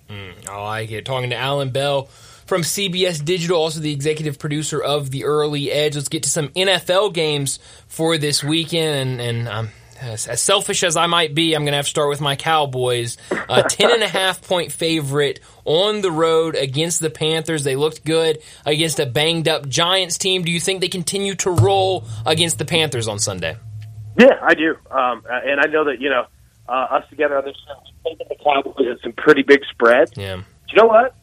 Mm, 0.09 0.49
I 0.49 0.61
like 0.61 0.91
it. 0.91 1.03
Talking 1.03 1.31
to 1.31 1.35
Alan 1.35 1.71
Bell 1.71 2.03
from 2.45 2.61
CBS 2.61 3.25
Digital, 3.25 3.57
also 3.57 3.81
the 3.81 3.91
executive 3.91 4.39
producer 4.39 4.81
of 4.81 5.11
The 5.11 5.25
Early 5.25 5.69
Edge. 5.69 5.95
Let's 5.95 6.07
get 6.07 6.23
to 6.23 6.29
some 6.29 6.47
NFL 6.49 7.13
games 7.13 7.59
for 7.87 8.17
this 8.17 8.41
weekend. 8.41 9.19
And, 9.19 9.21
and 9.21 9.47
um, 9.49 9.69
as, 9.99 10.27
as, 10.27 10.41
selfish 10.41 10.83
as 10.83 10.97
I 10.97 11.07
might 11.07 11.33
be, 11.33 11.53
I'm 11.53 11.63
going 11.63 11.73
to 11.73 11.77
have 11.77 11.85
to 11.85 11.89
start 11.89 12.09
with 12.09 12.21
my 12.21 12.35
Cowboys. 12.35 13.17
A 13.49 13.63
10 13.69 13.91
and 13.91 14.03
a 14.03 14.07
half 14.07 14.41
point 14.41 14.71
favorite 14.71 15.39
on 15.63 16.01
the 16.01 16.11
road 16.11 16.55
against 16.55 16.99
the 16.99 17.09
Panthers. 17.09 17.63
They 17.63 17.75
looked 17.75 18.05
good 18.05 18.39
against 18.65 18.99
a 18.99 19.05
banged 19.05 19.47
up 19.47 19.67
Giants 19.67 20.17
team. 20.17 20.43
Do 20.43 20.51
you 20.51 20.59
think 20.59 20.81
they 20.81 20.89
continue 20.89 21.35
to 21.35 21.51
roll 21.51 22.05
against 22.25 22.57
the 22.57 22.65
Panthers 22.65 23.07
on 23.07 23.19
Sunday? 23.19 23.57
Yeah, 24.17 24.39
I 24.41 24.53
do. 24.53 24.75
Um, 24.89 25.23
and 25.29 25.59
I 25.59 25.67
know 25.67 25.85
that, 25.85 25.99
you 25.99 26.09
know, 26.09 26.25
uh, 26.67 26.71
us 26.71 27.09
together 27.09 27.37
on 27.37 27.45
this 27.45 27.55
show, 27.67 27.81
we've 28.05 28.17
taken 28.17 28.27
the 28.29 28.43
Cowboys 28.43 28.87
at 28.91 29.01
some 29.01 29.13
pretty 29.13 29.43
big 29.43 29.61
spreads. 29.71 30.11
Yeah. 30.15 30.37
Do 30.37 30.43
you 30.69 30.81
know 30.81 30.87
what? 30.87 31.15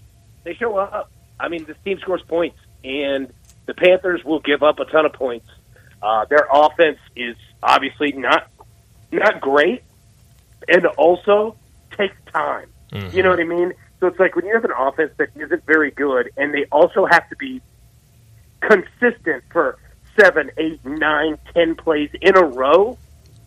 They 0.44 0.54
show 0.54 0.76
up. 0.76 1.10
I 1.38 1.48
mean, 1.48 1.64
this 1.64 1.76
team 1.84 1.98
scores 2.00 2.22
points, 2.28 2.58
and 2.84 3.32
the 3.66 3.74
Panthers 3.74 4.22
will 4.24 4.40
give 4.40 4.62
up 4.62 4.78
a 4.78 4.84
ton 4.84 5.06
of 5.06 5.12
points. 5.12 5.48
Uh, 6.02 6.24
their 6.26 6.46
offense 6.52 6.98
is 7.16 7.36
obviously 7.62 8.12
not 8.12 8.50
not 9.12 9.40
great, 9.40 9.82
and 10.68 10.86
also 10.86 11.56
takes 11.96 12.16
time. 12.32 12.68
Mm-hmm. 12.92 13.16
You 13.16 13.22
know 13.22 13.30
what 13.30 13.40
I 13.40 13.44
mean? 13.44 13.72
So 14.00 14.06
it's 14.08 14.18
like 14.18 14.34
when 14.34 14.46
you 14.46 14.54
have 14.54 14.64
an 14.64 14.72
offense 14.76 15.12
that 15.18 15.28
isn't 15.36 15.64
very 15.64 15.90
good, 15.90 16.30
and 16.36 16.52
they 16.52 16.64
also 16.72 17.06
have 17.06 17.28
to 17.28 17.36
be 17.36 17.60
consistent 18.60 19.44
for 19.52 19.78
seven, 20.18 20.50
eight, 20.58 20.84
nine, 20.84 21.38
ten 21.54 21.74
plays 21.74 22.10
in 22.20 22.36
a 22.36 22.44
row, 22.44 22.98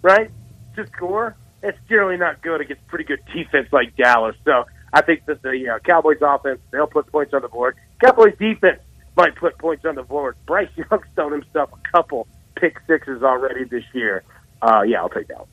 right? 0.02 0.32
To 0.76 0.88
score, 0.88 1.36
it's 1.62 1.78
generally 1.90 2.18
not 2.18 2.42
good 2.42 2.62
against 2.62 2.86
pretty 2.88 3.06
good 3.06 3.20
defense 3.34 3.68
like 3.72 3.96
Dallas. 3.96 4.36
So 4.46 4.66
I 4.94 5.02
think 5.02 5.26
that 5.26 5.42
the 5.42 5.76
uh, 5.76 5.80
Cowboys 5.80 6.20
offense 6.22 6.60
they'll 6.72 6.88
put 6.88 7.08
points 7.08 7.34
on 7.34 7.42
the 7.42 7.48
board. 7.48 7.76
Cowboys 8.02 8.36
defense 8.40 8.82
might 9.18 9.36
put 9.36 9.58
points 9.58 9.86
on 9.86 9.96
the 9.96 10.04
board. 10.04 10.36
Bryce 10.46 10.70
Young's 10.76 11.06
done 11.16 11.32
himself 11.32 11.72
a 11.74 11.92
couple 11.92 12.28
pick 12.56 12.80
sixes 12.88 13.24
already 13.24 13.66
this 13.66 13.84
year. 13.94 14.24
Uh, 14.62 14.82
yeah, 14.86 15.02
I'll 15.02 15.10
take 15.10 15.28
that. 15.28 15.46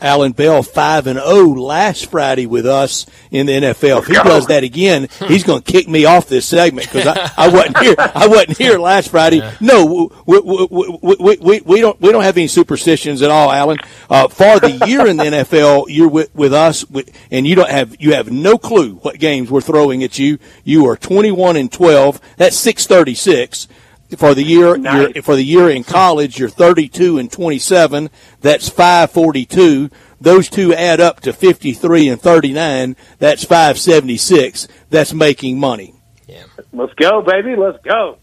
Alan 0.00 0.32
Bell 0.32 0.62
five 0.62 1.06
and 1.06 1.18
zero 1.18 1.30
oh 1.30 1.48
last 1.48 2.10
Friday 2.10 2.46
with 2.46 2.66
us 2.66 3.06
in 3.30 3.46
the 3.46 3.52
NFL. 3.52 4.00
If 4.00 4.06
he 4.06 4.14
does 4.14 4.46
that 4.48 4.64
again, 4.64 5.08
he's 5.26 5.44
going 5.44 5.62
to 5.62 5.72
kick 5.72 5.88
me 5.88 6.04
off 6.04 6.28
this 6.28 6.46
segment 6.46 6.90
because 6.90 7.06
I, 7.06 7.30
I 7.36 7.48
wasn't 7.48 7.78
here. 7.78 7.94
I 7.98 8.26
wasn't 8.26 8.58
here 8.58 8.78
last 8.78 9.10
Friday. 9.10 9.40
No, 9.60 10.10
we, 10.26 10.40
we, 10.40 11.16
we, 11.18 11.36
we, 11.40 11.60
we 11.60 11.80
don't 11.80 12.00
we 12.00 12.12
don't 12.12 12.22
have 12.22 12.36
any 12.36 12.48
superstitions 12.48 13.22
at 13.22 13.30
all, 13.30 13.50
Alan. 13.50 13.78
Uh, 14.10 14.28
for 14.28 14.60
the 14.60 14.84
year 14.86 15.06
in 15.06 15.16
the 15.16 15.24
NFL, 15.24 15.86
you're 15.88 16.08
with, 16.08 16.34
with 16.34 16.52
us, 16.52 16.84
and 17.30 17.46
you 17.46 17.54
don't 17.54 17.70
have 17.70 18.00
you 18.00 18.14
have 18.14 18.30
no 18.30 18.58
clue 18.58 18.96
what 18.96 19.18
games 19.18 19.50
we're 19.50 19.60
throwing 19.60 20.02
at 20.04 20.18
you. 20.18 20.38
You 20.64 20.86
are 20.88 20.96
twenty 20.96 21.30
one 21.30 21.56
and 21.56 21.72
twelve. 21.72 22.20
That's 22.36 22.56
six 22.56 22.86
thirty 22.86 23.14
six 23.14 23.68
for 24.16 24.34
the 24.34 24.42
year 24.42 24.76
nice. 24.76 25.24
for 25.24 25.34
the 25.34 25.44
year 25.44 25.70
in 25.70 25.82
college 25.82 26.38
you're 26.38 26.48
32 26.48 27.18
and 27.18 27.32
27 27.32 28.10
that's 28.40 28.68
542 28.68 29.90
those 30.20 30.48
two 30.48 30.74
add 30.74 31.00
up 31.00 31.20
to 31.20 31.32
53 31.32 32.08
and 32.08 32.20
39 32.20 32.96
that's 33.18 33.44
576 33.44 34.68
that's 34.90 35.12
making 35.12 35.58
money. 35.58 35.94
Yeah. 36.26 36.44
Let's 36.72 36.94
go 36.94 37.22
baby 37.22 37.56
let's 37.56 37.82
go. 37.82 38.18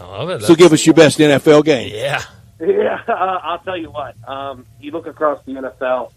I 0.00 0.04
love 0.04 0.30
it. 0.30 0.42
so 0.42 0.54
give 0.54 0.72
us 0.72 0.86
your 0.86 0.94
best 0.94 1.18
NFL 1.18 1.64
game. 1.64 1.92
Yeah. 1.94 2.22
Yeah 2.60 3.00
uh, 3.08 3.12
I'll 3.42 3.60
tell 3.60 3.76
you 3.76 3.90
what 3.90 4.16
um, 4.28 4.66
you 4.80 4.92
look 4.92 5.06
across 5.06 5.44
the 5.44 5.52
NFL 5.52 6.12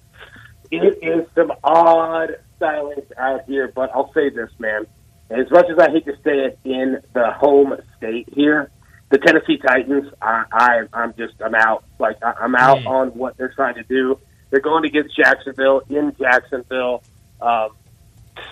it 0.69 1.03
is 1.03 1.27
some 1.35 1.51
odd 1.63 2.37
silence 2.59 3.05
out 3.17 3.45
here 3.45 3.71
but 3.73 3.89
I'll 3.93 4.13
say 4.13 4.29
this 4.29 4.51
man. 4.59 4.85
As 5.29 5.49
much 5.49 5.69
as 5.69 5.79
I 5.79 5.89
hate 5.89 6.05
to 6.05 6.15
say 6.23 6.39
it 6.39 6.59
in 6.65 7.01
the 7.13 7.31
home 7.31 7.77
state 7.97 8.27
here 8.33 8.69
the 9.11 9.17
Tennessee 9.17 9.57
Titans, 9.57 10.11
I, 10.21 10.45
I 10.51 10.81
I'm 10.93 11.13
just 11.15 11.33
I'm 11.43 11.53
out. 11.53 11.83
Like 11.99 12.17
I, 12.23 12.31
I'm 12.41 12.55
out 12.55 12.79
mm. 12.79 12.87
on 12.87 13.07
what 13.09 13.37
they're 13.37 13.53
trying 13.53 13.75
to 13.75 13.83
do. 13.83 14.17
They're 14.49 14.61
going 14.61 14.85
against 14.85 15.15
Jacksonville 15.15 15.81
in 15.89 16.15
Jacksonville. 16.17 17.03
Um, 17.41 17.69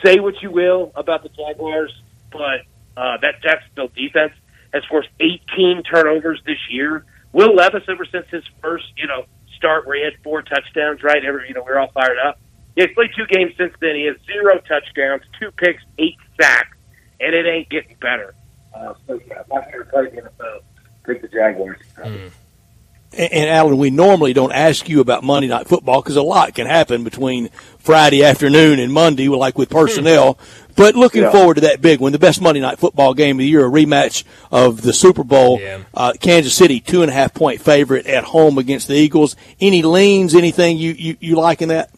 say 0.03 0.19
what 0.19 0.41
you 0.41 0.51
will 0.51 0.91
about 0.95 1.23
the 1.23 1.29
Jaguars, 1.29 1.93
but 2.31 2.61
uh, 2.97 3.17
that 3.21 3.41
Jacksonville 3.41 3.89
defense 3.95 4.33
has 4.73 4.83
forced 4.85 5.09
18 5.19 5.83
turnovers 5.83 6.41
this 6.45 6.59
year. 6.69 7.05
Will 7.31 7.55
Levis, 7.55 7.83
ever 7.87 8.05
since 8.05 8.27
his 8.29 8.43
first 8.61 8.85
you 8.97 9.07
know 9.07 9.25
start, 9.55 9.87
where 9.87 9.97
he 9.97 10.03
had 10.03 10.21
four 10.23 10.41
touchdowns, 10.41 11.01
right? 11.03 11.23
Every 11.23 11.47
you 11.47 11.53
know 11.53 11.63
we're 11.65 11.79
all 11.79 11.91
fired 11.93 12.17
up. 12.27 12.37
He 12.75 12.81
has 12.81 12.91
played 12.93 13.11
two 13.15 13.25
games 13.27 13.53
since 13.57 13.73
then. 13.79 13.95
He 13.95 14.05
has 14.05 14.17
zero 14.25 14.59
touchdowns, 14.59 15.23
two 15.39 15.51
picks, 15.51 15.81
eight 15.97 16.17
sacks, 16.39 16.77
and 17.21 17.33
it 17.33 17.45
ain't 17.45 17.69
getting 17.69 17.95
better. 18.01 18.35
Uh, 18.73 18.93
so 19.07 19.19
yeah, 19.27 19.43
my 19.49 19.63
favorite 19.65 19.89
play 19.89 20.07
in 20.09 20.15
the 20.15 20.21
NFL. 20.21 20.61
Pick 21.05 21.21
the 21.21 21.27
Jaguars. 21.27 21.77
Mm. 21.97 22.31
And, 23.17 23.33
and 23.33 23.49
Alan, 23.49 23.77
we 23.77 23.89
normally 23.89 24.33
don't 24.33 24.51
ask 24.51 24.87
you 24.87 25.01
about 25.01 25.23
Monday 25.23 25.47
Night 25.47 25.67
Football 25.67 26.01
because 26.01 26.15
a 26.15 26.21
lot 26.21 26.53
can 26.53 26.67
happen 26.67 27.03
between 27.03 27.49
Friday 27.79 28.23
afternoon 28.23 28.79
and 28.79 28.93
Monday, 28.93 29.27
like 29.27 29.57
with 29.57 29.69
personnel. 29.69 30.37
But 30.75 30.95
looking 30.95 31.23
yeah. 31.23 31.31
forward 31.31 31.55
to 31.55 31.61
that 31.61 31.81
big 31.81 31.99
one, 31.99 32.11
the 32.11 32.19
best 32.19 32.39
Monday 32.41 32.61
Night 32.61 32.79
Football 32.79 33.13
game 33.13 33.37
of 33.37 33.39
the 33.39 33.47
year, 33.47 33.65
a 33.65 33.69
rematch 33.69 34.23
of 34.51 34.81
the 34.81 34.93
Super 34.93 35.23
Bowl. 35.23 35.59
Yeah. 35.59 35.83
Uh, 35.93 36.13
Kansas 36.19 36.53
City, 36.53 36.79
two 36.79 37.01
and 37.01 37.09
a 37.09 37.13
half 37.13 37.33
point 37.33 37.61
favorite 37.61 38.05
at 38.05 38.23
home 38.23 38.57
against 38.57 38.87
the 38.87 38.93
Eagles. 38.93 39.35
Any 39.59 39.81
leans, 39.81 40.35
anything 40.35 40.77
you, 40.77 40.93
you, 40.93 41.17
you 41.19 41.35
like 41.35 41.61
in 41.61 41.69
that? 41.69 41.91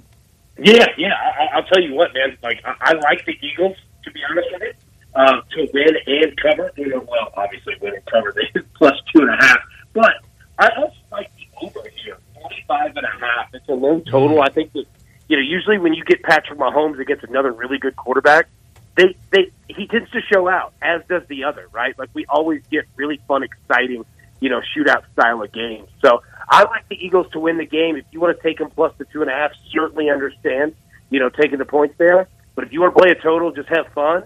Yeah, 0.58 0.88
yeah. 0.98 1.14
I, 1.14 1.58
I'll 1.58 1.64
tell 1.64 1.82
you 1.82 1.94
what, 1.94 2.14
man. 2.14 2.38
Like 2.42 2.62
I, 2.66 2.76
I 2.80 2.94
like 2.94 3.26
the 3.26 3.38
Eagles. 3.42 3.78
To 4.04 4.12
be 4.12 4.20
honest 4.28 4.48
with 4.52 4.62
you, 4.64 4.74
uh, 5.16 5.42
to 5.52 5.68
win 5.74 5.96
and 6.08 6.38
cover. 6.38 6.72
You 6.78 6.90
know, 6.90 7.06
well, 7.08 7.32
obviously 7.36 7.76
win 7.82 7.96
and 7.96 8.06
cover 8.06 8.34
they 8.54 8.62
plus 8.76 8.98
two 9.14 9.22
and 9.22 9.30
a 9.30 9.38
half. 9.38 9.60
But 9.94 10.14
I 10.58 10.70
also 10.78 10.96
like 11.12 11.32
the 11.38 11.66
over 11.66 11.88
here, 12.04 12.18
forty-five 12.34 12.96
and 12.96 13.06
a 13.06 13.26
half. 13.26 13.54
It's 13.54 13.68
a 13.70 13.74
low 13.74 14.00
total. 14.02 14.42
I 14.42 14.50
think 14.50 14.74
that 14.74 14.86
you 15.28 15.38
know 15.38 15.44
usually 15.44 15.78
when 15.78 15.94
you 15.94 16.04
get 16.04 16.24
Patrick 16.24 16.60
Mahomes 16.60 17.00
against 17.00 17.24
another 17.24 17.52
really 17.52 17.78
good 17.78 17.96
quarterback, 17.96 18.48
they 18.96 19.16
they 19.32 19.52
he 19.68 19.88
tends 19.88 20.10
to 20.12 20.22
show 20.22 20.48
out, 20.48 20.74
as 20.82 21.02
does 21.10 21.24
the 21.28 21.44
other. 21.44 21.68
Right? 21.72 21.98
Like 21.98 22.10
we 22.14 22.26
always 22.28 22.62
get 22.72 22.86
really 22.96 23.20
fun, 23.28 23.44
exciting, 23.44 24.06
you 24.40 24.50
know, 24.50 24.62
shootout 24.76 25.04
style 25.14 25.42
of 25.42 25.52
games. 25.52 25.90
So 26.04 26.24
I 26.50 26.64
like 26.64 26.88
the 26.90 27.04
Eagles 27.04 27.28
to 27.34 27.40
win 27.40 27.58
the 27.58 27.66
game. 27.66 27.98
If 27.98 28.06
you 28.12 28.20
want 28.20 28.38
to 28.38 28.44
take 28.44 28.60
them 28.60 28.70
plus 28.70 28.94
the 28.98 29.06
two 29.06 29.22
and 29.22 29.30
a 29.30 29.34
half, 29.34 29.52
certainly 29.72 30.10
understand. 30.10 30.76
You 31.10 31.20
know, 31.20 31.28
taking 31.28 31.60
the 31.60 31.66
points 31.66 31.96
there. 31.98 32.30
But 32.56 32.64
if 32.64 32.72
you 32.72 32.80
want 32.80 32.96
to 32.96 33.02
play 33.02 33.12
a 33.12 33.16
total, 33.16 33.52
just 33.52 33.68
have 33.68 33.88
fun 33.94 34.24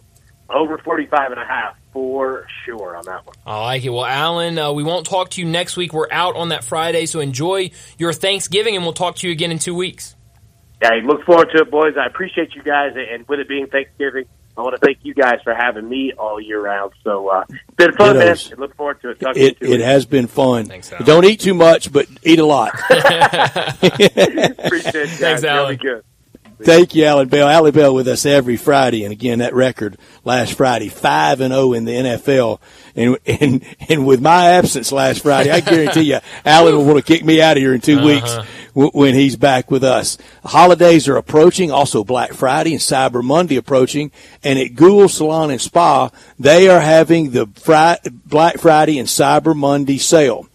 over 0.49 0.77
45 0.77 1.31
and 1.31 1.39
a 1.39 1.45
half 1.45 1.75
for 1.91 2.47
sure 2.65 2.95
on 2.95 3.05
that 3.05 3.25
one. 3.25 3.36
I 3.45 3.62
like 3.62 3.84
it. 3.84 3.89
Well, 3.89 4.05
Alan, 4.05 4.58
uh, 4.58 4.73
we 4.73 4.84
won't 4.84 5.05
talk 5.05 5.29
to 5.31 5.41
you 5.41 5.47
next 5.47 5.77
week. 5.77 5.93
We're 5.93 6.12
out 6.12 6.36
on 6.36 6.49
that 6.49 6.63
Friday, 6.63 7.05
so 7.05 7.19
enjoy 7.19 7.71
your 7.97 8.13
Thanksgiving, 8.13 8.75
and 8.75 8.84
we'll 8.84 8.93
talk 8.93 9.15
to 9.17 9.27
you 9.27 9.34
again 9.34 9.51
in 9.51 9.60
two 9.60 9.75
weeks. 9.75 10.15
Yeah, 10.81 10.89
I 10.91 11.05
look 11.05 11.23
forward 11.23 11.49
to 11.55 11.62
it, 11.62 11.71
boys. 11.71 11.93
I 11.97 12.05
appreciate 12.05 12.53
you 12.53 12.63
guys, 12.63 12.91
and 12.95 13.27
with 13.27 13.39
it 13.39 13.47
being 13.47 13.67
Thanksgiving, 13.67 14.25
I 14.58 14.62
want 14.62 14.75
to 14.75 14.86
thank 14.86 14.99
you 15.03 15.13
guys 15.13 15.39
for 15.43 15.53
having 15.53 15.88
me 15.88 16.13
all 16.17 16.39
year 16.39 16.62
round. 16.62 16.93
So 17.03 17.29
uh, 17.29 17.43
it's 17.49 17.75
been 17.75 17.93
fun, 17.93 18.17
man. 18.17 18.38
I 18.38 18.55
look 18.55 18.75
forward 18.75 19.01
to 19.01 19.10
it. 19.10 19.19
Talk 19.19 19.38
it 19.38 19.58
it 19.62 19.81
has 19.81 20.05
been 20.05 20.27
fun. 20.27 20.65
Thanks, 20.65 20.91
Don't 21.03 21.25
eat 21.25 21.41
too 21.41 21.53
much, 21.53 21.91
but 21.91 22.08
eat 22.23 22.39
a 22.39 22.45
lot. 22.45 22.73
appreciate 22.89 24.95
it, 24.95 25.03
guys. 25.08 25.19
Thanks, 25.19 25.43
Alan. 25.43 25.63
Really 25.63 25.77
good. 25.77 26.03
Thank 26.60 26.96
you, 26.96 27.06
Alan 27.06 27.28
Bell. 27.28 27.48
Alan 27.48 27.74
Bell 27.74 27.94
with 27.94 28.08
us 28.08 28.26
every 28.26 28.58
Friday, 28.58 29.04
and 29.04 29.12
again 29.12 29.39
that 29.39 29.54
record 29.54 29.98
last 30.24 30.54
Friday, 30.54 30.89
five 30.89 31.41
and 31.41 31.54
zero 31.54 31.70
oh 31.70 31.74
in 31.74 31.86
the 31.86 31.91
NFL, 31.91 32.60
and 32.96 33.18
and 33.26 33.63
and 33.89 34.06
with 34.06 34.22
my 34.22 34.52
absence 34.52 34.91
last 34.91 35.22
Friday, 35.22 35.52
I 35.52 35.60
guarantee 35.60 36.13
you, 36.13 36.20
Alan 36.46 36.76
will 36.76 36.86
want 36.86 36.98
to 36.98 37.04
kick 37.04 37.26
me 37.26 37.41
out 37.41 37.58
of 37.58 37.62
here 37.62 37.74
in 37.74 37.82
2 37.82 37.98
uh-huh. 37.98 38.06
weeks 38.06 38.38
w- 38.74 38.91
when 38.94 39.15
he's 39.15 39.36
back 39.36 39.70
with 39.70 39.84
us. 39.84 40.18
Holidays 40.46 41.08
are 41.08 41.18
approaching, 41.18 41.72
also 41.72 42.04
Black 42.04 42.34
Friday 42.34 42.72
and 42.72 42.82
Cyber 42.82 43.24
Monday 43.24 43.58
approaching, 43.58 44.12
and 44.44 44.58
at 44.58 44.76
Goulds 44.76 45.15
Salon 45.15 45.52
and 45.52 45.62
Spa, 45.62 46.10
they 46.39 46.70
are 46.70 46.80
having 46.80 47.32
the 47.32 47.48
Black 48.26 48.58
Friday 48.60 49.00
and 49.00 49.08
Cyber 49.08 49.56
Monday 49.56 49.98
sale 49.98 50.47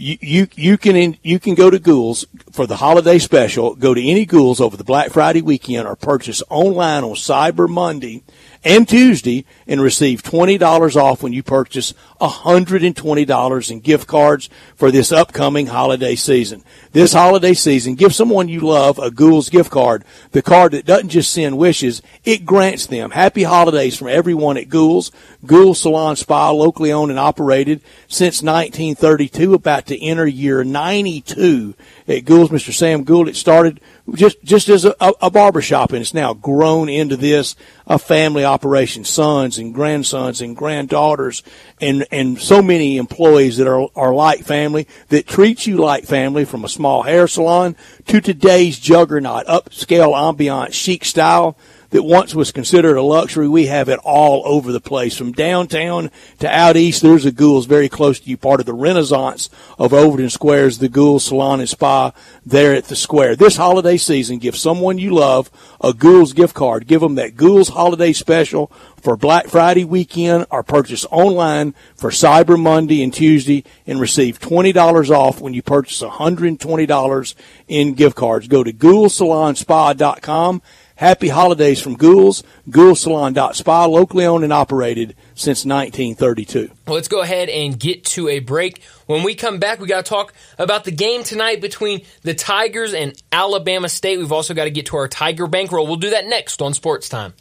you, 0.00 0.16
you, 0.22 0.48
you 0.54 0.78
can 0.78 1.18
you 1.22 1.38
can 1.38 1.54
go 1.54 1.68
to 1.68 1.78
Goulds 1.78 2.24
for 2.52 2.66
the 2.66 2.76
holiday 2.76 3.18
special. 3.18 3.74
Go 3.74 3.92
to 3.92 4.02
any 4.02 4.24
Goulds 4.24 4.60
over 4.60 4.76
the 4.76 4.84
Black 4.84 5.10
Friday 5.10 5.42
weekend 5.42 5.86
or 5.86 5.94
purchase 5.94 6.42
online 6.48 7.04
on 7.04 7.12
Cyber 7.12 7.68
Monday 7.68 8.22
and 8.64 8.88
Tuesday 8.88 9.44
and 9.66 9.80
receive 9.80 10.22
$20 10.22 10.96
off 10.96 11.22
when 11.22 11.32
you 11.32 11.42
purchase 11.42 11.94
$120 12.20 13.70
in 13.70 13.80
gift 13.80 14.06
cards 14.06 14.50
for 14.74 14.90
this 14.90 15.12
upcoming 15.12 15.66
holiday 15.66 16.14
season. 16.14 16.62
This 16.92 17.12
holiday 17.12 17.54
season, 17.54 17.94
give 17.94 18.14
someone 18.14 18.48
you 18.48 18.60
love 18.60 18.98
a 18.98 19.10
Goulds 19.10 19.48
gift 19.48 19.70
card, 19.70 20.04
the 20.32 20.42
card 20.42 20.72
that 20.72 20.84
doesn't 20.84 21.08
just 21.08 21.32
send 21.32 21.56
wishes, 21.56 22.02
it 22.24 22.44
grants 22.44 22.86
them 22.86 23.10
happy 23.10 23.44
holidays 23.44 23.96
from 23.96 24.08
everyone 24.08 24.56
at 24.56 24.68
Goulds. 24.68 25.10
Goulds 25.46 25.80
Salon 25.80 26.16
Spa, 26.16 26.50
locally 26.50 26.92
owned 26.92 27.10
and 27.10 27.18
operated 27.18 27.80
since 28.08 28.42
1932, 28.42 29.54
about 29.54 29.86
to 29.86 29.98
enter 30.00 30.26
year 30.26 30.62
92 30.64 31.74
at 32.08 32.24
Goulds. 32.24 32.50
Mr. 32.50 32.72
Sam 32.72 33.04
Gould, 33.04 33.28
it 33.28 33.36
started 33.36 33.80
just 34.14 34.42
just 34.42 34.68
as 34.68 34.84
a, 34.84 34.94
a 35.00 35.30
barbershop, 35.30 35.92
and 35.92 36.00
it's 36.00 36.12
now 36.12 36.34
grown 36.34 36.88
into 36.88 37.16
this 37.16 37.56
a 37.86 37.98
family 37.98 38.44
operation. 38.44 39.04
Sons 39.04 39.58
and 39.58 39.72
grandsons 39.72 40.40
and 40.40 40.56
granddaughters, 40.56 41.42
and 41.80 42.06
and 42.10 42.38
so 42.38 42.60
many 42.60 42.98
employees 42.98 43.56
that 43.56 43.66
are 43.66 43.88
are 43.96 44.12
like 44.12 44.40
family 44.40 44.86
that 45.08 45.26
treat 45.26 45.66
you 45.66 45.76
like 45.76 46.04
family, 46.04 46.44
from 46.44 46.64
a 46.64 46.68
small 46.68 47.02
hair 47.02 47.26
salon 47.26 47.76
to 48.06 48.20
today's 48.20 48.78
juggernaut, 48.78 49.46
upscale 49.46 50.12
ambiance, 50.12 50.72
chic 50.72 51.04
style 51.04 51.56
that 51.90 52.02
once 52.02 52.34
was 52.34 52.52
considered 52.52 52.96
a 52.96 53.02
luxury. 53.02 53.48
We 53.48 53.66
have 53.66 53.88
it 53.88 53.98
all 54.02 54.42
over 54.44 54.72
the 54.72 54.80
place, 54.80 55.16
from 55.16 55.32
downtown 55.32 56.10
to 56.38 56.48
out 56.48 56.76
east. 56.76 57.02
There's 57.02 57.26
a 57.26 57.32
Goulds 57.32 57.66
very 57.66 57.88
close 57.88 58.20
to 58.20 58.30
you, 58.30 58.36
part 58.36 58.60
of 58.60 58.66
the 58.66 58.72
renaissance 58.72 59.50
of 59.78 59.92
Overton 59.92 60.30
Square's 60.30 60.78
the 60.78 60.88
Goulds 60.88 61.24
Salon 61.24 61.60
and 61.60 61.68
Spa 61.68 62.12
there 62.44 62.74
at 62.74 62.84
the 62.84 62.96
square. 62.96 63.36
This 63.36 63.56
holiday 63.56 63.96
season, 63.96 64.38
give 64.38 64.56
someone 64.56 64.98
you 64.98 65.14
love 65.14 65.50
a 65.80 65.92
Goulds 65.92 66.32
gift 66.32 66.54
card. 66.54 66.86
Give 66.86 67.00
them 67.00 67.16
that 67.16 67.36
Goulds 67.36 67.70
holiday 67.70 68.12
special 68.12 68.70
for 69.00 69.16
Black 69.16 69.46
Friday 69.46 69.84
weekend 69.84 70.46
or 70.50 70.62
purchase 70.62 71.06
online 71.10 71.74
for 71.96 72.10
Cyber 72.10 72.60
Monday 72.60 73.02
and 73.02 73.12
Tuesday 73.12 73.64
and 73.86 74.00
receive 74.00 74.38
$20 74.38 75.10
off 75.10 75.40
when 75.40 75.54
you 75.54 75.62
purchase 75.62 76.02
$120 76.02 77.34
in 77.68 77.94
gift 77.94 78.16
cards. 78.16 78.48
Go 78.48 78.62
to 78.62 78.72
GouldSalonSpa.com 78.72 80.62
Happy 81.00 81.28
holidays 81.28 81.80
from 81.80 81.96
Goulds, 81.96 82.44
Spa, 82.68 83.86
locally 83.86 84.26
owned 84.26 84.44
and 84.44 84.52
operated 84.52 85.16
since 85.34 85.64
1932. 85.64 86.70
Well, 86.86 86.94
let's 86.94 87.08
go 87.08 87.22
ahead 87.22 87.48
and 87.48 87.80
get 87.80 88.04
to 88.04 88.28
a 88.28 88.40
break. 88.40 88.82
When 89.06 89.22
we 89.22 89.34
come 89.34 89.58
back, 89.58 89.80
we 89.80 89.88
got 89.88 90.04
to 90.04 90.08
talk 90.10 90.34
about 90.58 90.84
the 90.84 90.90
game 90.90 91.22
tonight 91.24 91.62
between 91.62 92.02
the 92.20 92.34
Tigers 92.34 92.92
and 92.92 93.14
Alabama 93.32 93.88
State. 93.88 94.18
We've 94.18 94.30
also 94.30 94.52
got 94.52 94.64
to 94.64 94.70
get 94.70 94.84
to 94.86 94.98
our 94.98 95.08
Tiger 95.08 95.46
bankroll. 95.46 95.86
We'll 95.86 95.96
do 95.96 96.10
that 96.10 96.26
next 96.26 96.60
on 96.60 96.74
Sports 96.74 97.08
Time. 97.08 97.32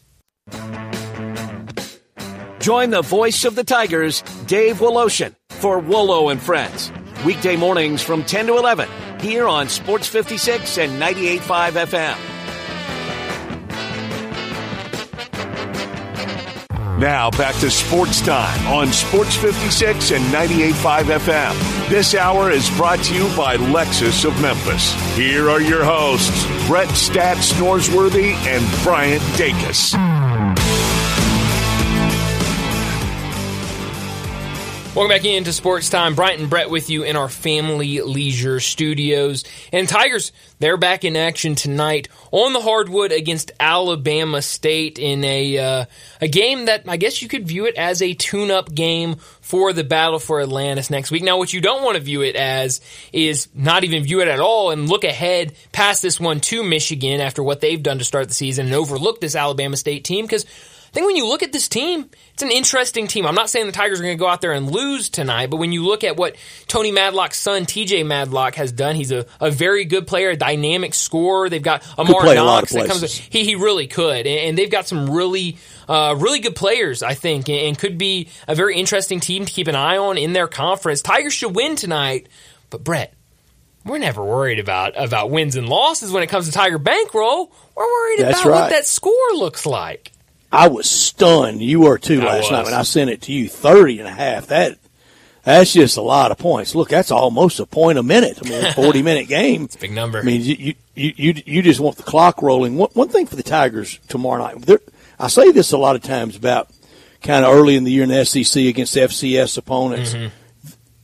Join 2.62 2.92
the 2.92 3.02
voice 3.02 3.44
of 3.44 3.56
the 3.56 3.66
Tigers, 3.66 4.22
Dave 4.48 4.78
Woloshin, 4.78 5.36
for 5.50 5.80
Wolo 5.80 6.30
and 6.30 6.42
Friends. 6.42 6.94
Weekday 7.26 7.58
mornings 7.58 8.02
from 8.02 8.24
10 8.24 8.48
to 8.48 8.58
11 8.58 8.88
here 9.20 9.50
on 9.50 9.68
Sports 9.68 10.08
56 10.08 10.78
and 10.78 10.94
98.5 11.02 11.72
FM. 11.72 12.39
Now 17.00 17.32
back 17.32 17.56
to 17.62 17.72
sports 17.72 18.20
time 18.20 18.68
on 18.68 18.92
Sports 18.92 19.34
56 19.38 20.12
and 20.12 20.22
98.5 20.34 21.18
FM. 21.20 21.90
This 21.90 22.14
hour 22.14 22.52
is 22.52 22.70
brought 22.72 23.02
to 23.06 23.16
you 23.16 23.24
by 23.38 23.56
Lexus 23.56 24.26
of 24.26 24.40
Memphis. 24.42 24.92
Here 25.16 25.50
are 25.50 25.62
your 25.62 25.86
hosts, 25.86 26.46
Brett 26.68 26.90
Stats 26.90 27.54
Norsworthy 27.54 28.34
and 28.46 28.84
Bryant 28.84 29.24
Dacus. 29.38 29.96
Welcome 34.96 35.16
back 35.16 35.24
into 35.24 35.54
Sports 35.54 35.88
Time. 35.88 36.16
Bryant 36.16 36.42
and 36.42 36.50
Brett 36.50 36.72
with 36.72 36.90
you 36.90 37.04
in 37.04 37.16
our 37.16 37.30
Family 37.30 38.02
Leisure 38.02 38.60
Studios. 38.60 39.44
And 39.72 39.88
Tigers, 39.88 40.32
they're 40.58 40.78
back 40.78 41.06
in 41.06 41.16
action 41.16 41.54
tonight 41.54 42.08
on 42.32 42.54
the 42.54 42.60
hardwood 42.60 43.12
against 43.12 43.52
Alabama 43.60 44.42
State 44.42 44.98
in 44.98 45.24
a 45.24 45.58
uh, 45.60 45.86
a 46.20 46.28
game 46.28 46.66
that 46.66 46.90
I 46.90 46.98
guess 46.98 47.22
you 47.22 47.28
could 47.28 47.48
view 47.48 47.68
it 47.68 47.76
as 47.76 48.02
a 48.02 48.16
tune-up 48.16 48.74
game 48.74 49.18
for 49.42 49.74
the 49.74 49.84
battle 49.84 50.18
for 50.18 50.42
Atlantis 50.42 50.90
next 50.90 51.12
week. 51.12 51.22
Now, 51.22 51.38
what 51.38 51.54
you 51.54 51.62
don't 51.62 51.84
want 51.84 51.96
to 51.96 52.02
view 52.02 52.24
it 52.24 52.36
as 52.36 52.82
is 53.14 53.48
not 53.54 53.84
even 53.84 54.04
view 54.04 54.22
it 54.22 54.28
at 54.28 54.40
all 54.40 54.72
and 54.72 54.90
look 54.90 55.04
ahead 55.04 55.54
past 55.72 56.02
this 56.02 56.20
one 56.20 56.40
to 56.42 56.64
Michigan 56.64 57.22
after 57.22 57.44
what 57.44 57.62
they've 57.62 57.82
done 57.82 58.00
to 58.00 58.04
start 58.04 58.28
the 58.28 58.34
season 58.34 58.66
and 58.66 58.76
overlook 58.76 59.22
this 59.22 59.36
Alabama 59.36 59.78
State 59.78 60.04
team 60.04 60.26
because 60.26 60.48
I 60.90 60.92
think 60.92 61.06
when 61.06 61.16
you 61.16 61.28
look 61.28 61.44
at 61.44 61.52
this 61.52 61.68
team, 61.68 62.10
it's 62.34 62.42
an 62.42 62.50
interesting 62.52 63.06
team. 63.06 63.28
I'm 63.28 63.36
not 63.36 63.50
saying 63.50 63.68
the 63.68 63.72
Tigers 63.72 64.00
are 64.00 64.04
going 64.04 64.18
to 64.18 64.20
go 64.20 64.28
out 64.28 64.42
there 64.42 64.54
and 64.54 64.72
lose 64.72 65.10
tonight, 65.10 65.52
but 65.52 65.58
when 65.58 65.72
you 65.72 65.86
look 65.86 66.04
at 66.04 66.18
what 66.18 66.36
Tony 66.68 66.92
Madlock's 66.92 67.38
son, 67.38 67.66
TJ 67.66 68.06
Madlock, 68.08 68.56
has 68.56 68.72
done, 68.72 68.96
he's 68.96 69.12
a, 69.12 69.28
a 69.40 69.52
very 69.52 69.86
good 69.86 70.08
player, 70.08 70.32
a 70.32 70.36
dynamic 70.36 70.96
scorer. 70.96 71.48
They've 71.48 71.62
got 71.62 71.86
Amar 71.96 72.34
Knox 72.34 72.74
that 72.74 72.88
comes. 72.88 73.16
He 73.16 73.44
he 73.44 73.56
really 73.56 73.86
could, 73.86 74.26
and, 74.26 74.58
they've 74.58 74.72
got 74.72 74.88
some 74.88 75.12
really 75.12 75.58
uh, 75.88 76.16
really 76.18 76.40
good 76.40 76.56
players, 76.56 77.04
I 77.04 77.14
think, 77.14 77.50
and, 77.50 77.60
and 77.60 77.78
could 77.78 78.00
be 78.00 78.30
a 78.48 78.56
very 78.56 78.76
interesting 78.78 79.20
team 79.20 79.46
to 79.46 79.52
keep 79.52 79.68
an 79.68 79.76
eye 79.76 79.98
on 79.98 80.18
in 80.18 80.34
their 80.34 80.48
conference. 80.48 81.04
Tigers 81.04 81.34
should 81.34 81.56
win 81.56 81.76
tonight, 81.76 82.30
but 82.72 82.84
Brett, 82.84 83.14
we're 83.86 84.00
never 84.00 84.24
worried 84.24 84.60
about 84.60 84.94
about 84.96 85.30
wins 85.30 85.56
and 85.56 85.70
losses 85.70 86.12
when 86.12 86.24
it 86.24 86.28
comes 86.28 86.48
to 86.48 86.52
Tiger 86.52 86.80
Bankroll. 86.80 87.52
We're 87.76 87.86
worried 87.86 88.20
That's 88.22 88.42
about 88.42 88.50
right. 88.50 88.62
what 88.62 88.70
that 88.72 88.86
score 88.88 89.14
looks 89.34 89.66
like. 89.66 90.12
I 90.52 90.68
was 90.68 90.90
stunned. 90.90 91.62
You 91.62 91.82
were 91.82 91.98
too 91.98 92.22
last 92.22 92.52
night 92.52 92.66
when 92.66 92.74
I 92.74 92.84
sent 92.84 93.10
it 93.10 93.22
to 93.24 93.32
you. 93.32 93.48
30 93.48 94.00
and 94.00 94.08
a 94.08 94.12
half. 94.12 94.48
That, 94.48 94.78
that's 95.44 95.74
just 95.74 95.98
a 95.98 96.02
lot 96.02 96.32
of 96.32 96.38
points. 96.38 96.74
Look, 96.76 96.90
that's 96.90 97.12
almost 97.12 97.60
a 97.60 97.66
point 97.66 97.98
a 97.98 98.04
minute. 98.04 98.40
I 98.44 98.50
mean, 98.50 98.66
a 98.66 98.74
40 98.74 99.02
minute 99.04 99.28
game. 99.30 99.64
It's 99.66 99.76
a 99.76 99.80
big 99.80 99.92
number. 99.92 100.20
I 100.20 100.24
mean, 100.24 100.42
you, 100.42 100.74
you, 100.96 101.14
you, 101.16 101.34
you 101.46 101.62
just 101.62 101.80
want 101.80 101.98
the 101.98 102.04
clock 102.04 102.42
rolling. 102.42 102.78
One, 102.78 102.90
one 102.94 103.10
thing 103.10 103.28
for 103.28 103.36
the 103.36 103.44
Tigers 103.44 104.00
tomorrow 104.08 104.44
night, 104.44 104.82
I 105.20 105.28
say 105.28 105.52
this 105.52 105.72
a 105.72 105.78
lot 105.78 105.96
of 105.96 106.02
times 106.02 106.36
about 106.36 106.70
kind 107.22 107.46
of 107.46 107.54
early 107.54 107.76
in 107.76 107.84
the 107.84 107.92
year 107.92 108.04
in 108.04 108.10
the 108.10 108.26
SEC 108.26 108.64
against 108.64 108.96
FCS 108.96 109.58
opponents. 109.58 110.14
Mm-hmm. 110.14 110.36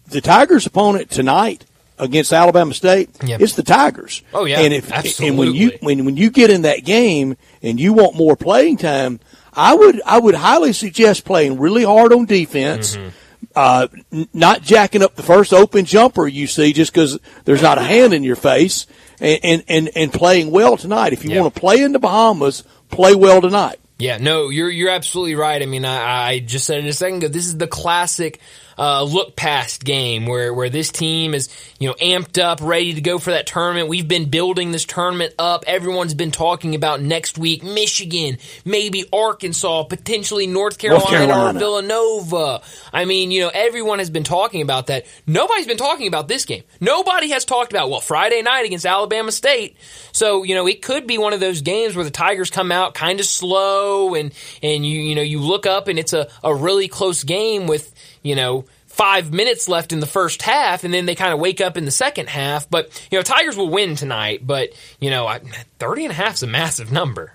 The 0.08 0.22
Tigers' 0.22 0.66
opponent 0.66 1.10
tonight 1.10 1.66
against 1.98 2.34
Alabama 2.34 2.74
State, 2.74 3.10
yep. 3.24 3.42
it's 3.42 3.54
the 3.54 3.64
Tigers. 3.64 4.22
Oh 4.34 4.46
yeah, 4.46 4.60
and 4.60 4.74
if 4.74 4.92
absolutely. 4.92 5.28
and 5.28 5.38
when 5.38 5.54
you 5.54 5.72
when 5.82 6.06
when 6.06 6.18
you 6.18 6.30
get 6.30 6.50
in 6.50 6.64
that 6.64 6.84
game 6.86 7.38
and 7.62 7.80
you 7.80 7.94
want 7.94 8.16
more 8.16 8.36
playing 8.36 8.78
time, 8.78 9.20
I 9.56 9.74
would 9.74 10.02
I 10.06 10.20
would 10.20 10.36
highly 10.36 10.74
suggest 10.74 11.26
playing 11.26 11.60
really 11.60 11.84
hard 11.84 12.14
on 12.14 12.26
defense. 12.26 12.96
Mm-hmm. 12.96 13.10
Uh, 13.56 13.88
n- 14.12 14.28
not 14.34 14.62
jacking 14.62 15.02
up 15.02 15.16
the 15.16 15.24
first 15.24 15.54
open 15.54 15.86
jumper 15.86 16.28
you 16.28 16.46
see 16.46 16.74
just 16.74 16.92
because 16.92 17.20
there's 17.46 17.62
not 17.62 17.78
a 17.78 17.82
hand 17.82 18.14
in 18.14 18.22
your 18.24 18.36
face, 18.36 18.86
and, 19.22 19.40
and, 19.44 19.64
and, 19.70 19.90
and 19.96 20.14
playing 20.14 20.52
well 20.52 20.76
tonight. 20.76 21.14
If 21.14 21.24
you 21.24 21.32
yeah. 21.32 21.42
want 21.42 21.54
to 21.54 21.60
play 21.62 21.82
in 21.82 21.94
the 21.94 22.00
Bahamas, 22.00 22.64
play 22.90 23.16
well 23.16 23.42
tonight. 23.42 23.80
Yeah, 23.98 24.18
no, 24.18 24.50
you're 24.50 24.70
you're 24.70 24.90
absolutely 24.90 25.36
right. 25.36 25.62
I 25.62 25.66
mean, 25.66 25.86
I, 25.86 26.30
I 26.30 26.40
just 26.40 26.66
said 26.66 26.84
it 26.84 26.88
a 26.88 26.94
second 26.94 27.20
ago. 27.20 27.28
This 27.30 27.46
is 27.46 27.58
the 27.58 27.68
classic 27.68 28.42
uh, 28.78 29.04
look 29.04 29.36
past 29.36 29.84
game 29.84 30.26
where 30.26 30.54
where 30.54 30.70
this 30.70 30.90
team 30.90 31.34
is 31.34 31.50
you 31.80 31.88
know 31.88 31.96
amped 31.96 32.42
up, 32.42 32.60
ready 32.62 32.94
to 32.94 33.02
go 33.02 33.18
for 33.20 33.32
that 33.32 33.48
tournament. 33.48 33.88
We've 33.88 34.08
been 34.08 34.30
building 34.30 34.72
this 34.72 34.86
tournament 34.86 35.34
up. 35.40 35.64
Everyone's 35.68 36.14
been 36.14 36.32
talking 36.32 36.76
about 36.76 37.02
next 37.02 37.38
week 37.38 37.64
Michigan, 37.64 38.38
maybe 38.64 39.06
Arkansas, 39.12 39.84
potentially 39.84 40.48
North 40.48 40.78
Carolina, 40.78 41.04
North 41.04 41.28
Carolina. 41.28 41.58
or 41.58 41.60
Villanova. 41.60 42.62
I 42.94 43.06
mean, 43.06 43.32
you 43.32 43.42
know, 43.42 43.52
everyone 43.54 44.00
has 44.00 44.10
been 44.10 44.24
talking 44.24 44.62
about 44.62 44.88
that. 44.88 45.06
Nobody's 45.26 45.68
been 45.68 45.78
talking 45.78 46.08
about 46.08 46.28
this 46.28 46.46
game. 46.46 46.64
Nobody 46.80 47.30
has 47.30 47.46
talked 47.46 47.72
about 47.72 47.90
well 47.90 48.02
Friday 48.02 48.42
night 48.42 48.66
against 48.66 48.86
Alabama 48.86 49.32
State. 49.32 49.78
So 50.12 50.44
you 50.44 50.56
know, 50.56 50.68
it 50.68 50.82
could 50.82 51.08
be 51.08 51.18
one 51.18 51.34
of 51.34 51.40
those 51.40 51.62
games 51.62 51.96
where 51.96 52.06
the 52.06 52.12
Tigers 52.12 52.50
come 52.50 52.72
out 52.72 52.94
kind 52.94 53.20
of 53.20 53.26
slow 53.26 54.16
and 54.16 54.34
and 54.62 54.86
you 54.86 55.00
you 55.02 55.16
know 55.16 55.22
you 55.22 55.40
look 55.40 55.66
up 55.66 55.88
and 55.88 56.00
it's 56.00 56.14
a, 56.14 56.28
a 56.44 56.54
really 56.54 56.88
close 56.88 57.24
game 57.24 57.68
with 57.68 57.94
you 58.26 58.36
know, 58.36 58.66
five 58.88 59.32
minutes 59.32 59.70
left 59.70 59.94
in 59.94 60.00
the 60.00 60.08
first 60.08 60.42
half, 60.42 60.84
and 60.84 60.92
then 60.92 61.06
they 61.06 61.14
kind 61.14 61.32
of 61.32 61.40
wake 61.40 61.62
up 61.62 61.78
in 61.78 61.86
the 61.86 61.92
second 61.92 62.28
half. 62.28 62.68
But, 62.68 62.90
you 63.12 63.20
know, 63.20 63.22
Tigers 63.22 63.56
will 63.56 63.70
win 63.70 63.96
tonight, 63.96 64.46
but, 64.46 64.70
you 65.00 65.12
know, 65.12 65.32
30 65.78 66.06
and 66.06 66.12
a 66.12 66.16
half 66.16 66.34
is 66.34 66.44
a 66.44 66.48
massive 66.48 66.92
number. 66.92 67.34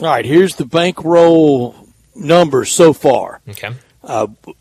All 0.00 0.06
right, 0.06 0.24
here's 0.24 0.56
the 0.56 0.64
bankroll 0.64 1.74
numbers 2.14 2.72
so 2.72 2.94
far. 2.94 3.42
Okay. 3.46 3.74
Uh, 4.02 4.28
b- 4.28 4.54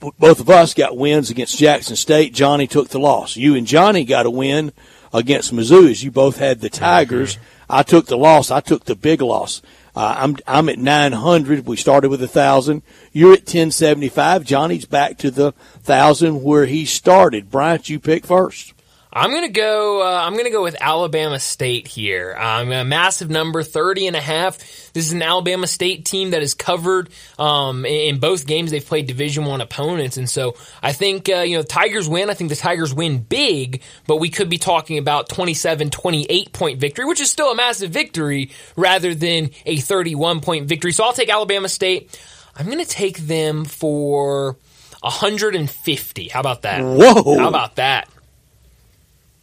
b- 0.00 0.10
both 0.18 0.40
of 0.40 0.48
us 0.48 0.72
got 0.72 0.96
wins 0.96 1.28
against 1.28 1.58
Jackson 1.58 1.96
State. 1.96 2.32
Johnny 2.32 2.66
took 2.66 2.88
the 2.88 2.98
loss. 2.98 3.36
You 3.36 3.56
and 3.56 3.66
Johnny 3.66 4.04
got 4.04 4.24
a 4.24 4.30
win 4.30 4.72
against 5.12 5.52
Mizzou 5.52 5.90
as 5.90 6.02
you 6.02 6.10
both 6.10 6.38
had 6.38 6.60
the 6.62 6.70
Tigers. 6.70 7.34
Mm-hmm. 7.34 7.72
I 7.72 7.82
took 7.82 8.06
the 8.06 8.16
loss. 8.16 8.50
I 8.50 8.60
took 8.60 8.86
the 8.86 8.96
big 8.96 9.20
loss. 9.20 9.60
Uh, 9.94 10.14
I'm 10.18 10.36
I'm 10.46 10.68
at 10.68 10.78
900. 10.78 11.66
We 11.66 11.76
started 11.76 12.10
with 12.10 12.22
a 12.22 12.28
thousand. 12.28 12.82
You're 13.12 13.32
at 13.32 13.40
1075. 13.40 14.44
Johnny's 14.44 14.84
back 14.84 15.18
to 15.18 15.30
the 15.30 15.52
thousand 15.82 16.42
where 16.42 16.66
he 16.66 16.84
started. 16.84 17.50
Bryant, 17.50 17.88
you 17.88 17.98
pick 17.98 18.24
first. 18.24 18.72
I'm 19.12 19.32
gonna 19.32 19.48
go. 19.48 20.02
Uh, 20.02 20.22
I'm 20.24 20.36
gonna 20.36 20.50
go 20.50 20.62
with 20.62 20.76
Alabama 20.80 21.40
State 21.40 21.88
here. 21.88 22.36
Um, 22.38 22.70
a 22.70 22.84
massive 22.84 23.28
number, 23.28 23.64
30 23.64 24.06
and 24.06 24.16
a 24.16 24.20
half. 24.20 24.58
This 24.92 25.06
is 25.06 25.12
an 25.12 25.22
Alabama 25.22 25.66
State 25.66 26.04
team 26.04 26.30
that 26.30 26.42
is 26.42 26.54
covered 26.54 27.10
um, 27.38 27.84
in 27.84 28.20
both 28.20 28.46
games. 28.46 28.70
They've 28.70 28.84
played 28.84 29.08
Division 29.08 29.46
One 29.46 29.60
opponents, 29.60 30.16
and 30.16 30.30
so 30.30 30.54
I 30.80 30.92
think 30.92 31.28
uh, 31.28 31.38
you 31.38 31.56
know 31.56 31.64
Tigers 31.64 32.08
win. 32.08 32.30
I 32.30 32.34
think 32.34 32.50
the 32.50 32.56
Tigers 32.56 32.94
win 32.94 33.18
big, 33.18 33.82
but 34.06 34.18
we 34.18 34.30
could 34.30 34.48
be 34.48 34.58
talking 34.58 34.98
about 34.98 35.28
27, 35.28 35.90
28 35.90 36.52
point 36.52 36.78
victory, 36.78 37.04
which 37.04 37.20
is 37.20 37.30
still 37.30 37.50
a 37.50 37.56
massive 37.56 37.90
victory 37.90 38.50
rather 38.76 39.14
than 39.14 39.50
a 39.66 39.78
31 39.78 40.40
point 40.40 40.66
victory. 40.66 40.92
So 40.92 41.02
I'll 41.02 41.12
take 41.12 41.30
Alabama 41.30 41.68
State. 41.68 42.16
I'm 42.54 42.68
gonna 42.68 42.84
take 42.84 43.18
them 43.18 43.64
for 43.64 44.56
150. 45.00 46.28
How 46.28 46.40
about 46.40 46.62
that? 46.62 46.82
Whoa! 46.82 47.38
How 47.38 47.48
about 47.48 47.76
that? 47.76 48.08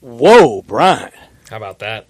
Whoa, 0.07 0.61
Brian. 0.61 1.11
How 1.49 1.57
about 1.57 1.79
that? 1.79 2.07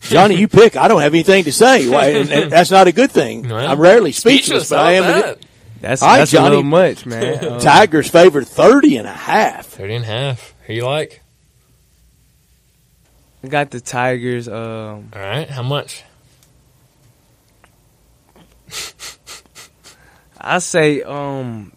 Johnny, 0.00 0.36
you 0.36 0.46
pick. 0.48 0.76
I 0.76 0.86
don't 0.88 1.00
have 1.00 1.14
anything 1.14 1.44
to 1.44 1.52
say. 1.52 1.88
Why, 1.88 2.06
and, 2.10 2.30
and 2.30 2.52
that's 2.52 2.70
not 2.70 2.86
a 2.86 2.92
good 2.92 3.10
thing. 3.10 3.48
Well, 3.48 3.56
I'm 3.70 3.80
rarely 3.80 4.12
speechless, 4.12 4.68
speechless, 4.68 4.70
but 4.70 4.78
I 4.78 4.92
am. 4.92 5.04
about 5.04 5.18
a- 5.18 5.22
that? 5.22 5.46
That's, 5.80 6.00
All 6.02 6.08
right, 6.10 6.18
that's 6.18 6.30
Johnny. 6.30 6.46
a 6.46 6.48
little 6.50 6.62
much, 6.62 7.06
man. 7.06 7.44
Um, 7.44 7.60
Tigers 7.60 8.08
favored 8.08 8.46
30 8.46 8.98
and 8.98 9.08
a 9.08 9.12
half. 9.12 9.66
30 9.66 9.94
and 9.96 10.04
a 10.04 10.06
half. 10.06 10.54
Who 10.66 10.74
you 10.74 10.86
like? 10.86 11.22
I 13.42 13.48
got 13.48 13.72
the 13.72 13.80
Tigers. 13.80 14.46
Um, 14.46 15.10
All 15.12 15.20
right. 15.20 15.50
How 15.50 15.64
much? 15.64 16.04
I 20.40 20.58
say 20.60 21.02
um, 21.02 21.72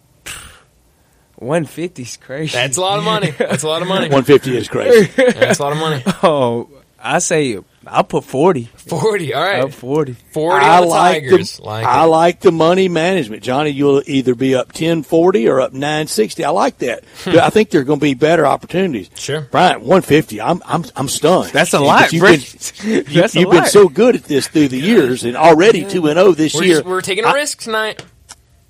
150 1.36 2.02
is 2.02 2.16
crazy. 2.16 2.52
That's 2.52 2.76
a 2.76 2.80
lot 2.80 2.98
of 2.98 3.04
money. 3.04 3.30
That's 3.30 3.62
a 3.62 3.68
lot 3.68 3.82
of 3.82 3.88
money. 3.88 4.08
150 4.08 4.56
is 4.56 4.68
crazy. 4.68 5.10
That's 5.16 5.58
a 5.58 5.62
lot 5.62 5.72
of 5.72 5.78
money. 5.78 6.02
Oh, 6.22 6.68
I 6.98 7.18
say 7.20 7.58
I'll 7.86 8.02
put 8.02 8.24
40. 8.24 8.64
40. 8.74 9.34
All 9.34 9.42
right. 9.44 9.60
Up 9.60 9.70
40. 9.72 10.14
40 10.32 10.64
I 10.64 10.76
on 10.78 10.80
the 10.82 10.88
like 10.88 11.22
Tigers. 11.22 11.56
the 11.58 11.62
like 11.62 11.86
I 11.86 12.02
it. 12.02 12.06
like 12.06 12.40
the 12.40 12.50
money 12.50 12.88
management, 12.88 13.44
Johnny. 13.44 13.70
You'll 13.70 14.02
either 14.06 14.34
be 14.34 14.56
up 14.56 14.68
1040 14.68 15.48
or 15.48 15.60
up 15.60 15.72
960. 15.72 16.44
I 16.44 16.50
like 16.50 16.78
that. 16.78 17.04
Hmm. 17.22 17.38
I 17.40 17.50
think 17.50 17.70
there 17.70 17.82
are 17.82 17.84
going 17.84 18.00
to 18.00 18.02
be 18.04 18.14
better 18.14 18.44
opportunities. 18.44 19.08
Sure. 19.14 19.42
Brian, 19.42 19.80
150. 19.82 20.40
I'm 20.40 20.62
I'm 20.66 20.84
I'm 20.96 21.08
stunned. 21.08 21.52
That's 21.52 21.74
a 21.74 21.78
lot, 21.80 22.10
but 22.10 22.12
You've 22.12 22.22
been, 22.24 23.04
That's 23.14 23.36
a 23.36 23.40
you've 23.40 23.50
been 23.50 23.66
so 23.66 23.88
good 23.88 24.16
at 24.16 24.24
this 24.24 24.48
through 24.48 24.68
the 24.68 24.80
years, 24.80 25.22
and 25.22 25.36
already 25.36 25.84
two 25.84 26.06
and 26.08 26.16
zero 26.18 26.32
this 26.32 26.54
We're, 26.56 26.64
year. 26.64 26.74
just- 26.76 26.86
we're 26.86 27.02
taking 27.02 27.24
a 27.24 27.28
I- 27.28 27.34
risk 27.34 27.58
tonight. 27.60 28.04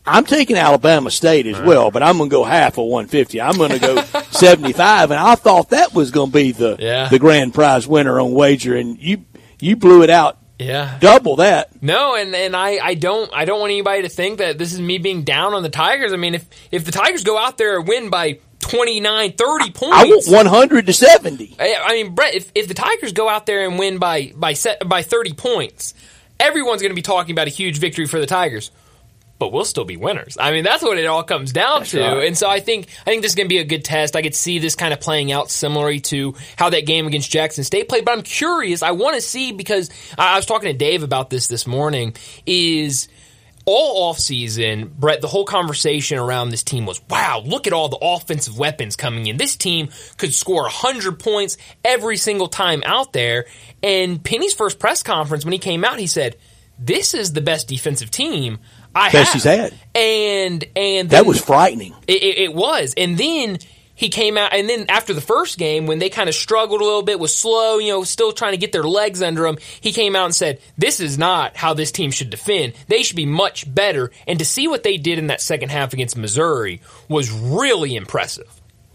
I'm 0.07 0.24
taking 0.24 0.57
Alabama 0.57 1.11
State 1.11 1.46
as 1.46 1.61
well, 1.61 1.90
but 1.90 2.02
I'm 2.02 2.18
going 2.18 2.30
to 2.30 2.34
go 2.34 2.44
half 2.44 2.78
of 2.78 2.84
150. 2.86 3.40
I'm 3.40 3.57
going 3.57 3.72
to 3.72 3.78
go 3.78 4.02
75, 4.30 5.11
and 5.11 5.18
I 5.20 5.34
thought 5.34 5.70
that 5.70 5.94
was 5.94 6.11
going 6.11 6.30
to 6.30 6.34
be 6.34 6.52
the 6.52 6.76
Yeah. 6.78 7.09
the 7.09 7.18
grand 7.18 7.54
prize 7.54 7.86
winner 7.88 8.20
on 8.20 8.32
wager, 8.32 8.76
and 8.76 8.98
you 9.00 9.24
you 9.61 9.74
blew 9.76 10.02
it 10.02 10.11
out 10.11 10.38
Yeah. 10.59 10.96
double 11.00 11.36
that. 11.36 11.82
No, 11.82 12.14
and, 12.14 12.34
and 12.34 12.54
I, 12.54 12.78
I 12.82 12.94
don't 12.94 13.30
I 13.34 13.44
don't 13.44 13.61
want 13.61 13.70
anybody 13.72 14.02
to 14.02 14.09
think 14.09 14.38
that 14.38 14.59
this 14.59 14.72
is 14.72 14.80
me 14.80 14.98
being 14.98 15.22
down 15.24 15.54
on 15.54 15.62
the 15.62 15.68
Tigers. 15.70 16.12
I 16.12 16.16
mean, 16.16 16.34
if 16.34 16.46
if 16.70 16.84
the 16.84 16.92
Tigers 16.92 17.24
go 17.24 17.36
out 17.38 17.59
there 17.59 17.78
and 17.78 17.88
win 17.88 18.11
by 18.11 18.38
29, 18.61 19.32
30 19.32 19.70
points, 19.70 19.96
I 19.96 20.04
want 20.07 20.26
100 20.50 20.86
to 20.86 20.92
70. 20.92 21.57
I 21.61 21.76
I 21.84 21.92
mean, 21.92 22.14
Brett, 22.14 22.34
if, 22.34 22.50
if 22.54 22.68
the 22.68 22.74
Tigers 22.74 23.12
go 23.12 23.28
out 23.28 23.46
there 23.46 23.64
and 23.68 23.78
win 23.78 23.98
by 23.98 24.32
by 24.36 24.54
set, 24.54 24.86
by 24.88 25.02
thirty 25.02 25.32
points, 25.32 25.94
everyone's 26.40 26.80
going 26.82 26.90
to 26.90 26.96
be 26.96 27.02
talking 27.02 27.32
about 27.32 27.46
a 27.46 27.50
huge 27.50 27.78
victory 27.78 28.07
for 28.07 28.18
the 28.20 28.26
Tigers. 28.26 28.70
But 29.39 29.53
we'll 29.53 29.64
still 29.66 29.84
be 29.84 29.97
winners. 29.97 30.39
I 30.41 30.51
mean, 30.51 30.64
that's 30.64 30.82
what 30.82 30.99
it 30.99 31.05
all 31.07 31.22
comes 31.22 31.53
down 31.53 31.84
to. 31.84 32.01
right. 32.01 32.26
And 32.26 32.39
so 32.39 32.49
I 32.49 32.61
think 32.61 32.89
I 33.03 33.11
think 33.11 33.22
this 33.22 33.32
is 33.32 33.37
going 33.37 33.47
to 33.47 33.53
be 33.53 33.59
a 33.59 33.64
good 33.64 33.84
test. 33.84 34.16
I 34.16 34.22
could 34.22 34.34
see 34.34 34.59
this 34.59 34.74
kind 34.74 34.95
of 34.95 35.01
playing 35.01 35.30
out 35.30 35.51
similarly 35.51 36.01
to 36.01 36.34
how 36.57 36.70
that 36.70 36.87
game 36.87 37.07
against 37.07 37.30
Jackson 37.30 37.62
State 37.64 37.89
played. 37.89 38.05
But 38.05 38.12
I'm 38.12 38.22
curious. 38.22 38.82
I 38.82 38.93
want 38.93 39.16
to 39.16 39.20
see 39.20 39.53
because 39.53 39.91
I, 40.16 40.34
I 40.34 40.37
was 40.37 40.47
talking 40.47 40.72
to 40.72 40.78
Dave 40.78 41.03
about 41.03 41.28
this 41.28 41.49
this 41.49 41.66
morning. 41.66 42.14
Is 42.47 43.09
all 43.66 44.14
offseason, 44.14 44.93
Brett, 44.93 45.20
the 45.20 45.26
whole 45.26 45.45
conversation 45.45 46.18
around 46.18 46.51
this 46.51 46.62
team 46.62 46.87
was, 46.87 47.01
wow, 47.11 47.43
look 47.45 47.66
at 47.66 47.72
all 47.72 47.89
the 47.89 47.99
offensive 48.01 48.57
weapons 48.57 48.95
coming 48.95 49.26
in. 49.26 49.37
This 49.37 49.57
team 49.57 49.89
could 50.16 50.32
score 50.32 50.62
100 50.62 51.18
points 51.18 51.57
every 51.84 52.16
single 52.16 52.47
time 52.47 52.82
out 52.87 53.12
there. 53.12 53.47
And 53.82 54.22
Penny's 54.22 54.55
first 54.55 54.78
press 54.78 55.03
conference, 55.03 55.45
when 55.45 55.53
he 55.53 55.59
came 55.59 55.84
out, 55.84 55.99
he 55.99 56.07
said, 56.07 56.37
this 56.78 57.12
is 57.12 57.32
the 57.32 57.41
best 57.41 57.66
defensive 57.66 58.11
team 58.11 58.59
I 58.97 59.11
Best 59.12 59.32
have. 59.32 59.32
he's 59.34 59.44
had. 59.44 59.74
And, 59.94 60.64
and 60.74 61.11
That 61.11 61.26
was 61.26 61.40
frightening. 61.40 61.94
it, 62.07 62.22
it, 62.22 62.38
it 62.38 62.55
was. 62.55 62.94
And 62.97 63.16
then 63.18 63.59
he 63.94 64.09
came 64.11 64.36
out, 64.36 64.53
and 64.53 64.68
then 64.68 64.86
after 64.90 65.14
the 65.14 65.20
first 65.22 65.59
game, 65.59 65.86
when 65.86 65.99
they 65.99 66.11
kind 66.11 66.28
of 66.28 66.34
struggled 66.34 66.80
a 66.82 66.84
little 66.84 67.03
bit, 67.03 67.18
was 67.18 67.34
slow, 67.36 67.78
you 67.78 67.92
know, 67.92 68.05
still 68.05 68.30
trying 68.32 68.53
to 68.53 68.59
get 68.59 68.70
their 68.72 68.82
legs 68.82 69.22
under 69.22 69.42
them, 69.42 69.57
he 69.80 69.90
came 69.92 70.14
out 70.14 70.26
and 70.26 70.34
said, 70.34 70.61
This 70.76 71.01
is 71.01 71.16
not 71.16 71.57
how 71.57 71.72
this 71.72 71.90
team 71.92 72.11
should 72.11 72.28
defend. 72.30 72.74
They 72.88 73.03
should 73.03 73.16
be 73.16 73.24
much 73.26 73.72
better. 73.72 74.11
And 74.26 74.38
to 74.38 74.44
see 74.44 74.68
what 74.68 74.82
they 74.82 74.99
did 74.99 75.18
in 75.18 75.28
that 75.28 75.40
second 75.40 75.70
half 75.70 75.92
against 75.94 76.16
Missouri 76.16 76.82
was 77.09 77.30
really 77.30 77.97
impressive. 77.97 78.49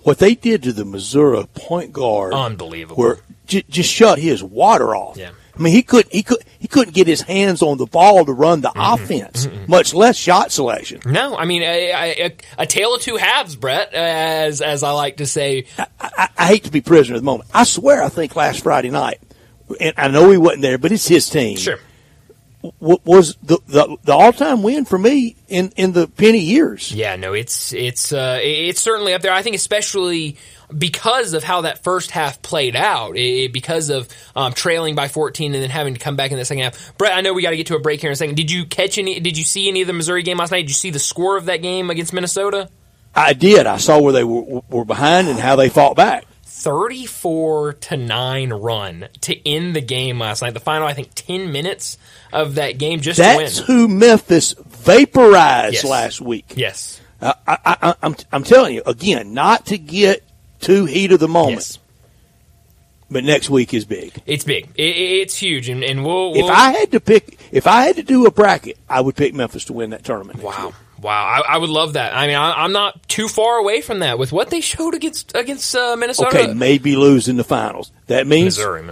What 0.04 0.18
they 0.20 0.36
did 0.36 0.64
to 0.64 0.74
the 0.74 0.86
Missouri 0.86 1.46
point 1.54 1.94
guard, 1.94 2.34
Unbelievable. 2.34 3.02
were 3.02 3.20
j- 3.48 3.64
just 3.70 3.92
shut 3.92 4.18
his 4.20 4.44
water 4.44 4.96
off. 4.96 5.18
Yeah. 5.18 5.32
I 5.58 5.62
mean, 5.62 5.74
he 5.74 5.84
couldn't 5.84 6.12
he 6.14 6.24
could 6.24 6.38
he 6.60 6.68
couldn't 6.68 6.94
get 6.94 7.08
his 7.08 7.22
hands 7.22 7.62
on 7.62 7.78
the 7.78 7.86
ball 7.86 8.26
to 8.26 8.32
run 8.34 8.62
the 8.62 8.70
Mm-hmm. 8.70 9.04
offense, 9.04 9.48
much 9.68 9.94
less 9.94 10.16
shot 10.18 10.52
selection. 10.52 11.02
No, 11.06 11.36
I 11.36 11.46
mean, 11.46 11.62
a, 11.62 11.92
a, 12.26 12.36
a- 12.58 12.66
tale 12.66 12.96
of 12.96 13.02
two 13.02 13.18
halves, 13.18 13.56
Brett, 13.56 13.94
as, 13.94 14.62
as 14.62 14.82
I 14.84 14.92
like 14.92 15.18
to 15.18 15.26
say. 15.26 15.66
I, 16.00 16.30
I 16.38 16.48
hate 16.48 16.64
to 16.64 16.72
be 16.72 16.82
prisoner 16.82 17.16
of 17.16 17.22
the 17.22 17.26
moment. 17.26 17.50
I 17.54 17.64
swear, 17.66 18.02
I 18.04 18.10
think 18.10 18.36
last 18.36 18.64
Friday 18.64 18.90
night, 18.90 19.20
and 19.80 19.94
I 19.98 20.08
know 20.08 20.30
he 20.32 20.38
wasn't 20.38 20.62
there, 20.62 20.78
but 20.78 20.92
it's 20.92 21.08
his 21.08 21.30
team. 21.30 21.58
Sure. 21.58 21.80
Was 22.80 23.36
the, 23.44 23.60
the 23.68 23.98
the 24.04 24.14
all 24.14 24.34
time 24.34 24.64
win 24.64 24.86
for 24.86 24.98
me 24.98 25.36
in 25.48 25.72
in 25.76 25.94
the 25.94 26.08
penny 26.08 26.40
years. 26.40 26.92
Yeah, 26.92 27.16
no, 27.16 27.34
it's 27.34 27.74
it's 27.74 28.12
uh, 28.14 28.40
it's 28.42 28.82
certainly 28.82 29.14
up 29.14 29.22
there. 29.22 29.34
I 29.34 29.42
think 29.42 29.56
especially 29.56 30.38
because 30.76 31.34
of 31.34 31.44
how 31.44 31.62
that 31.62 31.84
first 31.84 32.12
half 32.12 32.42
played 32.42 32.76
out, 32.76 33.18
it, 33.18 33.52
because 33.52 33.90
of 33.90 34.08
um, 34.36 34.54
trailing 34.54 34.96
by 34.96 35.08
14 35.08 35.54
and 35.54 35.62
then 35.62 35.70
having 35.70 35.94
to 35.96 36.00
come 36.00 36.16
back 36.16 36.32
in 36.32 36.38
the 36.38 36.46
second 36.46 36.64
half. 36.64 36.98
Brett, 36.98 37.16
I 37.16 37.22
know 37.22 37.34
we 37.34 37.42
got 37.42 37.52
to 37.52 37.58
get 37.58 37.68
to 37.68 37.76
a 37.76 37.80
break 37.80 38.02
here 38.02 38.10
in 38.10 38.14
a 38.14 38.16
second. 38.16 38.36
Did 38.36 38.52
you 38.52 38.66
catch 38.66 38.98
any? 38.98 39.20
Did 39.20 39.38
you 39.38 39.44
see 39.44 39.68
any 39.68 39.82
of 39.82 39.88
the 39.88 39.94
Missouri 39.94 40.24
game 40.24 40.38
last 40.38 40.52
night? 40.52 40.62
Did 40.62 40.70
you 40.70 40.76
see 40.76 40.92
the 40.92 41.00
score 41.00 41.38
of 41.38 41.46
that 41.46 41.62
game 41.62 41.90
against 41.90 42.14
Minnesota? 42.14 42.70
I 43.14 43.34
did. 43.34 43.68
I 43.68 43.78
saw 43.78 44.00
where 44.00 44.14
they 44.14 44.24
were, 44.24 44.62
were 44.70 44.86
behind 44.86 45.28
and 45.28 45.38
how 45.38 45.58
they 45.58 45.70
fought 45.70 45.96
back. 45.96 46.26
34 46.64 47.74
to 47.74 47.98
9 47.98 48.54
run 48.54 49.08
to 49.22 49.48
end 49.50 49.76
the 49.76 49.82
game 49.82 50.20
last 50.20 50.42
night. 50.42 50.54
The 50.54 50.60
final, 50.60 50.88
I 50.88 50.94
think, 50.94 51.10
10 51.16 51.52
minutes 51.52 51.98
of 52.32 52.56
that 52.56 52.78
game 52.78 53.02
just 53.02 53.18
That's 53.18 53.58
to 53.58 53.62
win. 53.64 53.68
who 53.68 53.88
Memphis 53.88 54.54
vaporized 54.68 55.74
Yes. 55.76 55.84
last 55.86 56.22
week. 56.22 56.54
Yes. 56.56 57.00
Uh, 57.22 57.34
I, 57.48 57.58
I, 57.66 57.78
I, 57.90 57.96
I'm 58.02 58.16
I'm 58.32 58.44
telling 58.44 58.74
you 58.74 58.82
again, 58.86 59.34
not 59.34 59.68
to 59.68 59.78
get 59.78 60.24
too 60.60 60.86
heat 60.86 61.12
of 61.12 61.20
the 61.20 61.28
moment, 61.28 61.58
Yes. 61.58 61.80
but 63.10 63.24
next 63.24 63.50
week 63.50 63.74
is 63.74 63.86
big. 63.86 64.14
It's 64.26 64.44
big. 64.44 64.70
It, 64.76 64.84
it- 64.84 65.22
it's 65.22 65.38
huge. 65.38 65.70
And, 65.70 65.84
and 65.84 66.04
we'll, 66.06 66.32
If 66.36 66.44
we'll 66.44 66.52
I 66.52 66.72
had 66.72 66.92
to 66.92 67.00
pick, 67.00 67.38
if 67.52 67.68
I 67.68 67.84
had 67.84 67.98
to 67.98 68.04
do 68.04 68.26
a 68.26 68.32
bracket, 68.32 68.78
I 68.90 69.02
would 69.02 69.16
pick 69.16 69.34
Memphis 69.34 69.66
to 69.66 69.74
win 69.74 69.92
that 69.92 70.04
tournament. 70.04 70.42
Wow. 70.42 70.68
week. 70.68 70.76
Wow, 71.02 71.26
I, 71.26 71.56
I 71.56 71.58
would 71.58 71.70
love 71.70 71.94
that. 71.94 72.16
I 72.16 72.28
mean, 72.28 72.36
I, 72.36 72.64
I'm 72.64 72.72
not 72.72 73.08
too 73.08 73.28
far 73.28 73.58
away 73.58 73.82
from 73.82 74.00
that 74.00 74.20
with 74.20 74.32
what 74.32 74.52
they 74.52 74.62
showed 74.62 74.94
against 74.94 75.36
against 75.36 75.76
uh, 75.76 75.96
Minnesota. 75.98 76.30
Okay, 76.30 76.54
maybe 76.54 76.96
lose 76.96 77.28
in 77.28 77.38
the 77.38 77.44
finals. 77.44 77.92
That 78.12 78.28
means 78.28 78.58
Missouri, 78.58 78.84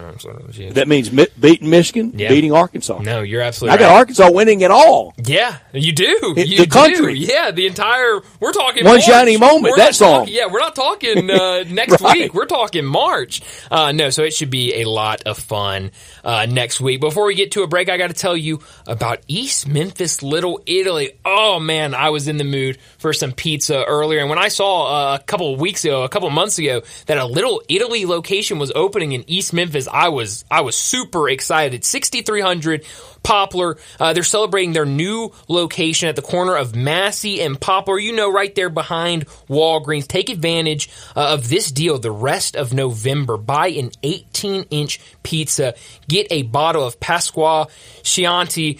yeah. 0.57 0.71
that 0.73 0.87
means 0.87 1.11
mi- 1.11 1.27
beating 1.39 1.69
Michigan, 1.69 2.13
Yeah. 2.15 2.29
beating 2.29 2.51
Arkansas. 2.53 2.99
No, 2.99 3.21
you're 3.21 3.41
absolutely. 3.41 3.71
I 3.71 3.73
absolutely 3.75 3.93
got. 3.93 3.97
Arkansas 3.99 4.31
winning 4.31 4.61
it 4.61 4.71
all. 4.71 5.13
Yeah, 5.23 5.57
you 5.73 5.91
do. 5.91 6.33
It- 6.37 6.47
you 6.47 6.57
the 6.57 6.63
do. 6.65 6.69
country. 6.71 7.17
Yeah, 7.17 7.51
the 7.51 7.67
entire. 7.67 8.21
We're 8.39 8.51
talking 8.53 8.83
One 8.85 8.95
March. 8.95 9.03
shining 9.05 9.39
moment, 9.39 9.63
We're 9.63 9.77
that 9.77 9.95
song. 9.95 10.21
talking- 10.21 10.33
yeah, 10.33 10.47
we're 10.51 10.59
not 10.59 10.75
talking 10.75 11.29
uh, 11.29 11.63
next 11.69 12.01
Right. 12.01 12.17
week. 12.21 12.33
We're 12.33 12.45
talking 12.45 12.85
March. 12.85 13.41
Uh, 13.69 13.91
no, 13.91 14.09
so 14.09 14.23
it 14.23 14.33
should 14.33 14.49
be 14.49 14.81
a 14.81 14.85
lot 14.89 15.23
of 15.25 15.37
fun 15.37 15.91
uh, 16.23 16.45
next 16.49 16.79
week. 16.81 17.01
Before 17.01 17.25
we 17.25 17.35
get 17.35 17.51
to 17.53 17.63
a 17.63 17.67
break, 17.67 17.89
I 17.89 17.97
got 17.97 18.07
to 18.07 18.13
tell 18.13 18.35
you 18.37 18.59
about 18.87 19.19
East 19.27 19.67
Memphis, 19.67 20.23
Little 20.23 20.61
Italy. 20.65 21.11
Oh 21.25 21.59
man, 21.59 21.93
I 21.93 22.09
was 22.09 22.27
in 22.27 22.37
the 22.37 22.43
mood 22.43 22.77
for 22.97 23.13
some 23.13 23.31
pizza 23.31 23.83
earlier, 23.85 24.19
and 24.19 24.29
when 24.29 24.39
I 24.39 24.47
saw 24.47 25.13
uh, 25.13 25.15
a 25.19 25.23
couple 25.23 25.53
of 25.53 25.59
weeks 25.59 25.83
ago, 25.85 26.03
a 26.03 26.09
couple 26.09 26.27
of 26.27 26.33
months 26.33 26.57
ago, 26.59 26.81
that 27.07 27.17
a 27.17 27.25
Little 27.25 27.61
Italy 27.69 28.05
location 28.05 28.59
was 28.59 28.71
opening 28.75 29.08
in 29.11 29.23
East 29.27 29.53
Memphis, 29.53 29.87
I 29.87 30.09
was 30.09 30.45
I 30.49 30.61
was 30.61 30.75
super 30.75 31.29
excited. 31.29 31.83
Sixty 31.83 32.21
three 32.21 32.41
hundred. 32.41 32.85
Poplar. 33.21 33.77
Uh, 33.99 34.13
they're 34.13 34.23
celebrating 34.23 34.71
their 34.71 34.85
new 34.85 35.33
location 35.49 36.07
at 36.07 36.15
the 36.15 36.21
corner 36.21 36.55
of 36.55 36.73
Massey 36.73 37.41
and 37.41 37.59
Poplar. 37.59 37.99
You 37.99 38.13
know, 38.13 38.31
right 38.31 38.55
there 38.55 38.69
behind 38.69 39.27
Walgreens. 39.49 40.07
Take 40.07 40.29
advantage 40.29 40.89
uh, 41.17 41.33
of 41.33 41.49
this 41.49 41.69
deal 41.69 41.99
the 41.99 42.11
rest 42.11 42.55
of 42.55 42.73
November. 42.73 43.37
Buy 43.37 43.67
an 43.67 43.91
18 44.03 44.63
inch 44.69 45.01
pizza. 45.21 45.75
Get 46.07 46.27
a 46.31 46.43
bottle 46.43 46.85
of 46.85 46.99
Pasqua 46.99 47.69
Chianti 48.03 48.79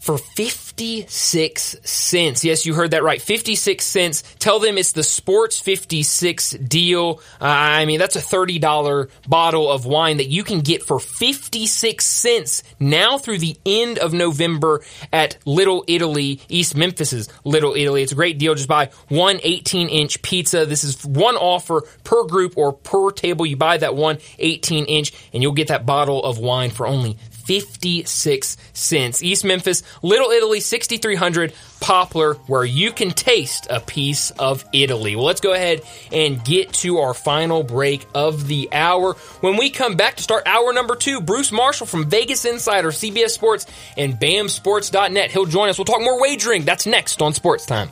for 0.00 0.16
56 0.16 1.76
cents. 1.84 2.42
Yes, 2.42 2.64
you 2.64 2.74
heard 2.74 2.92
that 2.92 3.02
right. 3.02 3.20
56 3.20 3.84
cents. 3.84 4.22
Tell 4.38 4.58
them 4.58 4.78
it's 4.78 4.92
the 4.92 5.02
Sports 5.02 5.60
56 5.60 6.52
deal. 6.52 7.20
Uh, 7.40 7.44
I 7.44 7.84
mean, 7.84 7.98
that's 7.98 8.16
a 8.16 8.20
$30 8.20 9.10
bottle 9.28 9.70
of 9.70 9.84
wine 9.84 10.16
that 10.16 10.28
you 10.28 10.42
can 10.42 10.60
get 10.60 10.82
for 10.82 10.98
56 10.98 12.04
cents 12.04 12.62
now 12.80 13.18
through 13.18 13.38
the 13.38 13.56
end 13.66 13.98
of 13.98 14.14
November 14.14 14.82
at 15.12 15.36
Little 15.44 15.84
Italy, 15.86 16.40
East 16.48 16.74
Memphis's 16.74 17.28
Little 17.44 17.74
Italy. 17.74 18.02
It's 18.02 18.12
a 18.12 18.16
great 18.16 18.38
deal. 18.38 18.54
Just 18.54 18.68
buy 18.68 18.90
one 19.08 19.38
18 19.42 19.88
inch 19.88 20.22
pizza. 20.22 20.64
This 20.64 20.82
is 20.82 21.04
one 21.04 21.36
offer 21.36 21.82
per 22.04 22.24
group 22.24 22.56
or 22.56 22.72
per 22.72 23.10
table. 23.10 23.44
You 23.44 23.56
buy 23.56 23.76
that 23.76 23.94
one 23.94 24.18
18 24.38 24.86
inch 24.86 25.12
and 25.34 25.42
you'll 25.42 25.52
get 25.52 25.68
that 25.68 25.84
bottle 25.84 26.24
of 26.24 26.38
wine 26.38 26.70
for 26.70 26.86
only 26.86 27.18
56 27.50 28.56
cents. 28.74 29.24
East 29.24 29.44
Memphis, 29.44 29.82
Little 30.02 30.30
Italy, 30.30 30.60
6300 30.60 31.52
Poplar, 31.80 32.34
where 32.46 32.64
you 32.64 32.92
can 32.92 33.10
taste 33.10 33.66
a 33.68 33.80
piece 33.80 34.30
of 34.30 34.64
Italy. 34.72 35.16
Well, 35.16 35.24
let's 35.24 35.40
go 35.40 35.52
ahead 35.52 35.82
and 36.12 36.44
get 36.44 36.72
to 36.74 36.98
our 36.98 37.12
final 37.12 37.64
break 37.64 38.06
of 38.14 38.46
the 38.46 38.68
hour. 38.70 39.14
When 39.40 39.56
we 39.56 39.70
come 39.70 39.96
back 39.96 40.14
to 40.18 40.22
start 40.22 40.46
hour 40.46 40.72
number 40.72 40.94
two, 40.94 41.20
Bruce 41.20 41.50
Marshall 41.50 41.88
from 41.88 42.08
Vegas 42.08 42.44
Insider, 42.44 42.90
CBS 42.90 43.30
Sports, 43.30 43.66
and 43.96 44.14
BAMSports.net. 44.14 45.32
He'll 45.32 45.46
join 45.46 45.70
us. 45.70 45.76
We'll 45.76 45.86
talk 45.86 46.02
more 46.02 46.20
wagering. 46.20 46.64
That's 46.64 46.86
next 46.86 47.20
on 47.20 47.34
Sports 47.34 47.66
Time. 47.66 47.88